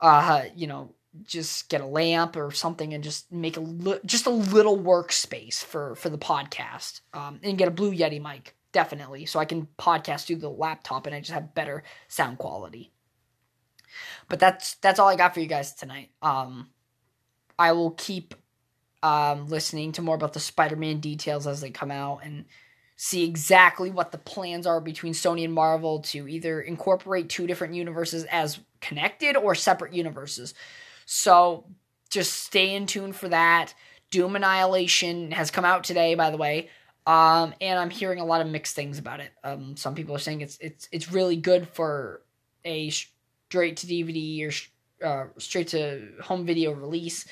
uh 0.00 0.44
you 0.54 0.66
know 0.68 0.94
just 1.24 1.68
get 1.68 1.80
a 1.80 1.86
lamp 1.86 2.36
or 2.36 2.50
something 2.50 2.94
and 2.94 3.02
just 3.02 3.30
make 3.32 3.56
a 3.56 3.60
li- 3.60 4.00
just 4.04 4.26
a 4.26 4.30
little 4.30 4.78
workspace 4.78 5.64
for 5.64 5.94
for 5.94 6.10
the 6.10 6.18
podcast 6.18 7.00
um, 7.14 7.40
and 7.42 7.58
get 7.58 7.68
a 7.68 7.72
blue 7.72 7.92
yeti 7.92 8.22
mic 8.22 8.54
definitely 8.72 9.24
so 9.24 9.40
i 9.40 9.46
can 9.46 9.66
podcast 9.78 10.26
through 10.26 10.36
the 10.36 10.50
laptop 10.50 11.06
and 11.06 11.14
i 11.14 11.18
just 11.18 11.32
have 11.32 11.54
better 11.54 11.82
sound 12.06 12.36
quality 12.36 12.92
but 14.28 14.38
that's 14.38 14.74
that's 14.76 14.98
all 14.98 15.08
i 15.08 15.16
got 15.16 15.32
for 15.32 15.40
you 15.40 15.46
guys 15.46 15.72
tonight 15.72 16.10
um 16.20 16.68
I 17.58 17.72
will 17.72 17.90
keep 17.90 18.34
um, 19.02 19.48
listening 19.48 19.92
to 19.92 20.02
more 20.02 20.14
about 20.14 20.32
the 20.32 20.40
Spider-Man 20.40 21.00
details 21.00 21.46
as 21.46 21.60
they 21.60 21.70
come 21.70 21.90
out 21.90 22.20
and 22.22 22.44
see 22.96 23.24
exactly 23.24 23.90
what 23.90 24.12
the 24.12 24.18
plans 24.18 24.66
are 24.66 24.80
between 24.80 25.12
Sony 25.12 25.44
and 25.44 25.52
Marvel 25.52 26.00
to 26.00 26.28
either 26.28 26.60
incorporate 26.60 27.28
two 27.28 27.46
different 27.46 27.74
universes 27.74 28.24
as 28.24 28.60
connected 28.80 29.36
or 29.36 29.54
separate 29.54 29.92
universes. 29.92 30.54
So 31.10 31.64
just 32.10 32.34
stay 32.34 32.74
in 32.74 32.86
tune 32.86 33.14
for 33.14 33.30
that. 33.30 33.72
Doom 34.10 34.36
Annihilation 34.36 35.30
has 35.30 35.50
come 35.50 35.64
out 35.64 35.82
today, 35.82 36.14
by 36.14 36.28
the 36.28 36.36
way. 36.36 36.68
Um, 37.06 37.54
and 37.62 37.78
I'm 37.78 37.88
hearing 37.88 38.20
a 38.20 38.26
lot 38.26 38.42
of 38.42 38.46
mixed 38.46 38.76
things 38.76 38.98
about 38.98 39.20
it. 39.20 39.32
Um, 39.42 39.74
some 39.74 39.94
people 39.94 40.14
are 40.14 40.18
saying 40.18 40.42
it's 40.42 40.58
it's 40.60 40.86
it's 40.92 41.10
really 41.10 41.36
good 41.36 41.66
for 41.66 42.20
a 42.62 42.90
straight 42.90 43.78
to 43.78 43.86
DVD 43.86 44.50
or 44.50 45.06
uh, 45.06 45.28
straight 45.38 45.68
to 45.68 46.08
home 46.22 46.44
video 46.44 46.72
release 46.72 47.24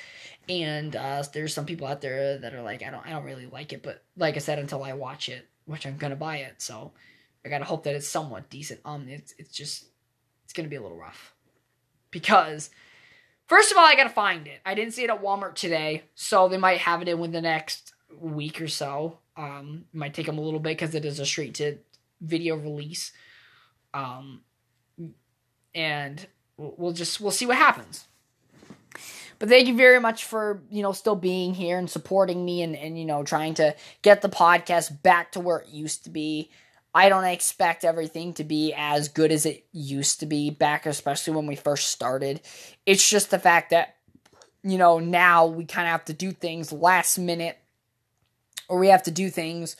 and 0.49 0.95
uh, 0.95 1.21
there's 1.31 1.53
some 1.53 1.67
people 1.67 1.85
out 1.85 2.01
there 2.01 2.39
that 2.39 2.55
are 2.55 2.63
like 2.63 2.81
I 2.81 2.89
don't 2.89 3.05
I 3.05 3.11
don't 3.11 3.25
really 3.25 3.45
like 3.45 3.73
it 3.73 3.83
but 3.83 4.03
like 4.15 4.37
I 4.37 4.39
said 4.39 4.57
until 4.57 4.83
I 4.83 4.93
watch 4.93 5.29
it 5.29 5.47
which 5.65 5.85
I'm 5.85 5.97
gonna 5.97 6.15
buy 6.15 6.37
it 6.37 6.55
so 6.57 6.93
I 7.45 7.49
gotta 7.49 7.65
hope 7.65 7.83
that 7.83 7.93
it's 7.93 8.07
somewhat 8.07 8.49
decent 8.49 8.79
um 8.85 9.07
it's 9.07 9.35
it's 9.37 9.51
just 9.51 9.85
it's 10.45 10.53
gonna 10.53 10.69
be 10.69 10.77
a 10.77 10.81
little 10.81 10.97
rough 10.97 11.35
because 12.09 12.71
first 13.47 13.71
of 13.71 13.77
all 13.77 13.85
I 13.85 13.95
gotta 13.95 14.09
find 14.09 14.47
it 14.47 14.59
I 14.65 14.75
didn't 14.75 14.93
see 14.93 15.03
it 15.03 15.09
at 15.09 15.21
Walmart 15.21 15.55
today 15.55 16.03
so 16.15 16.47
they 16.47 16.57
might 16.57 16.79
have 16.79 17.01
it 17.01 17.07
in 17.07 17.19
within 17.19 17.33
the 17.33 17.41
next 17.41 17.93
week 18.19 18.61
or 18.61 18.67
so 18.67 19.19
um 19.35 19.85
might 19.93 20.13
take 20.13 20.25
them 20.25 20.37
a 20.37 20.41
little 20.41 20.59
bit 20.59 20.77
because 20.77 20.95
it 20.95 21.05
is 21.05 21.19
a 21.19 21.25
straight 21.25 21.55
to 21.55 21.77
video 22.21 22.55
release 22.55 23.11
um 23.93 24.41
and 25.77 26.27
we'll 26.57 26.91
just 26.91 27.21
we'll 27.21 27.31
see 27.31 27.45
what 27.45 27.57
happens. 27.57 28.05
But 29.39 29.49
thank 29.49 29.67
you 29.67 29.77
very 29.77 29.99
much 29.99 30.25
for, 30.25 30.63
you 30.71 30.81
know, 30.81 30.91
still 30.91 31.15
being 31.15 31.53
here 31.53 31.77
and 31.77 31.87
supporting 31.87 32.43
me 32.43 32.63
and, 32.63 32.75
and, 32.75 32.97
you 32.97 33.05
know, 33.05 33.21
trying 33.23 33.53
to 33.55 33.75
get 34.01 34.23
the 34.23 34.29
podcast 34.29 35.03
back 35.03 35.31
to 35.33 35.39
where 35.39 35.59
it 35.59 35.69
used 35.69 36.03
to 36.05 36.09
be. 36.09 36.49
I 36.93 37.09
don't 37.09 37.25
expect 37.25 37.85
everything 37.85 38.33
to 38.33 38.43
be 38.43 38.73
as 38.75 39.09
good 39.09 39.31
as 39.31 39.45
it 39.45 39.65
used 39.71 40.21
to 40.21 40.25
be 40.25 40.49
back, 40.49 40.85
especially 40.85 41.35
when 41.35 41.47
we 41.47 41.55
first 41.55 41.87
started. 41.87 42.41
It's 42.85 43.07
just 43.07 43.29
the 43.29 43.39
fact 43.39 43.69
that, 43.69 43.95
you 44.63 44.77
know, 44.77 44.99
now 44.99 45.45
we 45.45 45.65
kind 45.65 45.87
of 45.87 45.91
have 45.91 46.05
to 46.05 46.13
do 46.13 46.31
things 46.31 46.71
last 46.71 47.17
minute 47.17 47.57
or 48.67 48.79
we 48.79 48.87
have 48.87 49.03
to 49.03 49.11
do 49.11 49.29
things 49.29 49.75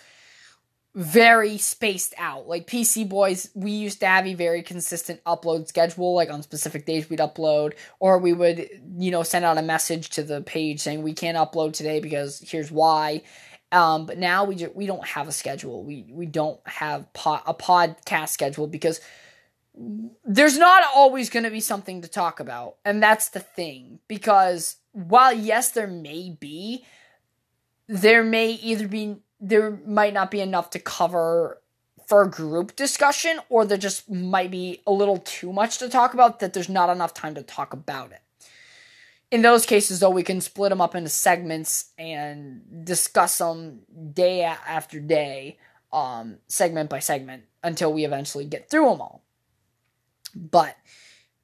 very 0.97 1.59
spaced 1.59 2.15
out. 2.17 2.47
Like 2.47 2.65
PC 2.65 3.07
Boys, 3.07 3.51
we 3.53 3.69
used 3.69 3.99
to 3.99 4.07
have 4.07 4.25
a 4.25 4.33
very 4.33 4.63
consistent 4.63 5.23
upload 5.25 5.67
schedule. 5.67 6.15
Like 6.15 6.31
on 6.31 6.41
specific 6.41 6.87
days, 6.87 7.07
we'd 7.07 7.19
upload, 7.19 7.73
or 7.99 8.17
we 8.17 8.33
would, 8.33 8.67
you 8.97 9.11
know, 9.11 9.21
send 9.21 9.45
out 9.45 9.59
a 9.59 9.61
message 9.61 10.09
to 10.11 10.23
the 10.23 10.41
page 10.41 10.79
saying 10.79 11.03
we 11.03 11.13
can't 11.13 11.37
upload 11.37 11.73
today 11.73 11.99
because 11.99 12.39
here's 12.39 12.71
why. 12.71 13.21
Um, 13.71 14.05
but 14.05 14.17
now 14.17 14.45
we 14.45 14.55
just, 14.55 14.75
we 14.75 14.85
don't 14.85 15.05
have 15.05 15.27
a 15.27 15.31
schedule. 15.31 15.83
We 15.83 16.05
we 16.09 16.25
don't 16.25 16.59
have 16.67 17.11
po- 17.13 17.41
a 17.45 17.53
podcast 17.53 18.29
schedule 18.29 18.67
because 18.67 19.01
there's 20.25 20.57
not 20.57 20.83
always 20.95 21.29
going 21.29 21.43
to 21.43 21.51
be 21.51 21.59
something 21.59 22.01
to 22.01 22.07
talk 22.07 22.39
about, 22.39 22.77
and 22.85 23.03
that's 23.03 23.29
the 23.29 23.39
thing. 23.41 23.99
Because 24.07 24.77
while 24.93 25.33
yes, 25.33 25.71
there 25.71 25.87
may 25.87 26.35
be, 26.39 26.85
there 27.87 28.23
may 28.23 28.51
either 28.51 28.87
be 28.87 29.17
there 29.39 29.71
might 29.85 30.13
not 30.13 30.31
be 30.31 30.39
enough 30.39 30.69
to 30.71 30.79
cover 30.79 31.61
for 32.07 32.23
a 32.23 32.29
group 32.29 32.75
discussion, 32.77 33.39
or 33.49 33.65
there 33.65 33.77
just 33.77 34.09
might 34.09 34.49
be 34.49 34.81
a 34.87 34.91
little 34.91 35.17
too 35.17 35.51
much 35.51 35.77
to 35.79 35.89
talk 35.89 36.13
about 36.13 36.39
that 36.39 36.53
there's 36.53 36.69
not 36.69 36.89
enough 36.89 37.13
time 37.13 37.35
to 37.35 37.43
talk 37.43 37.73
about 37.73 38.11
it. 38.13 38.21
In 39.29 39.41
those 39.41 39.65
cases, 39.65 39.99
though, 39.99 40.09
we 40.09 40.23
can 40.23 40.39
split 40.39 40.69
them 40.69 40.79
up 40.79 40.95
into 40.95 41.09
segments 41.09 41.91
and 41.97 42.85
discuss 42.85 43.37
them 43.37 43.81
day 44.13 44.43
after 44.43 44.99
day, 44.99 45.57
um, 45.91 46.37
segment 46.47 46.89
by 46.89 46.99
segment, 46.99 47.43
until 47.61 47.91
we 47.91 48.05
eventually 48.05 48.45
get 48.45 48.69
through 48.69 48.89
them 48.89 49.01
all. 49.01 49.23
But 50.33 50.77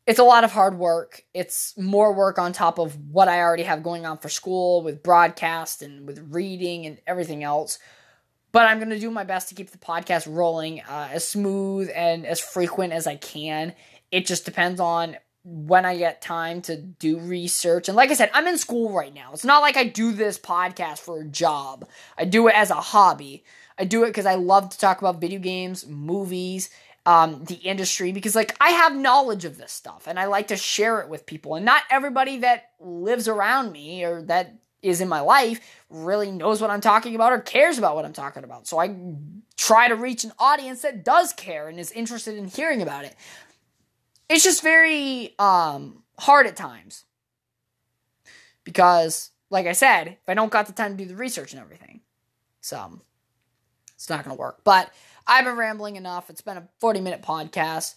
it's 0.05 0.19
a 0.19 0.23
lot 0.23 0.43
of 0.43 0.51
hard 0.51 0.77
work. 0.77 1.23
It's 1.34 1.77
more 1.77 2.13
work 2.13 2.38
on 2.38 2.53
top 2.53 2.77
of 2.77 2.97
what 3.09 3.27
I 3.27 3.39
already 3.39 3.63
have 3.63 3.84
going 3.84 4.05
on 4.05 4.17
for 4.17 4.29
school 4.29 4.81
with 4.81 5.03
broadcast 5.03 5.81
and 5.81 6.07
with 6.07 6.27
reading 6.29 6.86
and 6.86 6.99
everything 7.05 7.43
else. 7.43 7.79
But 8.53 8.67
I'm 8.67 8.77
going 8.77 8.91
to 8.91 8.99
do 8.99 9.09
my 9.11 9.23
best 9.23 9.49
to 9.49 9.55
keep 9.55 9.71
the 9.71 9.77
podcast 9.77 10.27
rolling 10.29 10.81
uh, 10.81 11.09
as 11.11 11.27
smooth 11.27 11.89
and 11.93 12.25
as 12.25 12.39
frequent 12.39 12.93
as 12.93 13.07
I 13.07 13.15
can. 13.15 13.73
It 14.11 14.25
just 14.25 14.45
depends 14.45 14.79
on 14.79 15.17
when 15.43 15.85
I 15.85 15.97
get 15.97 16.21
time 16.21 16.61
to 16.63 16.77
do 16.77 17.19
research. 17.19 17.89
And 17.89 17.97
like 17.97 18.09
I 18.09 18.13
said, 18.13 18.31
I'm 18.33 18.47
in 18.47 18.57
school 18.57 18.93
right 18.93 19.13
now. 19.13 19.31
It's 19.33 19.43
not 19.43 19.61
like 19.61 19.75
I 19.75 19.83
do 19.83 20.11
this 20.11 20.39
podcast 20.39 20.99
for 20.99 21.21
a 21.21 21.25
job, 21.25 21.87
I 22.17 22.25
do 22.25 22.47
it 22.47 22.55
as 22.55 22.69
a 22.69 22.75
hobby. 22.75 23.43
I 23.75 23.85
do 23.85 24.03
it 24.03 24.09
because 24.09 24.27
I 24.27 24.35
love 24.35 24.69
to 24.69 24.77
talk 24.77 24.99
about 25.01 25.19
video 25.19 25.39
games, 25.39 25.87
movies, 25.87 26.69
um, 27.05 27.43
the 27.45 27.55
industry 27.55 28.11
because 28.11 28.35
like 28.35 28.55
I 28.61 28.69
have 28.69 28.95
knowledge 28.95 29.45
of 29.45 29.57
this 29.57 29.71
stuff 29.71 30.07
and 30.07 30.19
I 30.19 30.25
like 30.25 30.47
to 30.49 30.55
share 30.55 30.99
it 31.01 31.09
with 31.09 31.25
people. 31.25 31.55
And 31.55 31.65
not 31.65 31.83
everybody 31.89 32.37
that 32.37 32.69
lives 32.79 33.27
around 33.27 33.71
me 33.71 34.03
or 34.03 34.21
that 34.23 34.55
is 34.81 35.01
in 35.01 35.09
my 35.09 35.21
life 35.21 35.59
really 35.89 36.31
knows 36.31 36.61
what 36.61 36.69
I'm 36.69 36.81
talking 36.81 37.15
about 37.15 37.33
or 37.33 37.39
cares 37.39 37.77
about 37.77 37.95
what 37.95 38.05
I'm 38.05 38.13
talking 38.13 38.43
about. 38.43 38.67
So 38.67 38.79
I 38.79 38.95
try 39.57 39.87
to 39.87 39.95
reach 39.95 40.23
an 40.23 40.33
audience 40.39 40.81
that 40.81 41.03
does 41.03 41.33
care 41.33 41.67
and 41.67 41.79
is 41.79 41.91
interested 41.91 42.37
in 42.37 42.47
hearing 42.47 42.81
about 42.81 43.05
it. 43.05 43.15
It's 44.34 44.43
just 44.43 44.63
very 44.63 45.36
um, 45.38 46.01
hard 46.17 46.47
at 46.47 46.55
times 46.55 47.05
because, 48.63 49.29
like 49.51 49.67
I 49.67 49.73
said, 49.73 50.07
if 50.07 50.27
I 50.27 50.34
don't 50.34 50.51
got 50.51 50.65
the 50.65 50.73
time 50.73 50.97
to 50.97 51.03
do 51.03 51.07
the 51.07 51.15
research 51.15 51.53
and 51.53 51.61
everything, 51.61 52.01
so 52.59 52.99
it's 53.93 54.09
not 54.09 54.25
going 54.25 54.36
to 54.36 54.41
work. 54.41 54.61
But 54.63 54.91
I've 55.27 55.45
been 55.45 55.55
rambling 55.55 55.97
enough. 55.97 56.31
It's 56.31 56.41
been 56.41 56.57
a 56.57 56.67
40 56.79 56.99
minute 57.01 57.21
podcast. 57.21 57.93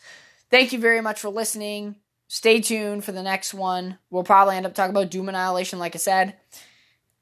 Thank 0.51 0.75
you 0.75 0.79
very 0.79 1.01
much 1.01 1.21
for 1.21 1.31
listening. 1.31 1.97
Stay 2.29 2.61
tuned 2.61 3.03
for 3.03 3.13
the 3.13 3.23
next 3.23 3.55
one. 3.55 3.99
We'll 4.11 4.23
probably 4.23 4.57
end 4.57 4.67
up 4.67 4.75
talking 4.75 4.95
about 4.95 5.11
Doom 5.11 5.31
Annihilation, 5.31 5.79
like 5.79 5.95
I 5.95 5.99
said. 5.99 6.37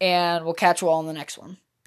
And 0.01 0.45
we'll 0.45 0.55
catch 0.55 0.83
you 0.83 0.89
all 0.89 0.99
in 0.99 1.07
the 1.07 1.12
next 1.12 1.39
one. 1.39 1.59